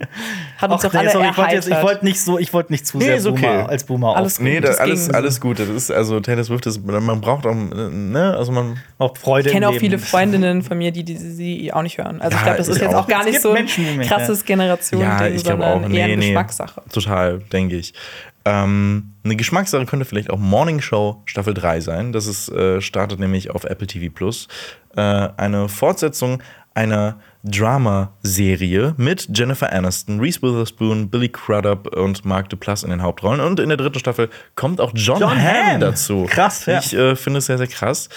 [0.57, 1.89] Hat uns doch nee, alle sorry, ich wollte jetzt- ich erheitert.
[1.89, 3.47] wollte nicht so, ich wollte nicht zu Nee, sehr ist okay.
[3.47, 4.43] Boomer, als Boomer Alles gut.
[4.45, 5.59] nee, da, das alles, alles gut.
[5.59, 9.53] Das ist, also Taylor Swift ist, man braucht auch, ne, also man, Auch Freude Ich
[9.53, 9.81] kenne auch Leben.
[9.81, 12.21] viele Freundinnen von mir, die, die sie auch nicht hören.
[12.21, 13.03] Also Ja, ich glaube, das ist jetzt auch.
[13.03, 15.81] auch gar nicht so ein Menschen krasses Generation-Ding, Ja, ich glaube sondern auch.
[15.83, 16.25] eher Nee, eine nee.
[16.27, 16.81] Geschmackssache.
[16.91, 17.93] Total, denke ich.
[18.45, 22.11] Ähm, eine Geschmackssache könnte vielleicht auch Morning Show Staffel 3 sein.
[22.13, 24.47] Das ist, äh, startet nämlich auf Apple TV Plus.
[24.95, 26.41] Äh, eine Fortsetzung
[26.73, 33.39] einer Drama-Serie mit Jennifer Aniston, Reese Witherspoon, Billy Crudup und Mark Duplass in den Hauptrollen.
[33.41, 35.79] Und in der dritten Staffel kommt auch John, John Hamm Hamm.
[35.79, 36.25] dazu.
[36.29, 36.79] Krass, ja.
[36.79, 38.09] Ich äh, finde es sehr, sehr krass.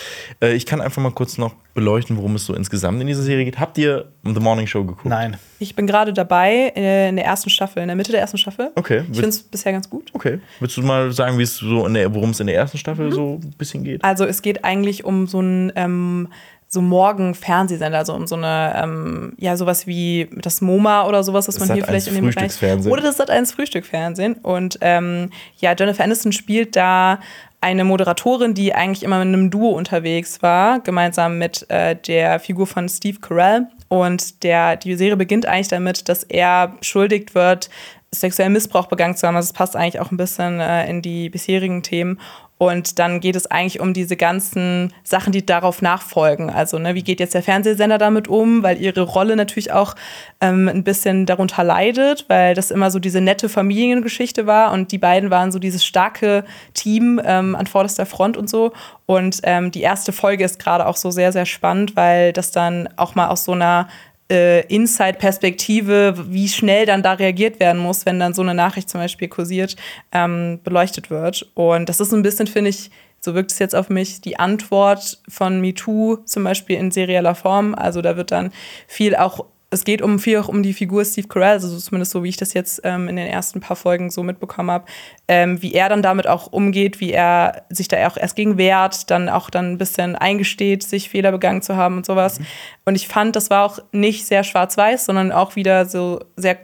[0.43, 3.45] Äh, ich kann einfach mal kurz noch beleuchten, worum es so insgesamt in dieser Serie
[3.45, 3.59] geht.
[3.59, 5.07] Habt ihr The Morning Show geguckt?
[5.07, 5.37] Nein.
[5.59, 8.71] Ich bin gerade dabei äh, in der ersten Staffel, in der Mitte der ersten Staffel.
[8.75, 8.99] Okay.
[9.11, 10.11] Ich finde es bisher ganz gut.
[10.13, 10.41] Okay.
[10.61, 13.07] Willst du mal sagen, wie es so in der, worum es in der ersten Staffel
[13.07, 13.13] Mhm.
[13.13, 14.05] so ein bisschen geht?
[14.05, 16.29] Also es geht eigentlich um so ein ähm,
[16.73, 21.57] so Morgen-Fernsehsender, also um so eine, ähm, ja, sowas wie das MoMA oder sowas, was
[21.57, 22.87] Das man hier Sat.1 vielleicht in dem Bereich.
[22.87, 24.35] Oder das Sat 1 Frühstückfernsehen.
[24.37, 27.21] Und ähm, ja, Jennifer Aniston spielt da
[27.61, 32.67] eine Moderatorin, die eigentlich immer in einem Duo unterwegs war, gemeinsam mit äh, der Figur
[32.67, 33.67] von Steve Carell.
[33.89, 37.69] Und der, die Serie beginnt eigentlich damit, dass er beschuldigt wird,
[38.11, 39.37] sexuellen Missbrauch begangen zu haben.
[39.37, 42.19] Also es passt eigentlich auch ein bisschen äh, in die bisherigen Themen.
[42.63, 46.49] Und dann geht es eigentlich um diese ganzen Sachen, die darauf nachfolgen.
[46.49, 48.63] Also, ne, wie geht jetzt der Fernsehsender damit um?
[48.63, 49.97] Weil ihre Rolle natürlich auch
[50.41, 54.99] ähm, ein bisschen darunter leidet, weil das immer so diese nette Familiengeschichte war und die
[54.99, 58.71] beiden waren so dieses starke Team ähm, an vorderster Front und so.
[59.07, 62.89] Und ähm, die erste Folge ist gerade auch so sehr, sehr spannend, weil das dann
[62.95, 63.89] auch mal aus so einer
[64.31, 69.01] äh, Inside-Perspektive, wie schnell dann da reagiert werden muss, wenn dann so eine Nachricht zum
[69.01, 69.77] Beispiel kursiert,
[70.13, 71.51] ähm, beleuchtet wird.
[71.55, 75.21] Und das ist ein bisschen, finde ich, so wirkt es jetzt auf mich, die Antwort
[75.29, 77.75] von MeToo zum Beispiel in serieller Form.
[77.75, 78.53] Also da wird dann
[78.89, 82.23] viel auch es geht um viel auch um die Figur Steve Carell, also zumindest so,
[82.23, 84.85] wie ich das jetzt ähm, in den ersten paar Folgen so mitbekommen habe,
[85.29, 89.11] ähm, wie er dann damit auch umgeht, wie er sich da auch erst gegen wehrt,
[89.11, 92.39] dann auch dann ein bisschen eingesteht, sich Fehler begangen zu haben und sowas.
[92.85, 96.59] Und ich fand, das war auch nicht sehr schwarz-weiß, sondern auch wieder so sehr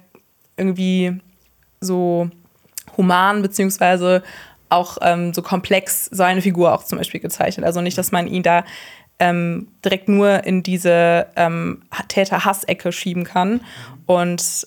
[0.58, 1.18] irgendwie
[1.80, 2.28] so
[2.98, 4.22] human, beziehungsweise
[4.68, 7.64] auch ähm, so komplex seine Figur auch zum Beispiel gezeichnet.
[7.64, 8.64] Also nicht, dass man ihn da
[9.18, 13.60] ähm, direkt nur in diese ähm, Täter-Hass-Ecke schieben kann.
[14.06, 14.66] Und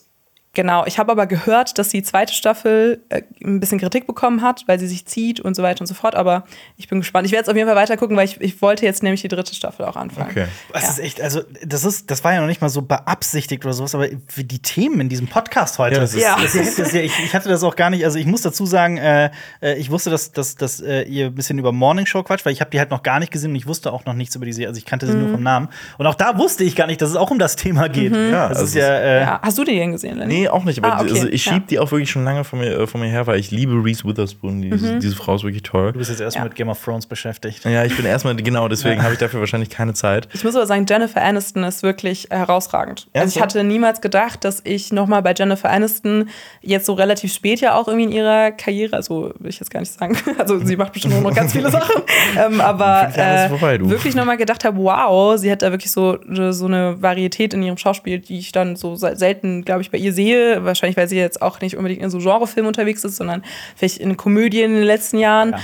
[0.54, 4.64] genau, ich habe aber gehört, dass die zweite Staffel äh, ein bisschen Kritik bekommen hat,
[4.68, 6.16] weil sie sich zieht und so weiter und so fort.
[6.16, 6.44] Aber
[6.78, 7.26] ich bin gespannt.
[7.26, 9.28] Ich werde es auf jeden Fall weiter gucken, weil ich, ich wollte jetzt nämlich die
[9.28, 10.30] dritte Staffel auch anfangen.
[10.32, 10.48] Okay.
[10.74, 10.90] Das Ja.
[10.90, 13.96] ist echt, also das ist, das war ja noch nicht mal so beabsichtigt oder sowas,
[13.96, 15.96] aber wie die Themen in diesem Podcast heute.
[15.96, 16.38] Ja, das ist- Ja.
[16.42, 18.42] Das ist, das ist ja, ich, ich hatte das auch gar nicht, also ich muss
[18.42, 19.32] dazu sagen, äh,
[19.62, 22.54] äh, ich wusste, dass, dass, dass äh, ihr ein bisschen über Morning Show quatscht, weil
[22.54, 24.46] ich habe die halt noch gar nicht gesehen und ich wusste auch noch nichts über
[24.46, 25.70] die Serie, also ich kannte sie nur vom Namen.
[25.98, 28.14] Und auch da wusste ich gar nicht, dass es auch um das Thema geht.
[28.14, 29.40] Ja, das also ist ja, äh, Ja.
[29.42, 30.34] Hast du die denn gesehen, Lenny?
[30.41, 30.84] Nee, auch nicht.
[30.84, 31.12] Aber Ah, okay.
[31.12, 31.54] also ich Ja.
[31.54, 33.74] schieb die auch wirklich schon lange von mir, äh, von mir her, weil ich liebe
[33.84, 34.62] Reese Witherspoon.
[34.62, 35.92] Diese, diese Frau ist wirklich toll.
[35.94, 36.50] du bist jetzt erstmal Ja.
[36.50, 37.64] mit Game of Thrones beschäftigt.
[37.66, 40.28] Ja, ich bin erstmal, genau, deswegen habe ich dafür wahrscheinlich keine Zeit.
[40.34, 43.02] Ich muss aber sagen, Jennifer Aniston ist wirklich herausragend.
[43.02, 43.44] Also ich Ernsthaft?
[43.56, 46.30] hatte niemals gedacht, dass ich noch mal bei Jennifer Aniston
[46.62, 49.80] jetzt so relativ spät ja auch irgendwie in ihrer Karriere, also will ich jetzt gar
[49.82, 52.02] nicht sagen, also sie macht bestimmt auch noch ganz viele Sachen,
[52.38, 53.90] ähm, aber äh, vorbei, du.
[53.90, 56.18] wirklich noch mal gedacht habe, wow, sie hat da wirklich so,
[56.52, 59.98] so eine Varietät in ihrem Schauspiel, die ich dann so se- selten, glaube ich, bei
[59.98, 60.31] ihr sehe.
[60.62, 63.44] Wahrscheinlich, weil sie jetzt auch nicht unbedingt in so Genrefilmen unterwegs ist, sondern
[63.76, 65.52] vielleicht in Komödien in den letzten Jahren.
[65.52, 65.60] Ja,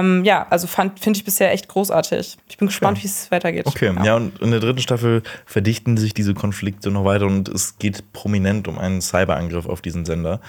[0.00, 2.36] ähm, ja also finde ich bisher echt großartig.
[2.48, 3.66] Ich bin gespannt, wie es weitergeht.
[3.66, 4.16] Okay, ja.
[4.16, 8.68] und in der dritten Staffel verdichten sich diese Konflikte noch weiter und es geht prominent
[8.68, 10.40] um einen Cyberangriff auf diesen Sender.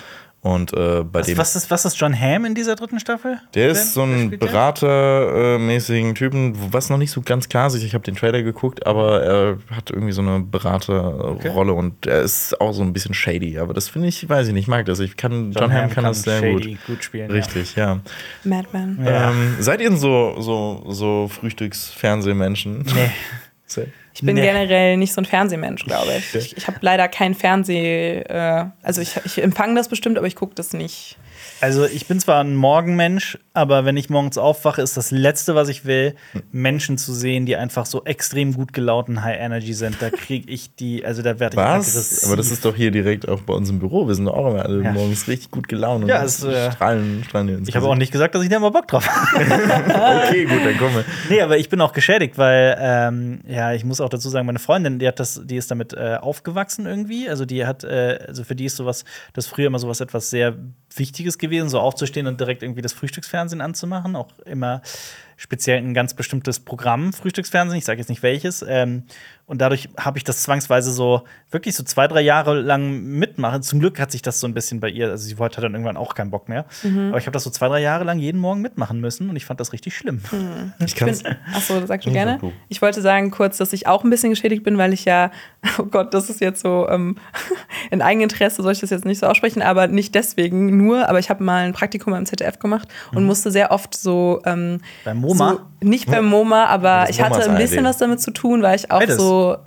[0.42, 1.38] Und äh, bei Was, dem.
[1.38, 3.42] was, ist, was ist John Hamm in dieser dritten Staffel?
[3.56, 4.40] Der ist so ein?
[4.40, 7.76] Beratermäßigen Typen, was noch nicht so ganz klar ist.
[7.76, 12.60] Ich habe den Trailer geguckt, aber er hat irgendwie so eine Beraterrolle und er ist
[12.62, 13.60] auch so ein bisschen shady.
[13.60, 15.00] Aber das finde ich, weiß ich nicht, ich mag das.
[15.02, 16.86] Ich kann, John, Hamm kann, das sehr Shady gut.
[16.88, 17.30] gut spielen.
[17.32, 18.00] Richtig, ja.
[18.46, 18.98] Madman.
[19.04, 19.32] Ja.
[19.32, 22.86] Ähm, seid ihr denn so, so, so Frühstücksfernsehmenschen?
[22.88, 22.94] Ja.
[22.96, 23.12] Nee.
[24.20, 24.42] Ich bin Nee.
[24.42, 26.36] generell nicht so ein Fernsehmensch, glaube ich.
[26.36, 28.20] Ich, ich habe leider kein Fernseh.
[28.20, 31.16] Äh, also ich, ich empfange das bestimmt, aber ich gucke das nicht.
[31.62, 35.68] Also ich bin zwar ein Morgenmensch, aber wenn ich morgens aufwache, ist das Letzte, was
[35.68, 36.16] ich will,
[36.52, 39.98] Menschen zu sehen, die einfach so extrem gut gelaunt und High Energy sind.
[40.02, 41.90] Da kriege ich die, also da werde ich Was?
[41.90, 42.28] aggressiv.
[42.28, 44.08] Aber das ist doch hier direkt auch bei uns im Büro.
[44.08, 44.92] Wir sind doch auch immer alle Ja.
[44.94, 46.08] morgens richtig gut gelaunt.
[46.08, 48.60] Ja, und es, äh, strahlen, strahlen ins ich habe auch nicht gesagt, dass ich da
[48.60, 49.46] mal Bock drauf habe.
[50.30, 51.06] Okay, gut, dann kommen wir.
[51.30, 54.60] nee, aber ich bin auch geschädigt, weil ähm, ja, ich muss auch dazu sagen, meine
[54.60, 57.30] Freundin, die hat das, die ist damit äh, aufgewachsen irgendwie.
[57.30, 59.04] Also die hat, äh, also für die ist sowas,
[59.34, 60.56] das früher immer sowas etwas sehr
[60.96, 64.16] Wichtiges gewesen, so aufzustehen und direkt irgendwie das Frühstücksfernsehen anzumachen.
[64.16, 64.82] Auch immer
[65.40, 68.62] speziell ein ganz bestimmtes Programm, Frühstücksfernsehen, ich sage jetzt nicht welches.
[68.68, 69.04] Ähm,
[69.46, 73.64] und dadurch habe ich das zwangsweise so wirklich so zwei, drei Jahre lang mitmachen.
[73.64, 75.98] Zum Glück hat sich das so ein bisschen bei ihr, also sie wollte dann irgendwann
[75.98, 76.66] auch keinen Bock mehr.
[76.84, 79.46] Aber ich habe das so zwei, drei Jahre lang jeden Morgen mitmachen müssen und ich
[79.46, 80.22] fand das richtig schlimm.
[80.86, 81.24] Ich kann's.
[81.52, 82.40] Achso, sagst du gerne?
[82.68, 85.32] Ich wollte sagen kurz, dass ich auch ein bisschen geschädigt bin, weil ich ja,
[85.80, 87.18] oh Gott, das ist jetzt so ähm,
[87.90, 91.32] in Eigeninteresse, soll ich das jetzt nicht so aussprechen, aber nicht deswegen nur, aber ich
[91.32, 94.42] habe mal ein Praktikum beim ZDF gemacht und musste sehr oft so.
[94.46, 95.52] Ähm, Beim MoMA?
[95.82, 97.90] So, nicht beim MoMA, aber Das ich hatte ein bisschen ARD.
[97.90, 99.18] was damit zu tun, weil ich auch Beides.
[99.18, 99.58] so.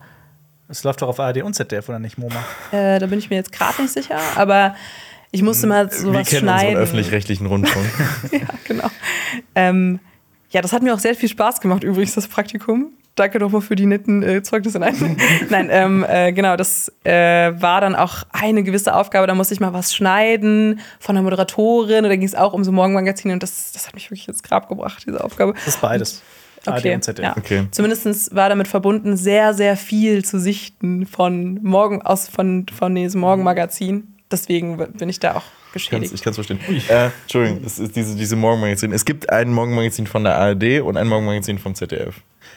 [0.68, 2.42] Es läuft doch auf ARD und ZDF oder nicht, MoMA?
[2.70, 4.74] Äh, da bin ich mir jetzt gerade nicht sicher, aber
[5.30, 6.76] ich musste mal Wir sowas kennen unseren schneiden.
[6.76, 7.86] öffentlich-rechtlichen Rundfunk.
[8.32, 8.88] ja, genau.
[9.54, 10.00] Ähm,
[10.50, 12.92] ja, das hat mir auch sehr viel Spaß gemacht, übrigens, das Praktikum.
[13.14, 14.78] Danke nochmal für die netten äh, Zeugnisse.
[14.78, 15.16] Nein,
[15.50, 17.12] Nein ähm, äh, genau, das äh,
[17.60, 19.26] war dann auch eine gewisse Aufgabe.
[19.26, 22.06] Da musste ich mal was schneiden von der Moderatorin.
[22.06, 23.34] Oder ging es auch um so Morgenmagazine.
[23.34, 25.52] Und das, das hat mich wirklich ins Grab gebracht, diese Aufgabe.
[25.52, 26.22] Das ist beides.
[26.64, 27.24] ARD Okay, und ZDF.
[27.24, 27.36] ja.
[27.36, 27.66] Okay.
[27.70, 33.20] Zumindest war damit verbunden, sehr, sehr viel zu sichten von Morgen aus von, von diesem
[33.20, 34.14] Morgenmagazin.
[34.30, 35.42] Deswegen bin ich da auch
[35.72, 36.14] Kann's, geschädigt.
[36.14, 36.60] ich kann es verstehen.
[36.88, 38.92] Äh, Entschuldigung, es ist diese, diese Morgenmagazin.
[38.92, 42.14] Es gibt ein Morgenmagazin von der ARD und ein Morgenmagazin vom ZDF.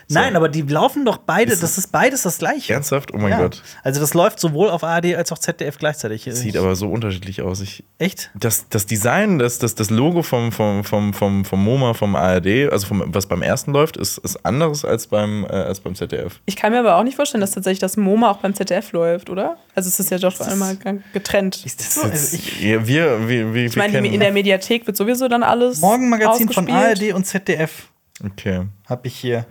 [0.08, 0.20] So.
[0.20, 2.74] Nein, aber die laufen doch beide, Ist das ist beides das gleiche.
[2.74, 3.12] Ernsthaft?
[3.14, 3.40] Oh mein Ja.
[3.42, 3.64] Gott.
[3.84, 6.28] Also das läuft sowohl auf ARD als auch ZDF gleichzeitig.
[6.30, 7.62] Sieht aber so unterschiedlich aus.
[7.62, 8.30] Ich, echt?
[8.36, 12.72] das, das Design, das, das, das Logo vom, vom, vom, vom, vom MoMA, vom ARD,
[12.72, 16.40] also vom, was beim ersten läuft, ist, ist anderes als beim, äh, als beim ZDF.
[16.46, 19.30] Ich kann mir aber auch nicht vorstellen, dass tatsächlich das MoMA auch beim ZDF läuft,
[19.30, 19.58] oder?
[19.74, 20.78] Also es ist ja doch einmal
[21.14, 21.66] getrennt.
[21.66, 22.02] Ist das so?
[22.04, 25.80] Also ich, Ja, wir, wir, wir, Ich meine, in der Mediathek wird sowieso dann alles
[25.82, 26.70] Morgenmagazin von.
[26.70, 27.88] ARD und ZDF
[28.24, 28.68] Okay.
[28.88, 29.46] habe ich hier.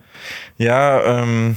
[0.57, 1.57] Ja, ähm,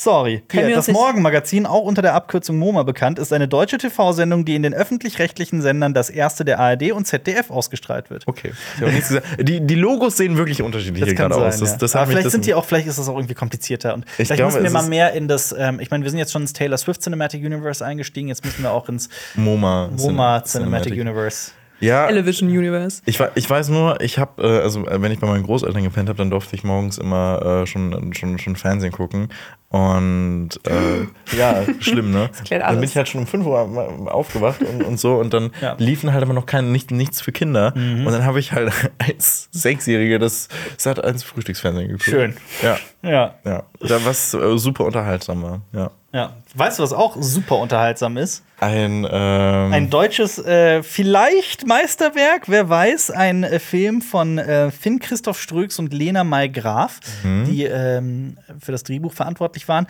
[0.00, 0.42] Sorry.
[0.50, 4.62] Hier, das Morgenmagazin, auch unter der Abkürzung MoMA bekannt, ist eine deutsche TV-Sendung, die in
[4.62, 8.26] den öffentlich-rechtlichen Sendern das erste der ARD und ZDF ausgestrahlt wird.
[8.26, 8.52] Okay.
[8.76, 9.26] Ich hab nichts gesagt.
[9.46, 11.58] Die, die Logos sehen wirklich unterschiedlich hier gerade aus.
[11.58, 11.76] Das, ja.
[11.76, 13.92] das mich vielleicht das sind die auch, vielleicht ist das auch irgendwie komplizierter.
[13.92, 16.18] Und Ich vielleicht glaube, müssen wir mal mehr in das, ähm, ich meine, wir sind
[16.18, 20.44] jetzt schon ins Taylor Swift Cinematic Universe eingestiegen, jetzt müssen wir auch ins MoMA, MoMA
[20.44, 21.52] Cinematic Universe.
[21.80, 23.02] Ja, Television Universe.
[23.06, 26.08] Ich, ich weiß nur, ich habe, äh, also äh, wenn ich bei meinen Großeltern gepennt
[26.08, 29.28] habe, dann durfte ich morgens immer äh, schon, schon, schon Fernsehen gucken.
[29.70, 31.06] Und äh,
[31.38, 32.28] ja, schlimm, ne?
[32.44, 32.90] klärt Dann bin alles.
[32.90, 35.76] ich halt schon um 5 Uhr mal aufgewacht und, und so und dann Ja.
[35.78, 37.72] liefen halt aber noch kein, nicht, nichts für Kinder.
[37.76, 42.04] Und dann habe ich halt als Sechsjährige das Sat 1 Frühstücksfernsehen geguckt.
[42.04, 42.36] Schön.
[42.62, 43.34] Ja, Ja.
[43.44, 43.62] ja.
[43.80, 45.60] Da was äh, super unterhaltsam war.
[45.72, 45.90] Ja.
[46.12, 46.32] Ja.
[46.56, 48.42] Weißt du, was auch super unterhaltsam ist?
[48.58, 54.98] Ein, ähm, Ein deutsches, äh, vielleicht Meisterwerk, wer weiß, ein äh, Film von äh, Finn
[54.98, 59.86] Christoph Ströks und Lena May Graf, die ähm, für das Drehbuch verantwortlich waren.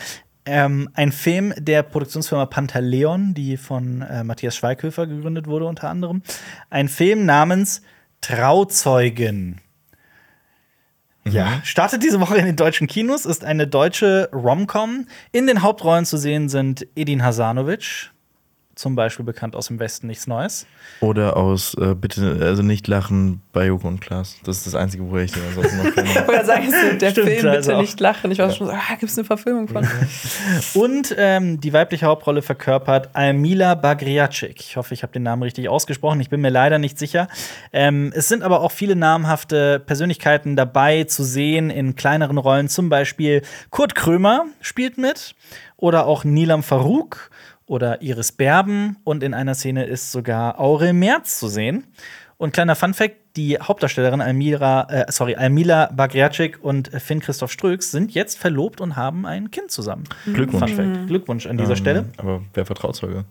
[0.47, 6.23] Ähm, ein Film der Produktionsfirma Pantaleon, die von äh, Matthias Schweighöfer gegründet wurde, unter anderem.
[6.71, 7.83] Ein Film namens
[8.21, 9.61] Trauzeugen.
[11.25, 15.07] Ja, startet diese Woche in den deutschen Kinos, ist eine deutsche Rom-Com.
[15.33, 18.11] In den Hauptrollen zu sehen sind Edin Hasanovic,
[18.81, 20.67] zum Beispiel bekannt aus dem Westen nichts Neues.
[21.01, 24.37] oder aus äh, Bitte, also nicht lachen bei Joko und Klaas.
[24.45, 26.09] Das ist das Einzige, wo ich den ansonsten noch kenne.
[26.09, 27.81] Ich wollte sagen, ist der Stimmt, Film Bitte auch.
[27.83, 28.31] nicht lachen.
[28.31, 29.87] Ich war schon so, ah, gibt es eine Verfilmung von?
[30.75, 34.61] Und ähm, die weibliche Hauptrolle verkörpert Almila Bagriacik.
[34.61, 36.19] Ich hoffe, ich habe den Namen richtig ausgesprochen.
[36.21, 37.29] Ich bin mir leider nicht sicher.
[37.75, 42.71] Ähm, es sind aber auch viele namhafte Persönlichkeiten dabei zu sehen in kleineren Rollen.
[42.71, 45.35] Zum Beispiel Kurt Krömer spielt mit
[45.77, 47.31] oder auch Nilam Farouk
[47.71, 48.97] oder Iris Berben.
[49.05, 51.85] Und in einer Szene ist sogar Aurel Merz zu sehen.
[52.37, 58.13] Und kleiner Funfact: Die Hauptdarstellerin Almira, äh, sorry, Almila Bagriacik und Finn Christoph Ströks sind
[58.13, 60.05] jetzt verlobt und haben ein Kind zusammen.
[60.25, 60.73] Glückwunsch.
[60.73, 61.07] Fact.
[61.07, 62.07] Glückwunsch an dieser Stelle.
[62.17, 63.25] Aber wer vertraut Zeuge?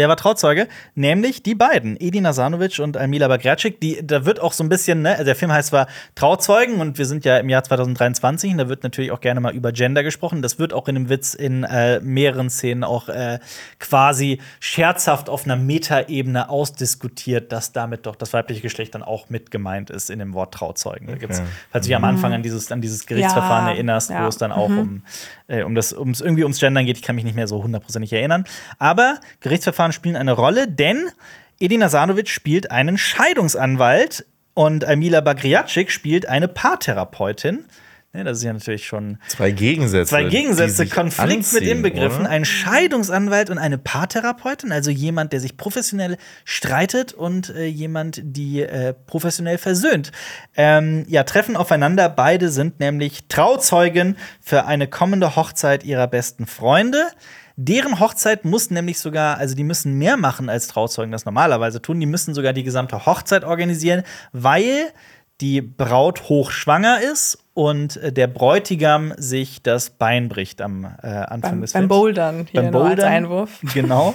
[0.00, 0.66] Wer war Trauzeuge?
[0.94, 3.82] Nämlich die beiden, Edin Nasanovic und Almila Bagriacik.
[3.82, 6.96] Die, da wird auch so ein bisschen, ne, also der Film heißt zwar Trauzeugen und
[6.96, 10.02] wir sind ja im Jahr 2023 und da wird natürlich auch gerne mal über Gender
[10.02, 10.40] gesprochen.
[10.40, 13.40] Das wird auch in einem Witz in äh, mehreren Szenen auch äh,
[13.78, 19.50] quasi scherzhaft auf einer Metaebene ausdiskutiert, dass damit doch das weibliche Geschlecht dann auch mit
[19.50, 21.08] gemeint ist in dem Wort Trauzeugen.
[21.08, 24.14] Da gibt's, falls du dich am Anfang an dieses, an dieses Gerichtsverfahren Ja, erinnerst, wo
[24.14, 24.28] ja.
[24.28, 25.02] es dann auch um,
[25.46, 26.96] äh, um das, ums, irgendwie ums Gendern geht.
[26.96, 28.44] Ich kann mich nicht mehr so hundertprozentig erinnern.
[28.78, 31.10] Aber Gerichtsverfahren spielen eine Rolle, denn
[31.58, 37.66] Edina Sanovic spielt einen Scheidungsanwalt und Almila Bagriacik spielt eine Paartherapeutin.
[38.12, 40.10] Ne, das ist ja natürlich schon Zwei Gegensätze.
[40.10, 42.22] zwei Gegensätze, Konflikt mit anziehen, inbegriffen.
[42.22, 42.30] oder?
[42.30, 48.62] Ein Scheidungsanwalt und eine Paartherapeutin, also jemand, der sich professionell streitet und äh, jemand, die
[48.62, 50.10] äh, professionell versöhnt.
[50.56, 52.08] Ähm, ja, treffen aufeinander.
[52.08, 57.06] Beide sind nämlich Trauzeugen für eine kommende Hochzeit ihrer besten Freunde.
[57.62, 62.00] Deren Hochzeit muss nämlich sogar, also die müssen mehr machen als Trauzeugen das normalerweise tun.
[62.00, 64.90] Die müssen sogar die gesamte Hochzeit organisieren, weil
[65.40, 71.52] die Braut hochschwanger ist und äh, der Bräutigam sich das Bein bricht am äh, Anfang
[71.52, 71.88] beim, des beim Films.
[71.88, 73.08] Bouldern hier Beim Bouldern.
[73.12, 73.60] Einwurf.
[73.74, 74.14] Genau.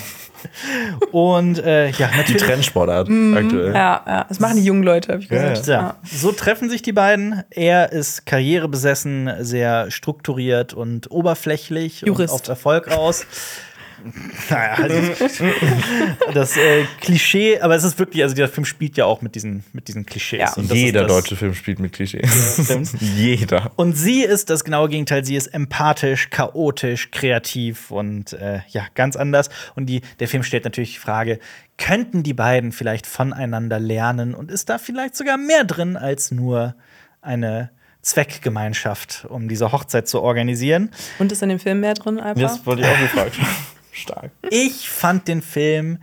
[1.11, 2.43] und äh, ja, Die natürlich.
[2.43, 3.73] Trendsportart aktuell.
[3.73, 5.67] Ja, ja, das machen die jungen Leute, habe ich Ja, gesagt.
[5.67, 7.43] Ja, so treffen sich die beiden.
[7.49, 12.33] Er ist karrierebesessen, sehr strukturiert und oberflächlich Jurist.
[12.33, 13.25] und auf Erfolg aus.
[14.49, 15.25] Naja, also,
[16.33, 19.63] das äh, Klischee, aber es ist wirklich, also der Film spielt ja auch mit diesen,
[19.73, 20.55] mit diesen Klischees.
[20.55, 20.63] Ja.
[20.73, 22.59] Jeder deutsche Film spielt mit Klischees.
[22.63, 22.91] stimmt.
[22.99, 23.71] Jeder.
[23.75, 25.25] Und sie ist das genaue Gegenteil.
[25.25, 29.49] Sie ist empathisch, chaotisch, kreativ und äh, ja, ganz anders.
[29.75, 31.39] Und die, der Film stellt natürlich die Frage:
[31.77, 34.35] Könnten die beiden vielleicht voneinander lernen?
[34.35, 36.75] Und ist da vielleicht sogar mehr drin als nur
[37.21, 37.71] eine
[38.01, 40.91] Zweckgemeinschaft, um diese Hochzeit zu organisieren?
[41.17, 42.39] Und ist in dem Film mehr drin, Alpha?
[42.39, 43.35] Das wollte ich auch gefragt.
[43.95, 44.31] Stark.
[44.49, 45.99] Ich fand den Film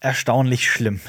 [0.00, 1.00] erstaunlich schlimm.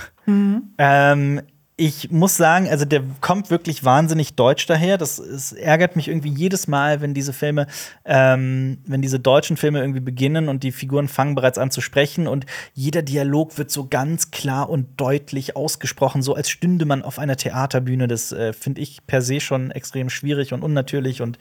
[0.78, 1.42] Ähm,
[1.82, 5.00] ich muss sagen, also der kommt wirklich wahnsinnig deutsch daher.
[5.00, 7.66] Das es ärgert mich irgendwie jedes Mal, wenn diese Filme,
[8.06, 12.28] ähm, wenn diese deutschen Filme irgendwie beginnen und die Figuren fangen bereits an zu sprechen
[12.28, 12.46] und
[12.76, 17.36] jeder Dialog wird so ganz klar und deutlich ausgesprochen, so als stünde man auf einer
[17.36, 18.08] Theaterbühne.
[18.08, 21.40] Das äh, finde ich per se schon extrem schwierig und unnatürlich und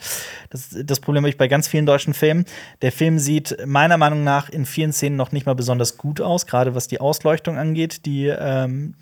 [0.49, 2.47] das, das Problem habe ich bei ganz vielen deutschen Filmen.
[2.81, 6.47] Der Film sieht meiner Meinung nach in vielen Szenen noch nicht mal besonders gut aus,
[6.47, 8.95] gerade was die Ausleuchtung angeht, die ähm,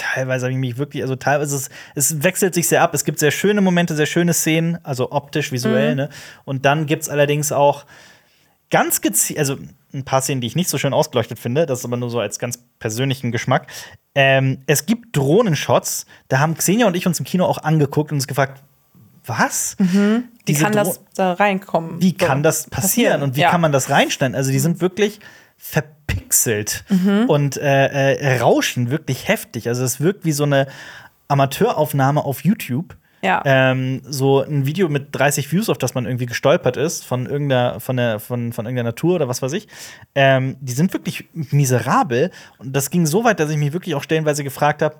[0.00, 2.94] teilweise habe ich mich wirklich, also teilweise es, es wechselt sich sehr ab.
[2.94, 6.08] Es gibt sehr schöne Momente, sehr schöne Szenen, also optisch, visuell, ne?
[6.44, 7.84] Und dann gibt es allerdings auch
[8.70, 9.56] ganz gezielt, also
[9.92, 12.20] ein paar Szenen, die ich nicht so schön ausgeleuchtet finde, das ist aber nur so
[12.20, 13.66] als ganz persönlichen Geschmack.
[14.14, 18.16] Ähm, es gibt Drohnenshots, da haben Xenia und ich uns im Kino auch angeguckt und
[18.18, 18.62] uns gefragt,
[19.26, 19.76] was?
[19.78, 22.00] Wie Diese kann Dro- das da reinkommen?
[22.00, 22.26] wie So.
[22.26, 23.50] kann das passieren und wie Ja.
[23.50, 24.34] kann man das reinstellen?
[24.34, 25.20] Also die sind wirklich
[25.60, 26.84] verpixelt
[27.28, 29.68] und äh, äh, rauschen wirklich heftig.
[29.68, 30.66] Also es wirkt wie so eine
[31.28, 32.96] Amateuraufnahme auf YouTube.
[33.22, 33.42] Ja.
[33.44, 37.78] Ähm, so ein Video mit 30 Views, auf das man irgendwie gestolpert ist, von irgendeiner,
[37.78, 39.68] von, der, von, von irgendeiner Natur oder was weiß ich.
[40.14, 42.30] Ähm, die sind wirklich miserabel.
[42.56, 44.96] Und das ging so weit, dass ich mich wirklich auch stellenweise gefragt habe,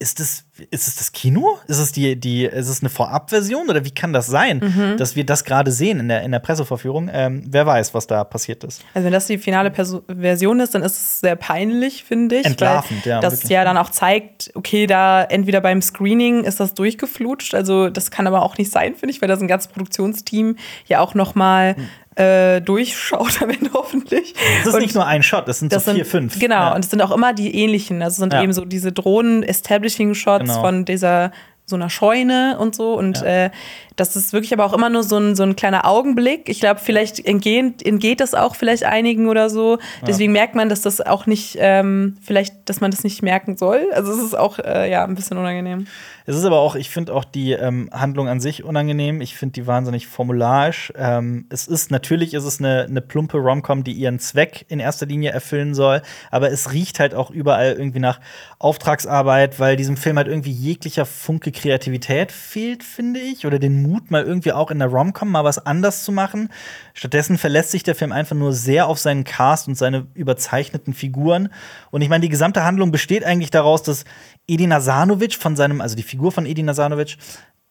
[0.00, 1.58] ist es, ist es das Kino?
[1.68, 4.96] Ist es, die, die, ist es eine Vorabversion oder wie kann das sein, Mhm.
[4.96, 7.08] dass wir das gerade sehen in der, in der Presseverführung?
[7.12, 8.82] Ähm, wer weiß, was da passiert ist.
[8.92, 12.46] Also wenn das die finale Perso Version ist, dann ist es sehr peinlich, finde ich.
[12.46, 17.54] Entlarvend, ja, Das ja dann auch zeigt, okay, da entweder beim Screening ist das durchgeflutscht,
[17.54, 20.56] also das kann aber auch nicht sein, finde ich, weil da so ein ganzes Produktionsteam
[20.86, 21.88] ja auch noch mal Hm.
[22.16, 24.34] Äh, durchschaut am Ende hoffentlich.
[24.58, 26.38] Das ist Und nicht nur ein Shot, das sind das so vier, sind, fünf.
[26.38, 26.74] Genau, Ja.
[26.74, 28.02] und es sind auch immer die ähnlichen.
[28.02, 28.42] Also es sind Ja.
[28.42, 30.60] eben so diese Drohnen-Establishing-Shots Genau.
[30.60, 31.32] von dieser
[31.66, 32.92] so einer Scheune und so.
[32.94, 33.50] Und äh,
[33.96, 36.48] das ist wirklich aber auch immer nur so ein, so ein kleiner Augenblick.
[36.48, 39.78] Ich glaube, vielleicht entgehen, entgeht das auch vielleicht einigen oder so.
[40.06, 43.86] Deswegen merkt man, dass das auch nicht, ähm, vielleicht, dass man das nicht merken soll.
[43.92, 45.86] Also es ist auch äh, ja ein bisschen unangenehm.
[46.26, 49.20] Es ist aber auch, ich finde auch die ähm, Handlung an sich unangenehm.
[49.20, 50.90] Ich finde die wahnsinnig formularisch.
[50.96, 55.04] Ähm, es ist natürlich ist es eine, eine plumpe Romcom, die ihren Zweck in erster
[55.04, 56.00] Linie erfüllen soll,
[56.30, 58.20] aber es riecht halt auch überall irgendwie nach
[58.58, 64.10] Auftragsarbeit, weil diesem Film halt irgendwie jeglicher Funke Kreativität fehlt, finde ich, oder den Mut,
[64.10, 66.48] mal irgendwie auch in der Romcom mal was anders zu machen.
[66.94, 71.50] Stattdessen verlässt sich der Film einfach nur sehr auf seinen Cast und seine überzeichneten Figuren.
[71.92, 74.04] Und ich meine, die gesamte Handlung besteht eigentlich daraus, dass
[74.48, 77.16] Edin Asanovic von seinem, also die Figur von Edin Asanovic,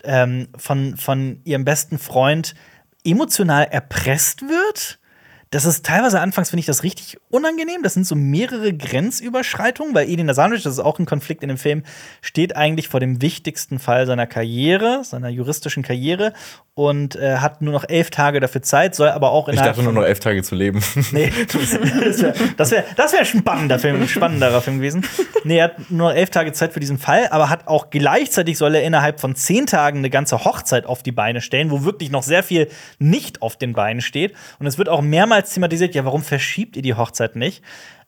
[0.05, 2.55] ähm, von, von ihrem besten Freund
[3.03, 4.99] emotional erpresst wird.
[5.53, 7.83] Das ist teilweise anfangs, finde ich das richtig unangenehm.
[7.83, 11.59] Das sind so mehrere Grenzüberschreitungen, weil Edin Asanovic, das ist auch ein Konflikt in dem
[11.59, 11.83] Film,
[12.21, 16.33] steht eigentlich vor dem wichtigsten Fall seiner Karriere, seiner juristischen Karriere
[16.75, 19.83] und äh, hat nur noch elf Tage dafür Zeit, soll aber auch Ich innerhalb dachte
[19.83, 20.83] nur noch elf Tage zu leben.
[21.11, 25.05] Nee, das wäre das wär, das wär ein spannender Film, ein spannenderer Film gewesen.
[25.43, 28.73] Nee, er hat nur elf Tage Zeit für diesen Fall, aber hat auch gleichzeitig soll
[28.73, 32.23] er innerhalb von zehn Tagen eine ganze Hochzeit auf die Beine stellen, wo wirklich noch
[32.23, 34.33] sehr viel nicht auf den Beinen steht.
[34.57, 37.61] Und es wird auch mehrmals thematisiert, ja, warum verschiebt ihr die Hochzeit nicht?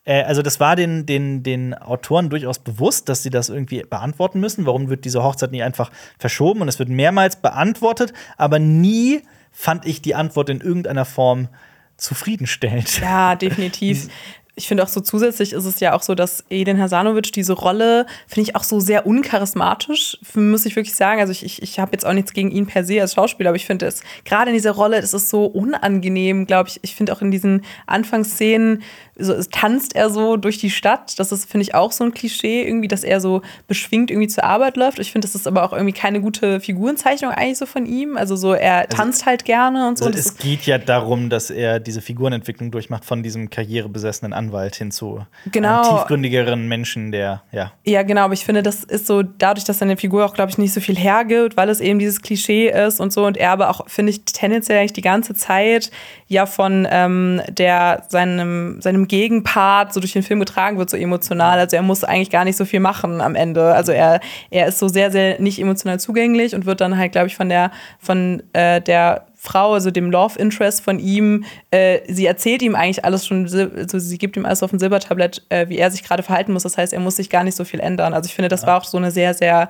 [0.06, 4.40] Äh, Also, das war den, den, den Autoren durchaus bewusst, dass sie das irgendwie beantworten
[4.40, 4.64] müssen.
[4.64, 6.62] Warum wird diese Hochzeit nicht einfach verschoben?
[6.62, 9.22] Und es wird mehrmals beantwortet, aber nie
[9.52, 11.48] fand ich die Antwort in irgendeiner Form
[11.96, 13.00] zufriedenstellend.
[13.00, 14.08] Ja, definitiv.
[14.58, 18.06] Ich finde auch so zusätzlich ist es ja auch so, dass Edin Hasanovic diese Rolle,
[18.26, 21.20] finde ich auch so sehr uncharismatisch, muss ich wirklich sagen.
[21.20, 23.56] Also ich, ich, ich habe jetzt auch nichts gegen ihn per se als Schauspieler, aber
[23.56, 26.80] ich finde es gerade in dieser Rolle, das ist so unangenehm, glaube ich.
[26.80, 28.82] Ich finde auch in diesen Anfangsszenen,
[29.18, 31.18] so, tanzt er so durch die Stadt.
[31.18, 34.44] Das ist, finde ich, auch so ein Klischee, irgendwie, dass er so beschwingt irgendwie zur
[34.44, 34.98] Arbeit läuft.
[34.98, 38.16] Ich finde, das ist aber auch irgendwie keine gute Figurenzeichnung eigentlich so von ihm.
[38.16, 40.06] Also so, er tanzt halt gerne und so.
[40.06, 44.90] Also es geht ja darum, dass er diese Figurenentwicklung durchmacht von diesem karrierebesessenen Anwalt hin
[44.90, 45.82] zu Genau.
[45.82, 49.78] einem tiefgründigeren Menschen, der ja Ja, genau, aber ich finde, das ist so, dadurch, dass
[49.78, 53.00] seine Figur auch, glaube ich, nicht so viel hergibt, weil es eben dieses Klischee ist
[53.00, 55.90] und so und er aber auch, finde ich, tendenziell eigentlich die ganze Zeit
[56.28, 61.58] ja von ähm, der, seinem, seinem Gegenpart so durch den Film getragen wird, so emotional.
[61.58, 63.74] Also er muss eigentlich gar nicht so viel machen am Ende.
[63.74, 64.20] Also er,
[64.50, 67.48] er ist so sehr, sehr nicht emotional zugänglich und wird dann halt, glaube ich, von
[67.48, 67.70] der,
[68.00, 73.04] von äh, der Frau, also dem Love Interest von ihm, äh, sie erzählt ihm eigentlich
[73.04, 76.24] alles schon, also sie gibt ihm alles auf ein Silbertablett, äh, wie er sich gerade
[76.24, 76.64] verhalten muss.
[76.64, 78.12] Das heißt, er muss sich gar nicht so viel ändern.
[78.12, 79.68] Also ich finde, das war auch so eine sehr, sehr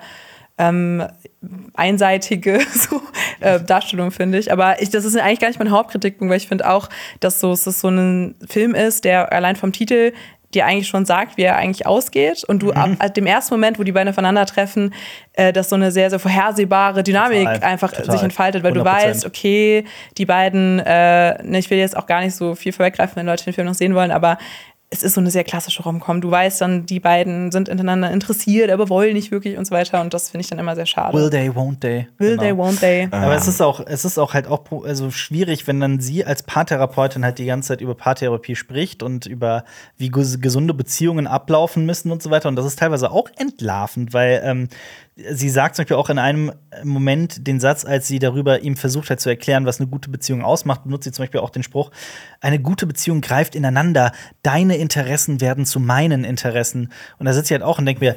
[0.57, 1.03] ähm,
[1.73, 3.01] einseitige so,
[3.39, 4.51] äh, Darstellung, finde ich.
[4.51, 6.89] Aber ich, das ist eigentlich gar nicht mein Hauptkritikpunkt, weil ich finde auch,
[7.19, 10.13] dass so, dass es so ein Film ist, der allein vom Titel
[10.53, 12.43] dir eigentlich schon sagt, wie er eigentlich ausgeht.
[12.45, 14.93] Und du ab, ab dem ersten Moment, wo die beiden aufeinandertreffen,
[15.33, 18.11] äh, dass so eine sehr, sehr vorhersehbare Dynamik Total, einfach total.
[18.11, 18.85] sich entfaltet, weil du 100%.
[18.85, 19.83] weißt, okay,
[20.17, 23.43] die beiden, äh, ne, ich will jetzt auch gar nicht so viel vorweggreifen, wenn Leute
[23.43, 24.37] den Film noch sehen wollen, aber
[24.89, 26.21] es ist so eine sehr klassische Rom-Com.
[26.21, 29.99] Du weißt dann, die beiden sind ineinander interessiert, aber wollen nicht wirklich und so weiter.
[29.99, 31.17] Und das finde ich dann immer sehr schade.
[31.17, 32.07] Will they, won't they.
[32.17, 32.41] Will Genau.
[32.41, 33.07] they, won't they?
[33.11, 36.43] Aber es ist auch, es ist auch halt auch also schwierig, wenn dann sie als
[36.43, 39.65] Paartherapeutin halt die ganze Zeit über Paartherapie spricht und über
[39.97, 42.47] wie ges gesunde Beziehungen ablaufen müssen und so weiter.
[42.47, 44.69] Und das ist teilweise auch entlarvend, weil ähm,
[45.31, 46.51] sie sagt zum Beispiel auch in einem
[46.83, 50.43] Moment den Satz, als sie darüber ihm versucht hat zu erklären, was eine gute Beziehung
[50.43, 51.91] ausmacht, benutzt sie zum Beispiel auch den Spruch:
[52.41, 54.11] Eine gute Beziehung greift ineinander.
[54.43, 56.91] Deine Interessen werden zu meinen Interessen.
[57.17, 58.15] Und da sitzt sie halt auch und denkt mir,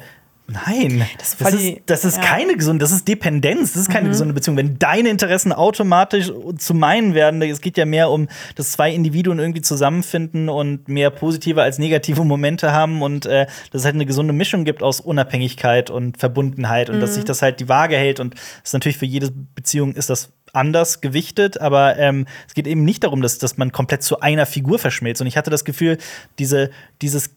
[0.53, 2.23] Nein, Das ist das, ist, die- das ist ja.
[2.23, 3.93] keine gesunde, das ist Dependenz, das ist Mhm.
[3.93, 4.57] keine gesunde Beziehung.
[4.57, 9.39] Wenn deine Interessen automatisch zu meinen werden, es geht ja mehr um, dass zwei Individuen
[9.39, 14.05] irgendwie zusammenfinden und mehr positive als negative Momente haben und äh, dass es halt eine
[14.05, 17.01] gesunde Mischung gibt aus Unabhängigkeit und Verbundenheit und Mhm.
[17.01, 20.09] dass sich das halt die Waage hält und das ist natürlich für jede Beziehung ist
[20.09, 24.19] das anders gewichtet, aber ähm, es geht eben nicht darum, dass, dass man komplett zu
[24.19, 25.21] einer Figur verschmilzt.
[25.21, 25.97] Und ich hatte das Gefühl,
[26.39, 26.71] diese,
[27.01, 27.29] dieses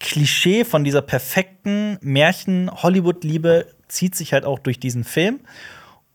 [0.00, 5.40] Klischee von dieser perfekten Märchen-Hollywood-Liebe zieht sich halt auch durch diesen Film.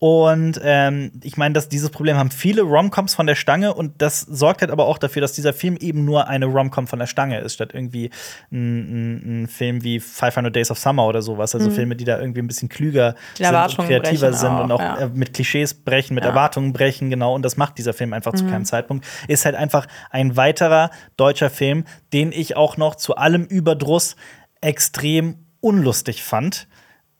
[0.03, 4.19] Und ähm, ich meine, dass dieses Problem haben viele Romcoms von der Stange und das
[4.19, 7.39] sorgt halt aber auch dafür, dass dieser Film eben nur eine Romcom von der Stange
[7.39, 8.09] ist, statt irgendwie
[8.51, 11.55] ein, ein, ein Film wie 500 Days of Summer oder sowas.
[11.55, 14.81] Also Filme, die da irgendwie ein bisschen klüger Die sind und kreativer sind und auch,
[14.81, 14.97] auch ja.
[14.97, 16.31] äh, mit Klischees brechen, mit Ja.
[16.31, 17.33] Erwartungen brechen, genau.
[17.33, 19.07] Und das macht dieser Film einfach zu keinem Zeitpunkt.
[19.29, 24.17] Ist halt einfach ein weiterer deutscher Film, den ich auch noch zu allem Überdruss
[24.59, 26.67] extrem unlustig fand.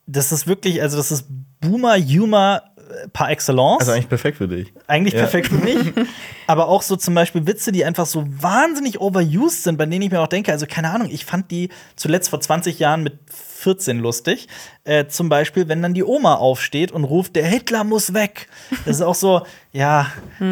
[0.06, 1.28] Das ist wirklich, also das ist
[1.62, 2.62] Boomer-Humor
[3.14, 4.74] par excellence Also eigentlich perfekt für dich.
[4.88, 5.22] eigentlich Ja.
[5.22, 5.94] perfekt für mich.
[6.48, 10.12] Aber auch so zum Beispiel Witze, die einfach so wahnsinnig overused sind, bei denen ich
[10.12, 13.14] mir auch denke, also keine Ahnung, ich fand die zuletzt vor 20 Jahren mit
[13.64, 14.48] 14 lustig.
[14.86, 18.48] Äh, zum Beispiel, wenn dann die Oma aufsteht und ruft, der Hitler muss weg.
[18.86, 19.42] Das ist auch so,
[19.72, 20.08] ja,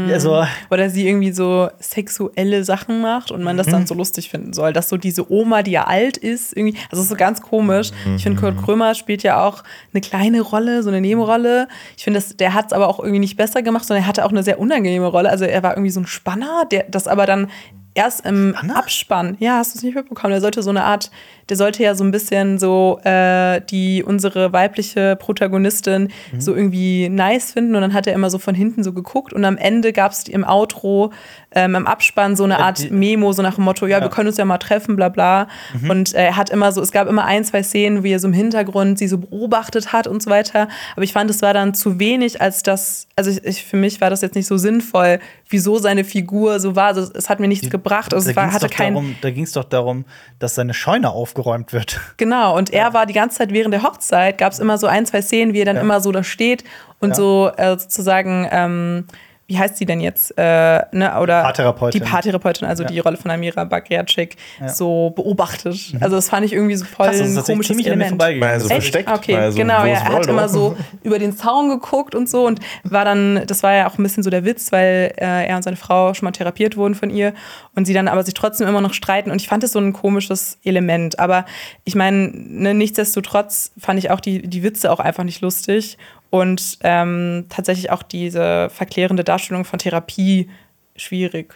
[0.10, 3.72] also Oder sie irgendwie so sexuelle Sachen macht und man das Mhm.
[3.72, 4.74] dann so lustig finden soll.
[4.74, 7.92] Dass so diese Oma, die ja alt ist, irgendwie, also ist so ganz komisch.
[8.16, 8.42] Ich finde, Mhm.
[8.56, 9.64] Kurt Krömer spielt ja auch
[9.94, 11.68] eine kleine Rolle, so eine Nebenrolle.
[11.98, 14.32] Ich finde, der hat es aber auch irgendwie nicht besser gemacht, sondern er hatte auch
[14.32, 15.30] eine sehr unangenehme Rolle.
[15.30, 17.50] Also er war irgendwie so ein Spanner, der das aber dann
[17.94, 21.12] erst im Abspann, ja, hast du es nicht mitbekommen, der sollte so eine Art,
[21.52, 26.40] der sollte ja so ein bisschen so äh, die unsere weibliche Protagonistin Mhm.
[26.42, 29.44] so irgendwie nice finden und dann hat er immer so von hinten so geguckt und
[29.44, 31.12] am Ende gab es im Outro,
[31.54, 34.04] ähm, im Abspann so eine Art die- Memo, so nach dem Motto, ja, Ja.
[34.04, 35.48] wir können uns ja mal treffen, bla bla.
[35.82, 35.90] Mhm.
[35.90, 38.28] Und äh, er hat immer so, es gab immer ein, zwei Szenen, wie er so
[38.30, 40.70] im Hintergrund sie so beobachtet hat und so weiter.
[40.96, 44.00] Aber ich fand, es war dann zu wenig, als das, also ich, ich, für mich
[44.00, 45.20] war das jetzt nicht so sinnvoll,
[45.50, 46.86] wieso seine Figur so war.
[46.88, 48.14] Also es hat mir nichts gebracht.
[48.14, 48.94] Also da es war, hatte kein.
[48.94, 50.06] darum, da ging es doch darum,
[50.40, 51.10] dass seine Scheune
[51.42, 52.00] aufgeräumt wird.
[52.18, 55.06] Genau, und er war die ganze Zeit während der Hochzeit, gab es immer so ein,
[55.06, 55.82] zwei Szenen, wie er dann Ja.
[55.82, 56.64] immer so da steht
[57.00, 57.16] und Ja.
[57.16, 59.06] so äh, sozusagen, ähm,
[59.52, 60.34] wie heißt sie denn jetzt?
[60.38, 62.02] Äh, ne, oder Paartherapeutin.
[62.02, 62.90] Die Paartherapeutin, also Ja.
[62.90, 64.70] die Rolle von Amira Bagriatschik, Ja.
[64.70, 65.76] so beobachtet.
[66.00, 68.10] Also das fand ich irgendwie so voll Krass, das ist ein komisches ziemlich Element.
[68.12, 68.54] vorbeigegangen.
[68.54, 68.94] Weil so Das- Echt?
[68.94, 69.12] versteckt.
[69.12, 72.46] Okay, weil so, genau, ja, er hat immer so über den Zaun geguckt und so
[72.46, 75.56] und war dann, das war ja auch ein bisschen so der Witz, weil äh, er
[75.58, 77.34] und seine Frau schon mal therapiert wurden von ihr
[77.76, 79.92] und sie dann aber sich trotzdem immer noch streiten und ich fand das so ein
[79.92, 81.46] komisches Element, aber
[81.84, 85.98] ich meine, ne, nichtsdestotrotz fand ich auch die, die Witze auch einfach nicht lustig
[86.32, 90.50] und ähm, tatsächlich auch diese verklärende Darstellung von Therapie
[90.96, 91.54] schwierig.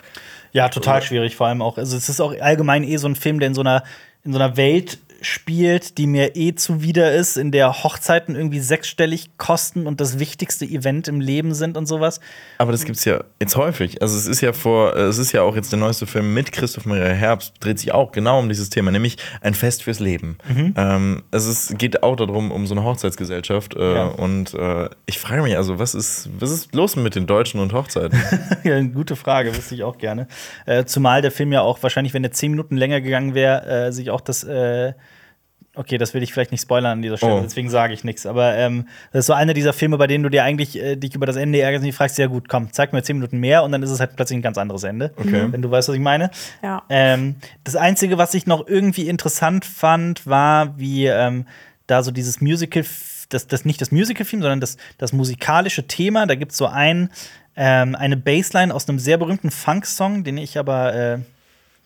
[0.51, 1.77] Ja, total schwierig, vor allem auch.
[1.77, 3.83] Also es ist auch allgemein eh so ein Film, der in so einer,
[4.23, 9.37] in so einer Welt spielt, die mir eh zuwider ist, in der Hochzeiten irgendwie sechsstellig
[9.37, 12.19] kosten und das wichtigste Event im Leben sind und sowas.
[12.57, 14.01] Aber das gibt's ja jetzt häufig.
[14.01, 16.85] Also es ist ja vor, es ist ja auch jetzt der neueste Film mit Christoph
[16.85, 20.37] Maria Herbst, dreht sich auch genau um dieses Thema, nämlich ein Fest fürs Leben.
[20.75, 23.75] Ähm, also es geht auch darum, um so eine Hochzeitsgesellschaft.
[23.75, 24.05] Äh, Ja.
[24.07, 27.73] Und äh, ich frage mich also, was ist, was ist los mit den Deutschen und
[27.73, 28.19] Hochzeiten?
[28.63, 30.27] ja, eine gute Frage, wüsste ich auch gerne.
[30.65, 33.91] Äh, zumal der Film ja auch wahrscheinlich, wenn er zehn Minuten länger gegangen wäre, äh,
[33.91, 34.93] sich auch das äh
[35.75, 37.41] Okay, das will ich vielleicht nicht spoilern an dieser Stelle, Oh.
[37.43, 38.25] deswegen sage ich nichts.
[38.25, 41.15] Aber ähm, das ist so einer dieser Filme, bei denen du dir eigentlich äh, dich
[41.15, 43.63] über das Ende ärgerst und dich fragst, ja gut, komm, zeig mir zehn Minuten mehr
[43.63, 45.11] und dann ist es halt plötzlich ein ganz anderes Ende.
[45.17, 45.47] Okay.
[45.51, 46.31] Wenn du weißt, was ich meine.
[46.63, 46.83] Ja.
[46.89, 51.45] Ähm, das Einzige, was ich noch irgendwie interessant fand, war, wie ähm,
[51.87, 52.83] da so dieses Musical,
[53.29, 56.25] das, das nicht das Musical-Film, sondern das, das musikalische Thema.
[56.25, 57.09] Da gibt es so ein,
[57.55, 61.17] ähm, eine Bassline aus einem sehr berühmten Funk-Song, den ich aber äh,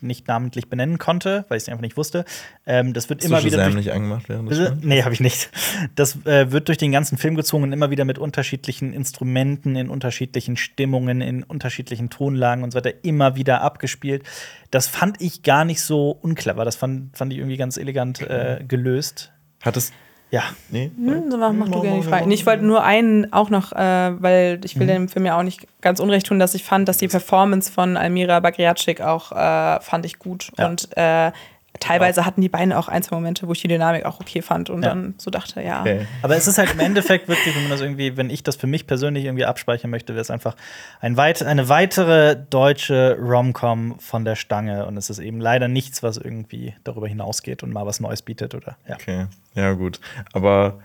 [0.02, 2.24] nicht namentlich benennen konnte, weil ich es einfach nicht wusste.
[2.66, 3.64] Ähm, das wird Hast immer du wieder.
[3.64, 4.72] Durch- nicht angemacht während des?
[4.80, 5.50] Nee, habe ich nicht.
[5.94, 9.88] Das äh, wird durch den ganzen Film gezogen und immer wieder mit unterschiedlichen Instrumenten, in
[9.88, 14.24] unterschiedlichen Stimmungen, in unterschiedlichen Tonlagen und so weiter immer wieder abgespielt.
[14.70, 16.64] Das fand ich gar nicht so unclever.
[16.64, 19.32] Das fand, fand ich irgendwie ganz elegant äh, gelöst.
[19.62, 19.92] Hat es.
[20.30, 20.42] Ja.
[20.70, 20.90] Nee?
[20.96, 22.28] Hm, so mach, mach du gerne die Frage.
[22.28, 25.42] Nee, Ich wollte nur einen auch noch, äh, weil ich will dem Film ja auch
[25.42, 29.80] nicht ganz unrecht tun, dass ich fand, dass die Performance von Almira Bagriatschik auch äh,
[29.80, 30.52] fand ich gut.
[30.56, 30.68] Ja.
[30.68, 31.32] Und äh,
[31.78, 34.68] teilweise hatten die beiden auch ein, zwei Momente, wo ich die Dynamik auch okay fand
[34.70, 34.90] und Ja.
[34.90, 35.80] dann so dachte, ja.
[35.80, 36.06] Okay.
[36.22, 38.66] Aber es ist halt im Endeffekt wirklich, wenn man das irgendwie, wenn ich das für
[38.66, 40.56] mich persönlich irgendwie abspeichern möchte, wäre es einfach
[41.00, 44.84] ein weit, eine weitere deutsche Rom-Com von der Stange.
[44.86, 48.54] Und es ist eben leider nichts, was irgendwie darüber hinausgeht und mal was Neues bietet
[48.54, 48.96] oder ja.
[48.96, 50.00] Okay, ja gut.
[50.32, 50.80] Aber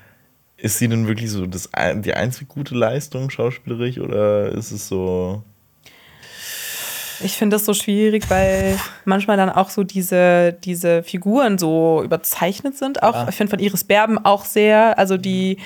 [0.58, 4.88] ist sie denn wirklich so das, ein- die einzige gute Leistung schauspielerisch oder ist es
[4.88, 5.44] so.
[7.24, 12.78] Ich finde das so schwierig, weil manchmal dann auch so diese, diese Figuren so überzeichnet
[12.78, 13.04] sind.
[13.04, 13.28] Auch, Ja.
[13.30, 15.58] ich finde von Iris Berben auch sehr, also die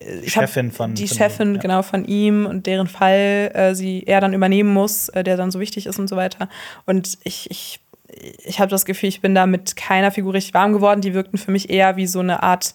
[0.00, 1.60] äh, ich hab- Chefin von- die von Chefin ihm, ja.
[1.60, 5.50] genau von ihm und deren Fall äh, sie er dann übernehmen muss, äh, der dann
[5.50, 6.48] so wichtig ist und so weiter.
[6.86, 7.80] Und ich, ich,
[8.44, 11.00] ich habe das Gefühl, ich bin da mit keiner Figur richtig warm geworden.
[11.00, 12.74] Die wirkten für mich eher wie so eine Art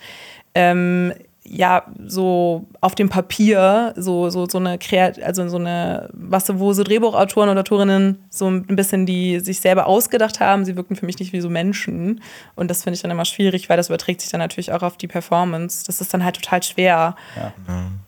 [0.55, 1.13] ähm,
[1.51, 6.73] ja, so auf dem Papier, so, so, so eine Kreat also so eine, was wo
[6.73, 11.05] so Drehbuchautoren und Autorinnen so ein bisschen die sich selber ausgedacht haben, sie wirkten für
[11.05, 12.21] mich nicht wie so Menschen.
[12.55, 14.97] Und das finde ich dann immer schwierig, weil das überträgt sich dann natürlich auch auf
[14.97, 15.85] die Performance.
[15.87, 17.15] Das ist dann halt total schwer,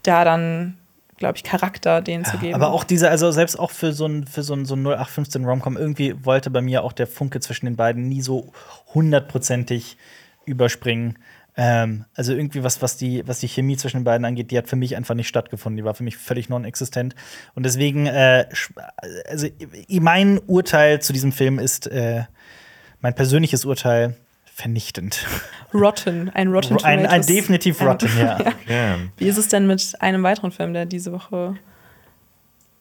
[0.04, 0.78] da dann,
[1.18, 2.54] glaube ich, Charakter denen zu geben.
[2.54, 5.46] Aber auch diese, also selbst auch für so ein, für so ein, so ein 0815
[5.46, 8.52] Romcom, irgendwie wollte bei mir auch der Funke zwischen den beiden nie so
[8.94, 9.98] hundertprozentig
[10.46, 11.18] überspringen.
[11.58, 14.70] Ähm, also irgendwie was, was die, was die Chemie zwischen den beiden angeht, die hat
[14.70, 15.78] für mich einfach nicht stattgefunden.
[15.78, 17.14] Die war für mich völlig non-existent.
[17.56, 18.46] Und deswegen, äh,
[19.30, 19.48] also
[19.90, 22.24] i- mein Urteil zu diesem Film ist, äh,
[23.02, 24.16] mein persönliches Urteil,
[24.46, 25.26] vernichtend.
[25.74, 27.26] Rotten, ein Rotten Ein, ein Tomatoes.
[27.26, 28.38] definitiv rotten, ja.
[28.68, 28.96] Ja.
[29.18, 31.56] Wie ist es denn mit einem weiteren Film, der diese Woche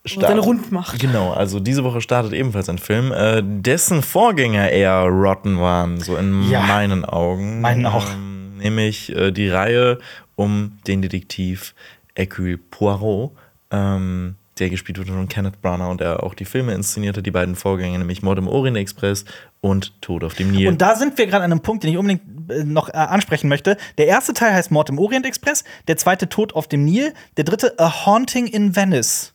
[0.04, 0.98] Start- seine Rund macht?
[1.00, 6.16] Genau, also diese Woche startet ebenfalls ein Film, äh, dessen Vorgänger eher rotten waren, so
[6.16, 6.60] in Ja.
[6.62, 7.60] meinen Augen.
[7.60, 8.06] Meinen auch.
[8.12, 9.98] Ähm, nämlich äh, die Reihe
[10.36, 11.74] um den Detektiv
[12.14, 13.32] Hercule Poirot,
[13.70, 17.56] ähm, der gespielt wurde von Kenneth Branagh und der auch die Filme inszenierte, die beiden
[17.56, 19.24] Vorgänger, nämlich Mord im Orient Express
[19.60, 20.68] und Tod auf dem Nil.
[20.68, 23.48] Und da sind wir gerade an einem Punkt, den ich unbedingt äh, noch äh, ansprechen
[23.48, 23.76] möchte.
[23.98, 27.44] Der erste Teil heißt Mord im Orient Express, der zweite Tod auf dem Nil, der
[27.44, 29.32] dritte A Haunting in Venice.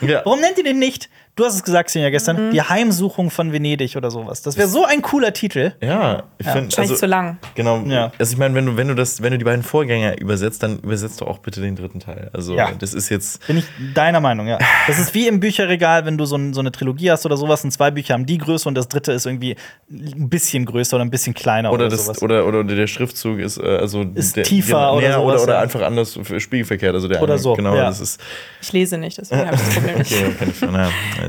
[0.00, 0.22] ja.
[0.24, 1.08] Warum nennt ihr den nicht?
[1.38, 2.50] Du hast es gesagt, Xenia, gestern.
[2.50, 4.42] Die Heimsuchung von Venedig oder sowas.
[4.42, 5.72] Das wäre so ein cooler Titel.
[5.80, 7.38] Ja, ich finde Wahrscheinlich also, zu lang.
[7.54, 7.78] Genau.
[7.86, 8.10] Ja.
[8.18, 10.80] Also ich meine, wenn du, wenn du das, wenn du die beiden Vorgänger übersetzt, dann
[10.80, 12.28] übersetzt doch auch bitte den dritten Teil.
[12.32, 12.72] Also Ja.
[12.76, 13.46] das ist jetzt.
[13.46, 14.58] Bin ich deiner Meinung, ja.
[14.88, 17.62] Das ist wie im Bücherregal, wenn du so, ein, so eine Trilogie hast oder sowas
[17.62, 19.54] und zwei Bücher haben die Größe und das dritte ist irgendwie
[19.92, 22.20] ein bisschen größer oder ein bisschen kleiner oder, Oder, das, sowas.
[22.20, 25.42] oder, oder der Schriftzug ist äh, also Ist der, tiefer genau, oder ja, sowas, oder,
[25.44, 25.60] oder ja.
[25.60, 26.94] einfach anders für spiegelverkehrt.
[26.96, 27.84] Also der Oder eine- so, Genau, ja.
[27.84, 28.20] das ist.
[28.60, 30.12] Ich lese nicht, deswegen habe ich das Problem nicht.
[30.12, 30.56] Okay, kenn ich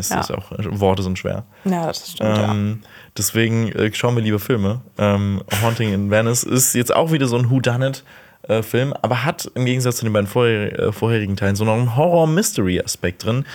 [0.08, 0.22] schon, ja, Ja.
[0.22, 1.44] ist auch, Worte sind schwer.
[1.66, 2.52] Ja, das stimmt, ja.
[2.52, 2.82] Ähm,
[3.18, 4.82] deswegen äh, schauen wir lieber Filme.
[4.98, 9.98] Ähm, Haunting in Venice ist jetzt auch wieder so ein Whodunit-Film, aber hat im Gegensatz
[9.98, 13.46] zu den beiden vorher, äh, vorherigen Teilen so noch einen Horror-Mystery-Aspekt drin.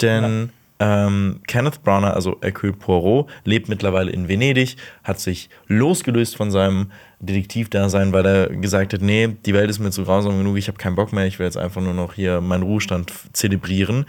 [0.00, 0.50] Denn
[0.80, 6.90] ähm, Kenneth Branagh, also Hercule Poirot, lebt mittlerweile in Venedig, hat sich losgelöst von seinem
[7.20, 10.76] Detektivdasein, weil er gesagt hat, nee, die Welt ist mir zu grausam genug, ich habe
[10.76, 14.04] keinen Bock mehr, ich will jetzt einfach nur noch hier meinen Ruhestand zelebrieren.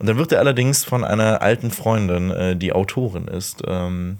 [0.00, 4.16] Und dann wird er allerdings von einer alten Freundin, äh, die Autorin ist, ähm,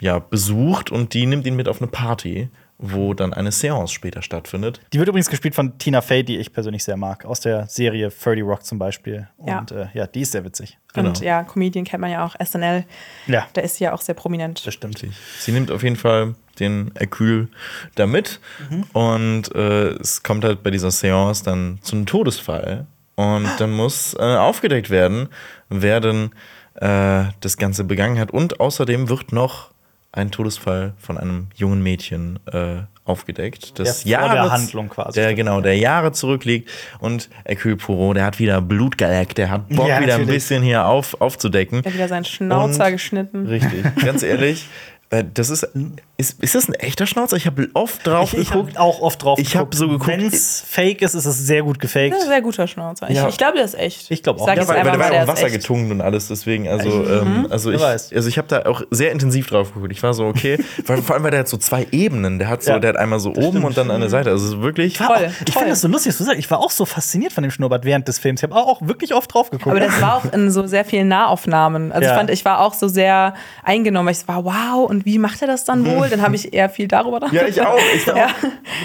[0.00, 2.48] ja, besucht und die nimmt ihn mit auf eine Party,
[2.78, 4.80] wo dann eine Seance später stattfindet.
[4.92, 8.08] Die wird übrigens gespielt von Tina Fey, die ich persönlich sehr mag, aus der Serie
[8.10, 9.28] 30 Rock zum Beispiel.
[9.46, 9.60] Ja.
[9.60, 10.78] Und äh, ja, die ist sehr witzig.
[10.96, 11.20] Und genau.
[11.20, 12.84] ja, Comedian kennt man ja auch, SNL,
[13.28, 14.66] Ja, da ist sie ja auch sehr prominent.
[14.66, 15.04] das stimmt.
[15.38, 17.48] Sie nimmt auf jeden Fall den Hercule
[17.94, 18.40] da mit
[18.92, 22.86] und äh, es kommt halt bei dieser Seance dann zu einem Todesfall
[23.20, 25.28] und dann muss äh, aufgedeckt werden,
[25.68, 26.30] wer denn
[26.74, 28.30] äh, das Ganze begangen hat.
[28.30, 29.70] Und außerdem wird noch
[30.12, 35.20] ein Todesfall von einem jungen Mädchen äh, aufgedeckt, das Der vor der Jahre- Handlung quasi
[35.20, 36.68] der genau, der Jahre zurückliegt.
[37.00, 40.62] Und Hercule Poirot, der hat wieder Blut geleckt, der hat Bock Ja, wieder ein bisschen
[40.62, 41.80] hier auf, aufzudecken.
[41.84, 43.46] Er hat wieder seinen Schnauzer Und- geschnitten.
[43.46, 44.66] Richtig, ganz ehrlich,
[45.10, 45.68] äh, das ist,
[46.20, 47.36] ist, ist das ein echter Schnauzer?
[47.36, 48.76] Ich habe oft drauf Ich, ich geguckt.
[48.76, 51.62] habe auch oft drauf Ich hab so geguckt- Wenn es fake ist, ist es sehr
[51.62, 52.14] gut gefaked.
[52.18, 53.10] Ja, sehr guter Schnauzer.
[53.10, 53.28] Ich, Ja.
[53.28, 54.10] ich glaube, der ist echt.
[54.10, 54.46] Ich glaub auch.
[54.46, 55.62] Sag Ja, weil, weil der war ja auch Wasser ist echt.
[55.62, 58.12] getunkt und alles, deswegen, also, ähm, also ich, weiß.
[58.14, 59.92] also ich habe da auch sehr intensiv drauf geguckt.
[59.92, 62.38] Ich war so, okay, vor vor allem, weil der hat so zwei Ebenen.
[62.38, 63.64] Der hat so, Ja, der hat einmal so oben stimmt.
[63.64, 64.30] und dann an der Seite.
[64.30, 64.92] Also es ist wirklich.
[64.92, 66.38] Ich Toll, auch- Ich finde das so lustig, dass du sagst.
[66.38, 68.40] Ich war auch so fasziniert von dem Schnurrbart während des Films.
[68.42, 69.74] Ich habe auch wirklich oft drauf geguckt.
[69.74, 71.92] Aber das war auch in so sehr vielen Nahaufnahmen.
[71.92, 72.12] Also Ja.
[72.12, 73.34] ich fand, ich war auch so sehr
[73.64, 74.06] eingenommen.
[74.06, 76.09] weil Ich so war, wow, und wie macht er das dann wohl?
[76.10, 77.30] Dann habe ich eher viel darüber nachgedacht.
[77.40, 77.78] Ja, ich auch.
[77.94, 78.16] Ich auch.
[78.16, 78.28] Ja.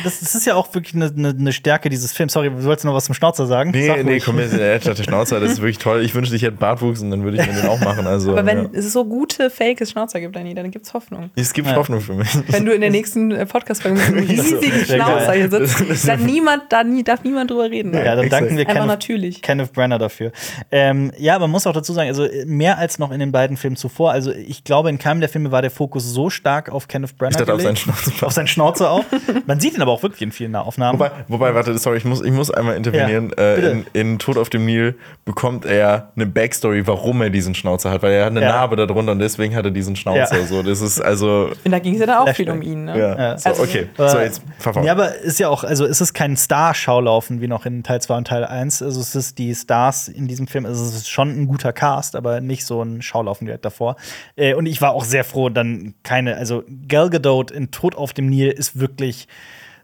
[0.04, 2.34] das, das ist ja auch wirklich eine, eine, eine Stärke dieses Films.
[2.34, 3.72] Sorry, du wolltest noch was zum Schnauzer sagen?
[3.72, 6.02] Nee, Sag nee, komm, jetzt, der der Schnauzer, das ist wirklich toll.
[6.04, 8.08] Ich wünschte, ich hätte Bartwuchs und dann würde ich mir den auch machen.
[8.08, 8.70] Also, Aber wenn ja.
[8.74, 11.32] es so gute Fake Schnauzer gibt, Dani, dann gibt es Hoffnung.
[11.36, 11.76] Es gibt Ja.
[11.76, 12.28] Hoffnung für mich.
[12.48, 16.64] Wenn du in der nächsten äh, Podcast-Folge mit einem riesigen Schnauzer hier sitzt, dann niemand,
[16.70, 17.94] da nie, darf niemand drüber reden.
[17.94, 19.42] Ja, dann danken wir Einfach Kenneth, natürlich.
[19.42, 20.32] Kenneth Branagh dafür.
[20.72, 23.32] Ähm, ja, aber man muss auch dazu sagen, also äh, mehr als noch in den
[23.32, 24.12] beiden Filmen zuvor.
[24.12, 27.18] Also ich glaube, in keinem der Filme war der Fokus so stark auf Kenneth Kenneth
[27.18, 28.26] Branagh dachte, auf seinen Schnauze.
[28.26, 29.04] Auf seinen Schnauze auch.
[29.46, 31.00] Man sieht ihn aber auch wirklich in vielen Nahaufnahmen.
[31.00, 33.32] Wobei, wobei, warte, sorry, ich muss, ich muss einmal intervenieren.
[33.38, 37.56] Ja, äh, in, in Tod auf dem Nil bekommt er eine Backstory, warum er diesen
[37.56, 38.50] Schnauzer hat, weil er hat eine Ja.
[38.50, 40.38] Narbe darunter und deswegen hat er diesen Schnauzer.
[40.40, 40.46] Ja.
[40.46, 41.50] So, das ist also.
[41.64, 42.86] Und da ging es ja dann auch viel um ihn.
[42.86, 42.98] Ne?
[43.00, 43.38] Ja, Ja.
[43.38, 43.88] so, Also- okay.
[43.98, 44.86] Aber- So, jetzt verfahren.
[44.86, 48.18] Ja, aber ist ja auch, also es ist kein Star-Schaulaufen wie noch in Teil 2
[48.18, 48.82] und Teil 1.
[48.82, 52.16] Also es ist die Stars in diesem Film, also es ist schon ein guter Cast,
[52.16, 53.96] aber nicht so ein Schaulaufen direkt davor.
[54.36, 58.14] Äh, und ich war auch sehr froh, dann keine, also Gal Gadot in Tod auf
[58.14, 59.28] dem Nil ist wirklich,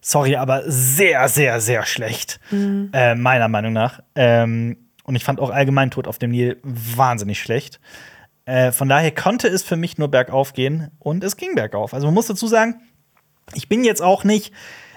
[0.02, 2.40] sorry, aber sehr, sehr, sehr schlecht.
[2.94, 4.02] Äh, meiner Meinung nach.
[4.16, 7.80] Ähm, und ich fand auch allgemein Tod auf dem Nil wahnsinnig schlecht.
[8.46, 11.94] Äh, von daher konnte es für mich nur bergauf gehen und es ging bergauf.
[11.94, 12.82] Also man muss dazu sagen,
[13.54, 14.54] ich bin jetzt auch nicht.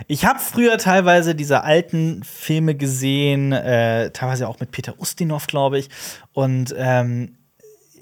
[0.06, 5.78] Ich habe früher teilweise diese alten Filme gesehen, äh, teilweise auch mit Peter Ustinov, glaube
[5.78, 5.88] ich.
[6.32, 7.36] Und ähm,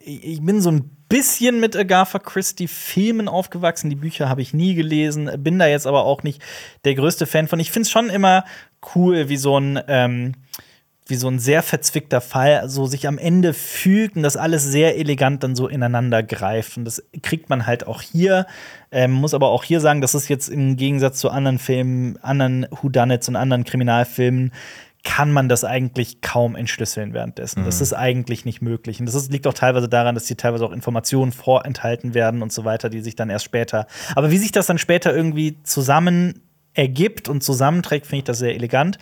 [0.04, 3.90] ich bin so ein bisschen mit Agatha Christie Filmen aufgewachsen.
[3.90, 6.42] Die Bücher habe ich nie gelesen, bin da jetzt aber auch nicht
[6.84, 7.60] der größte Fan von.
[7.60, 8.44] Ich finde es schon immer
[8.94, 10.34] cool, wie so ein ähm,
[11.06, 14.96] wie so ein sehr verzwickter Fall so sich am Ende fügt und das alles sehr
[14.96, 16.76] elegant dann so ineinander greift.
[16.76, 18.46] Und das kriegt man halt auch hier.
[18.92, 22.66] Ähm, muss aber auch hier sagen, das ist jetzt im Gegensatz zu anderen Filmen, anderen
[22.70, 24.52] Whodunits und anderen Kriminalfilmen,
[25.04, 27.64] kann man das eigentlich kaum entschlüsseln währenddessen.
[27.64, 29.00] Das ist eigentlich nicht möglich.
[29.00, 32.52] Und das ist, liegt auch teilweise daran, dass hier teilweise auch Informationen vorenthalten werden und
[32.52, 33.86] so weiter, die sich dann erst später.
[34.14, 36.42] Aber wie sich das dann später irgendwie zusammen
[36.74, 38.98] ergibt und zusammenträgt, finde ich das sehr elegant.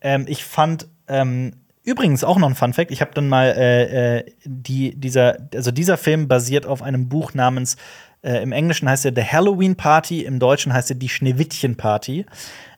[0.00, 1.52] Ähm, ich fand ähm,
[1.84, 2.90] übrigens auch noch ein Fun Fact.
[2.90, 7.34] Ich habe dann mal äh, äh, die, dieser, also dieser Film basiert auf einem Buch
[7.34, 7.76] namens
[8.22, 12.24] äh, im Englischen heißt er The Halloween Party, im Deutschen heißt er die Schneewittchen Party.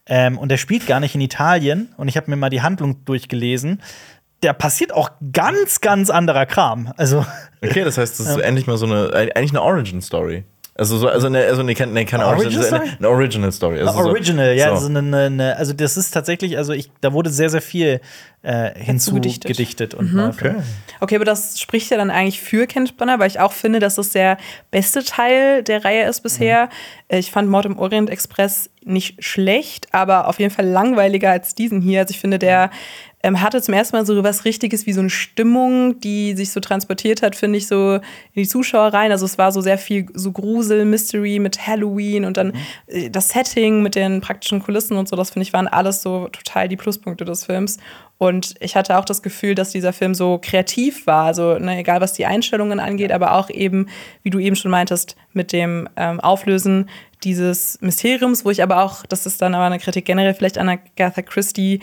[0.07, 1.95] Ähm, und der spielt gar nicht in Italien.
[1.97, 3.83] Und ich habe mir mal die Handlung durchgelesen.
[4.41, 6.93] Da passiert auch ganz, ganz anderer Kram.
[6.97, 7.25] Also
[7.63, 10.45] Okay, das heißt, das ist endlich mal so eine, eigentlich eine Origin-Story.
[10.77, 12.97] Also, so, also, eine, also nee, keine, nee, keine Origin Origin, also eine, Story?
[12.99, 13.81] eine Original Story.
[13.81, 14.75] Also so- Original, ja, so.
[14.87, 18.01] also, eine, eine, also das ist tatsächlich, also ich, da wurde sehr, sehr viel
[18.43, 19.95] äh, Hinzugedichtet.
[19.95, 20.55] und neu Okay.
[21.01, 23.95] Okay, aber das spricht ja dann eigentlich für Kenneth Branagh, weil ich auch finde, dass
[23.95, 24.37] das der
[24.71, 26.69] beste Teil der Reihe ist bisher.
[27.09, 31.55] Äh, Ich fand Mord im Orient Express nicht schlecht, aber auf jeden Fall langweiliger als
[31.55, 32.01] diesen hier.
[32.01, 32.71] Also ich finde, der
[33.25, 36.61] ähm, hatte zum ersten Mal so was Richtiges wie so eine Stimmung, die sich so
[36.61, 38.03] transportiert hat, finde ich, so in
[38.35, 39.11] die Zuschauer rein.
[39.13, 42.53] Also es war so sehr viel so Grusel, Mystery mit Halloween und dann
[42.87, 46.29] äh, das Setting mit den praktischen Kulissen und so, das finde ich, waren alles so
[46.29, 47.79] total die Pluspunkte des Films.
[48.17, 51.27] Und ich hatte auch das Gefühl, dass dieser Film so kreativ war.
[51.27, 53.89] Also, ne, egal was die Einstellungen angeht, aber auch eben,
[54.23, 56.89] wie du eben schon meintest, mit dem ähm, Auflösen
[57.25, 60.69] dieses Mysteriums, wo ich aber auch, das ist dann aber eine Kritik generell vielleicht an
[60.69, 61.81] Agatha Christie,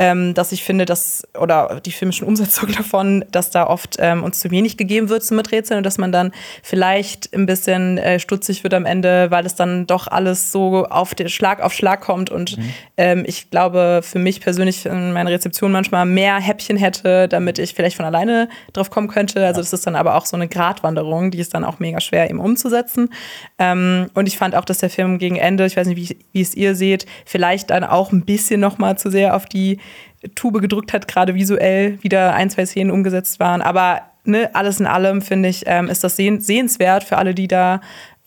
[0.00, 4.38] ähm, dass ich finde, dass, oder die filmischen Umsetzungen davon, dass da oft ähm, uns
[4.38, 6.32] zu wenig gegeben wird zum Miträtseln und dass man dann
[6.62, 11.14] vielleicht ein bisschen äh, stutzig wird am Ende, weil es dann doch alles so auf
[11.14, 12.30] den Schlag auf Schlag kommt.
[12.30, 12.58] Und
[12.96, 17.74] ähm, ich glaube, für mich persönlich in meiner Rezeption manchmal mehr Häppchen hätte, damit ich
[17.74, 19.46] vielleicht von alleine drauf kommen könnte.
[19.46, 22.28] Also das ist dann aber auch so eine Gratwanderung, die ist dann auch mega schwer
[22.28, 23.10] eben umzusetzen.
[23.58, 26.40] Ähm, und ich fand auch, dass der Film gegen Ende, ich weiß nicht, wie, wie
[26.40, 29.78] es ihr seht, vielleicht dann auch ein bisschen noch mal zu sehr auf die
[30.34, 33.62] Tube gedrückt hat, gerade visuell wieder ein, zwei Szenen umgesetzt waren.
[33.62, 37.80] Aber ne, alles in allem, finde ich, ähm, ist das sehenswert für alle, die da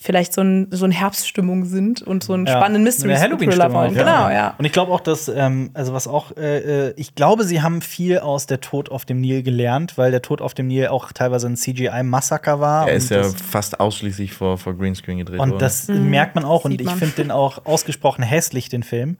[0.03, 2.53] vielleicht so, ein, so in Herbststimmung sind und so einen Ja.
[2.57, 3.94] spannenden mystery Halloween-Stimmung wollen.
[3.94, 4.56] Genau, ja.
[4.57, 7.82] Und ich glaube auch, dass, ähm, also was auch, äh, äh, ich glaube, sie haben
[7.82, 11.11] viel aus der Tod auf dem Nil gelernt, weil der Tod auf dem Nil auch
[11.11, 12.88] teilweise ein CGI-Massaker war.
[12.88, 15.52] Er und ist ja fast ausschließlich vor, vor Greenscreen gedreht worden.
[15.53, 16.65] und das merkt man auch.
[16.65, 19.18] Und ich finde den auch ausgesprochen hässlich, den Film.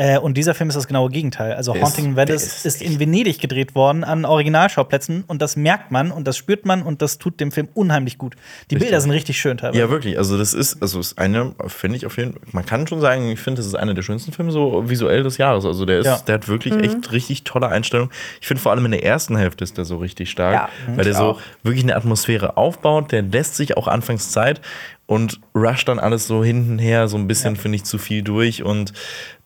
[0.00, 1.52] Äh, und dieser Film ist das genaue Gegenteil.
[1.52, 5.42] Also Der Haunting in ist- Venice ist ist, in Venedig gedreht worden an Originalschauplätzen und
[5.42, 8.34] das merkt man und das spürt man und das tut dem Film unheimlich gut.
[8.70, 8.88] Die Richtig.
[8.88, 9.78] Bilder sind richtig schön teilweise.
[9.78, 10.16] Ja, wirklich.
[10.16, 13.30] Also, das ist, also ist eine, finde ich auf jeden Fall, man kann schon sagen,
[13.30, 15.66] ich finde, das ist einer der schönsten Filme so visuell des Jahres.
[15.66, 16.18] Also, der ist, Ja.
[16.26, 16.80] der hat wirklich Mhm.
[16.80, 18.10] echt richtig tolle Einstellungen.
[18.40, 20.68] Ich finde vor allem in der ersten Hälfte ist der so richtig stark, Ja.
[20.96, 21.40] weil der so auch.
[21.62, 23.12] wirklich eine Atmosphäre aufbaut.
[23.12, 24.62] Der lässt sich auch anfangs Zeit
[25.06, 28.94] und rusht dann alles so hintenher so ein bisschen, finde ich, zu viel durch und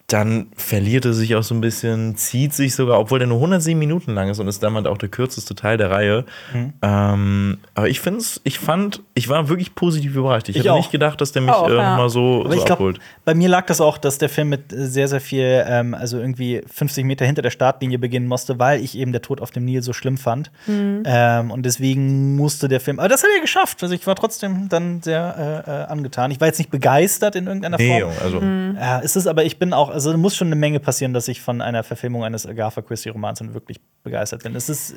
[0.07, 3.77] dann verliert er sich auch so ein bisschen, zieht sich sogar, obwohl der nur 107
[3.79, 6.27] Minuten lang ist und ist damit auch der kürzeste Teil der Reihe.
[6.53, 6.73] Mhm.
[6.83, 10.51] Ähm, aber ich finde ich fand, ich war wirklich positiv überrascht.
[10.51, 10.77] Ich, Ich hätte auch.
[10.77, 11.97] nicht gedacht, dass der mich Auch, äh, ja.
[11.97, 12.99] mal so, so ich glaube, abholt.
[13.25, 16.61] bei mir lag das auch, dass der Film mit sehr, sehr viel, ähm, also irgendwie
[16.71, 19.83] 50 Meter hinter der Startlinie beginnen musste, weil ich eben der Tod auf dem Nil
[19.83, 20.51] so schlimm fand.
[20.69, 22.99] Ähm, und deswegen musste der Film.
[22.99, 23.83] Aber das hat er geschafft.
[23.83, 26.31] Also ich war trotzdem dann sehr äh, äh, angetan.
[26.31, 28.13] Ich war jetzt nicht begeistert in irgendeiner Nee, Form.
[28.23, 28.41] also
[28.79, 31.27] Ja, es ist aber, ich bin auch, also da muss schon eine Menge passieren, dass
[31.29, 34.55] ich von einer Verfilmung eines Agatha Christie-Romans dann wirklich begeistert bin.
[34.55, 34.97] Es ist, äh,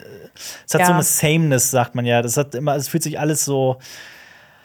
[0.68, 0.88] es hat Ja.
[0.88, 2.22] so eine Sameness, sagt man ja.
[2.22, 3.78] Das hat immer, es fühlt sich alles so.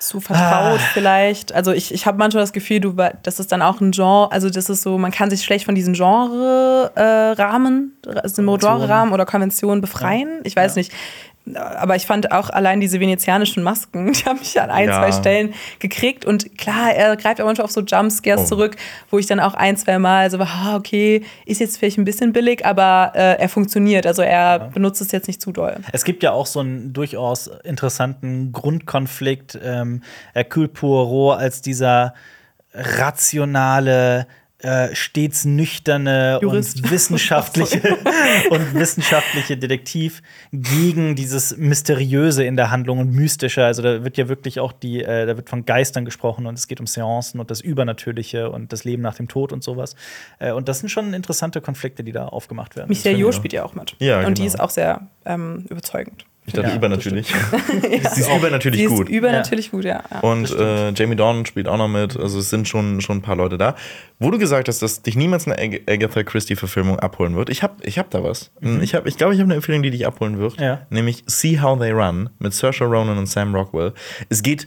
[0.00, 0.88] zu vertraut Ah.
[0.94, 1.52] vielleicht.
[1.52, 2.92] Also ich, ich habe manchmal das Gefühl, du,
[3.22, 5.76] das ist dann auch ein Genre, also das ist so, man kann sich schlecht von
[5.76, 7.92] diesen Genre-Rahmen,
[8.22, 10.40] also Genre-Rahmen oder Konventionen befreien.
[10.42, 10.90] Ich weiß nicht.
[11.54, 14.98] Aber ich fand auch allein diese venezianischen Masken, die haben mich an ein, Ja.
[15.00, 16.24] zwei Stellen gekriegt.
[16.24, 18.46] Und klar, er greift auch manchmal auf so Jumpscares Oh.
[18.46, 18.76] zurück,
[19.10, 22.04] wo ich dann auch ein, zwei Mal so war, ah, okay, ist jetzt vielleicht ein
[22.04, 24.06] bisschen billig, aber äh, er funktioniert.
[24.06, 25.76] Also er benutzt es jetzt nicht zu doll.
[25.92, 29.58] Es gibt ja auch so einen durchaus interessanten Grundkonflikt.
[29.64, 30.02] Ähm,
[30.34, 32.14] Hercule Poirot als dieser
[32.74, 34.26] rationale,
[34.62, 36.76] äh, stets nüchterne Jurist.
[36.76, 37.80] und wissenschaftliche
[38.50, 40.22] und wissenschaftliche Detektiv
[40.52, 43.64] gegen dieses Mysteriöse in der Handlung und mystische.
[43.64, 46.68] Also da wird ja wirklich auch die, äh, da wird von Geistern gesprochen und es
[46.68, 49.96] geht um Seancen und das Übernatürliche und das Leben nach dem Tod und sowas.
[50.38, 52.88] Äh, und das sind schon interessante Konflikte, die da aufgemacht werden.
[52.88, 53.96] Michael Jo spielt ja auch mit.
[53.98, 54.54] Ja, Und die genau.
[54.54, 56.24] ist auch sehr ähm, überzeugend.
[56.44, 57.28] Ich dachte Ja, übernatürlich.
[58.14, 59.08] Sie ist übernatürlich Sie ist gut.
[59.08, 60.02] übernatürlich gut, ja.
[60.10, 60.20] ja.
[60.20, 62.16] Und äh, Jamie Dornan spielt auch noch mit.
[62.16, 63.76] Also es sind schon, schon ein paar Leute da.
[64.18, 67.48] Wo du gesagt hast, dass dich niemals eine Ag Agatha Christie-Verfilmung abholen wird.
[67.48, 68.50] Ich habe ich hab da was.
[68.80, 70.60] Ich, hab, ich glaube, ich habe eine Empfehlung, die dich abholen wird.
[70.60, 70.84] Ja.
[70.90, 73.92] Nämlich See How They Run mit Saoirse Ronan und Sam Rockwell.
[74.28, 74.66] Es geht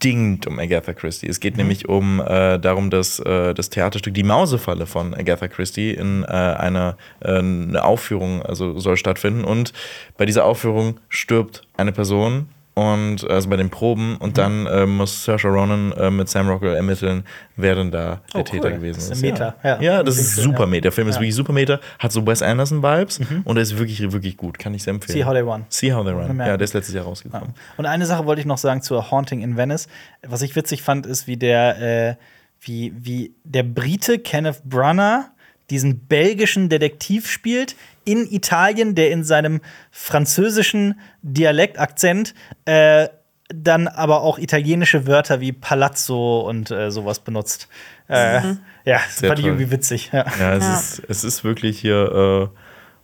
[0.00, 1.28] bedingt um Agatha Christie.
[1.28, 5.92] Es geht nämlich um äh, darum, dass äh, das Theaterstück Die Mausefalle von Agatha Christie
[5.92, 9.72] in äh, einer äh, eine Aufführung also soll stattfinden und
[10.16, 15.24] bei dieser Aufführung stirbt eine Person und also bei den Proben und dann äh, muss
[15.24, 17.24] Saoirse Ronan äh, mit Sam Rockwell ermitteln,
[17.56, 18.44] wer denn da der Oh, cool.
[18.44, 19.10] Täter gewesen Das ist.
[19.10, 19.80] ist ein Meta, Ja, ja.
[19.82, 20.66] ja das ist super.
[20.66, 20.82] Meta.
[20.82, 21.20] Der Film ist Ja.
[21.20, 24.72] wirklich super Meta, hat so Wes Anderson Vibes und er ist wirklich wirklich gut, kann
[24.74, 25.18] ich sehr empfehlen.
[25.18, 25.64] See How They Run.
[25.68, 26.38] See How They Run.
[26.38, 27.54] Ja, der ist letztes Jahr rausgekommen.
[27.76, 29.88] Und eine Sache wollte ich noch sagen zur Haunting in Venice.
[30.26, 31.80] Was ich witzig fand, ist, wie der,
[32.10, 32.14] äh,
[32.62, 35.24] wie, wie der Brite Kenneth Branagh
[35.70, 39.60] diesen belgischen Detektiv spielt in Italien, der in seinem
[39.90, 42.34] französischen Dialektakzent
[42.64, 43.08] äh,
[43.52, 47.68] dann aber auch italienische Wörter wie Palazzo und äh, sowas benutzt.
[48.08, 48.40] Äh,
[48.84, 49.54] Ja, das Sehr fand ich toll.
[49.54, 50.10] irgendwie witzig.
[50.12, 50.74] Ja, Ja, es, Ja.
[50.74, 52.59] Ist, es ist wirklich hier äh,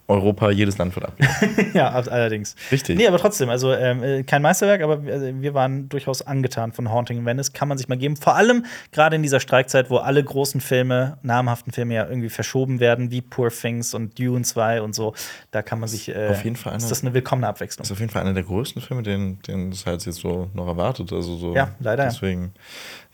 [0.08, 1.70] Europa, jedes Land wird abgegeben.
[1.74, 2.54] ja allerdings.
[2.70, 2.96] Richtig.
[2.96, 6.72] Nee, aber trotzdem, also ähm, äh, kein Meisterwerk, aber wir, also, wir waren durchaus angetan
[6.72, 7.52] von Haunting in Venice.
[7.52, 8.16] Kann man sich mal geben.
[8.16, 12.78] Vor allem gerade in dieser Streikzeit, wo alle großen Filme, namhaften Filme ja irgendwie verschoben
[12.78, 15.14] werden, wie Poor Things und Dune 2 und so.
[15.50, 16.08] Da kann man sich.
[16.08, 17.82] Äh, Auf jeden Fall eine- Ist das eine willkommene Abwechslung.
[17.82, 20.48] Das ist auf jeden Fall einer der größten Filme, den, den es halt jetzt so
[20.54, 21.12] noch erwartet.
[21.12, 22.04] Also so, Ja, leider.
[22.04, 22.52] Deswegen.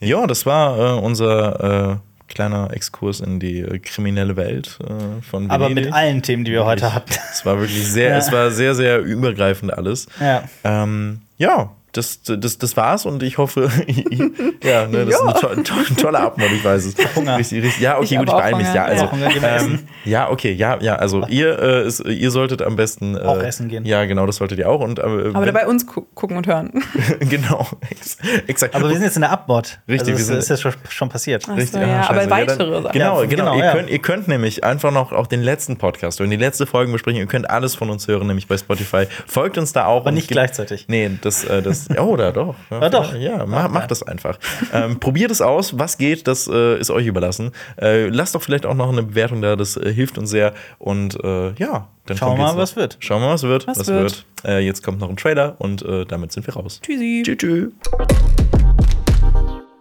[0.00, 1.96] Ja, das war äh, unser äh,
[2.34, 5.86] kleiner Exkurs in die äh, kriminelle Welt äh, von aber Venedig.
[5.86, 7.12] mit allen Themen, die wir heute hatten.
[7.32, 8.16] Es war wirklich sehr, Ja.
[8.18, 10.06] es war sehr, sehr übergreifend alles.
[10.20, 10.42] Ja.
[10.64, 13.70] Ähm, ja, das, das, das war's und ich hoffe,
[14.64, 15.20] ja, ne, das ist
[15.54, 16.94] ein to to toller Abend, ich weiß es.
[17.14, 17.36] Hunger.
[17.38, 17.82] Richtig, richtig.
[17.82, 18.72] Ja, okay, Ich gut, ich beeile mich.
[18.72, 19.08] Ja, also,
[19.40, 23.20] Ja, ähm, ja, okay, ja, ja, also ihr, äh, ist, ihr solltet am besten äh,
[23.20, 23.84] Auch essen gehen.
[23.84, 24.80] Ja, genau, das solltet ihr auch.
[24.80, 26.82] Und, äh, Aber dabei uns gu gucken und hören.
[27.20, 28.16] genau, ex
[28.46, 28.74] exakt.
[28.74, 29.78] Aber wir sind jetzt in der Abmord.
[29.88, 31.44] Richtig, also, wir das sind- ist ja schon, schon passiert.
[31.48, 32.92] Ach Richtig, so, ja, ah, aber weitere dann, Sachen.
[32.92, 33.44] Genau, Ja, genau.
[33.52, 33.72] genau, ihr, ja.
[33.74, 37.20] könnt, ihr könnt nämlich einfach noch auch den letzten Podcast hören, die letzte Folgenbesprechung.
[37.20, 39.06] Ihr könnt alles von uns hören, nämlich bei Spotify.
[39.26, 40.00] Folgt uns da auch.
[40.00, 40.86] Aber und nicht gleichzeitig.
[40.88, 42.56] Nee, das, äh, das, oh, da doch.
[42.70, 43.14] Ja, doch.
[43.14, 44.38] Ja, ma, macht das einfach.
[44.72, 45.78] Ähm, probiert es aus.
[45.78, 47.52] Was geht, das äh, ist euch überlassen.
[47.80, 50.54] Äh, lasst doch vielleicht auch noch eine Bewertung da, das äh, hilft uns sehr.
[50.78, 52.96] Und äh, ja, dann Schauen wir mal, was wird.
[53.00, 53.66] Schauen wir mal, was wird.
[53.66, 54.02] Was was wird.
[54.02, 54.26] wird.
[54.44, 56.80] Äh, jetzt kommt noch ein Trailer und äh, damit sind wir raus.
[56.82, 57.22] Tschüssi.
[57.24, 57.36] Tschüss.
[57.38, 57.72] tschüss.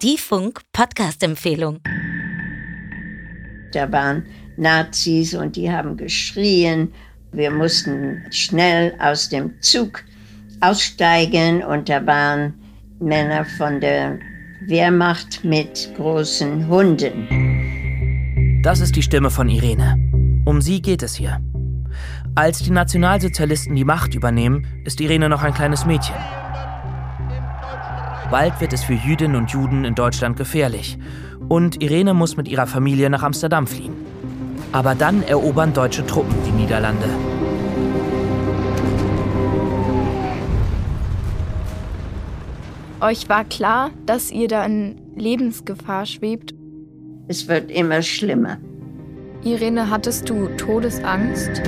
[0.02, 1.80] Die Funk-Podcast-Empfehlung.
[3.74, 4.26] Da waren
[4.58, 6.94] Nazis und die haben geschrien.
[7.32, 10.04] Wir mussten schnell aus dem Zug
[10.62, 12.54] aussteigen und da waren
[13.00, 14.20] Männer von der
[14.68, 18.62] Wehrmacht mit großen Hunden.
[18.64, 19.98] Das ist die Stimme von Irene.
[20.46, 21.42] Um sie geht es hier.
[22.36, 26.16] Als die Nationalsozialisten die Macht übernehmen, ist Irene noch ein kleines Mädchen.
[28.30, 30.98] Bald wird es für Jüdinnen und Juden in Deutschland gefährlich.
[31.50, 33.94] Und Irene muss mit ihrer Familie nach Amsterdam fliehen.
[34.72, 37.10] Aber dann erobern deutsche Truppen die Niederlande.
[43.02, 46.54] Euch war klar, dass ihr da in Lebensgefahr schwebt.
[47.28, 48.58] Es wird immer schlimmer.
[49.44, 51.64] Irene, hattest du Todesangst?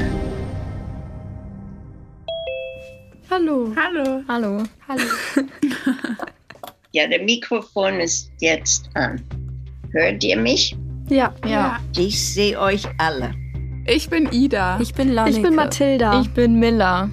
[3.32, 3.72] Hallo.
[3.76, 4.22] Hallo.
[4.28, 4.64] Hallo.
[4.88, 5.04] Hallo.
[6.96, 9.20] Ja, der Mikrofon ist jetzt an.
[9.94, 10.78] Hört ihr mich?
[11.10, 11.34] Ja.
[11.44, 11.80] Ja.
[11.98, 13.34] Ich sehe euch alle.
[13.88, 14.80] Ich bin Ida.
[14.80, 15.38] Ich bin Lanneke.
[15.38, 16.22] Ich bin Mathilda.
[16.22, 17.10] Ich bin Miller.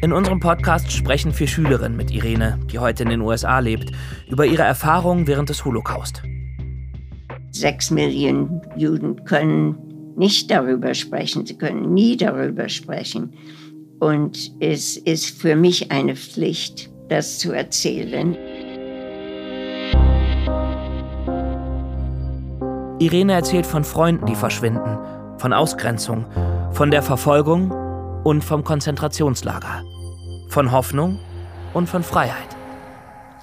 [0.00, 3.90] In unserem Podcast sprechen vier Schülerinnen mit Irene, die heute in den USA lebt,
[4.28, 6.22] über ihre Erfahrungen während des Holocaust.
[7.50, 11.46] Sechs Millionen Juden können nicht darüber sprechen.
[11.46, 13.32] Sie können nie darüber sprechen.
[13.98, 18.36] Und es ist für mich eine Pflicht, das zu erzählen.
[23.00, 24.96] Irene erzählt von Freunden, die verschwinden,
[25.38, 26.24] von Ausgrenzung,
[26.70, 27.72] von der Verfolgung
[28.28, 29.84] und vom Konzentrationslager,
[30.48, 31.18] von Hoffnung
[31.72, 32.48] und von Freiheit.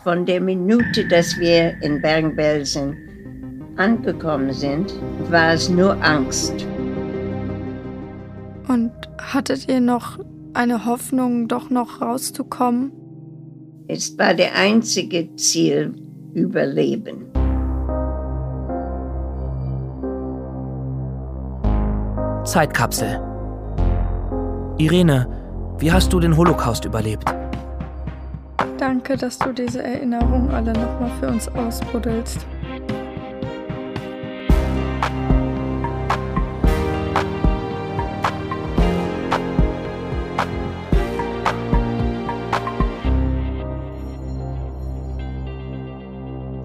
[0.04, 2.96] Von der Minute, dass wir in Bergen-Belsen
[3.78, 4.94] angekommen sind,
[5.32, 6.68] war es nur Angst.
[8.68, 10.20] Und hattet ihr noch
[10.54, 12.92] eine Hoffnung, doch noch rauszukommen?
[13.88, 15.96] Es war der einzige Ziel,
[16.36, 17.26] Überleben.
[22.44, 23.35] Zeitkapsel.
[24.78, 25.26] Irene,
[25.80, 27.24] wie hast du den Holocaust überlebt?
[28.78, 32.46] Danke, dass du diese Erinnerungen alle nochmal für uns ausbuddelst.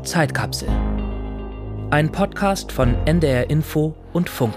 [0.03, 0.69] Zeitkapsel.
[1.91, 4.57] Ein Podcast von NDR Info und Funk.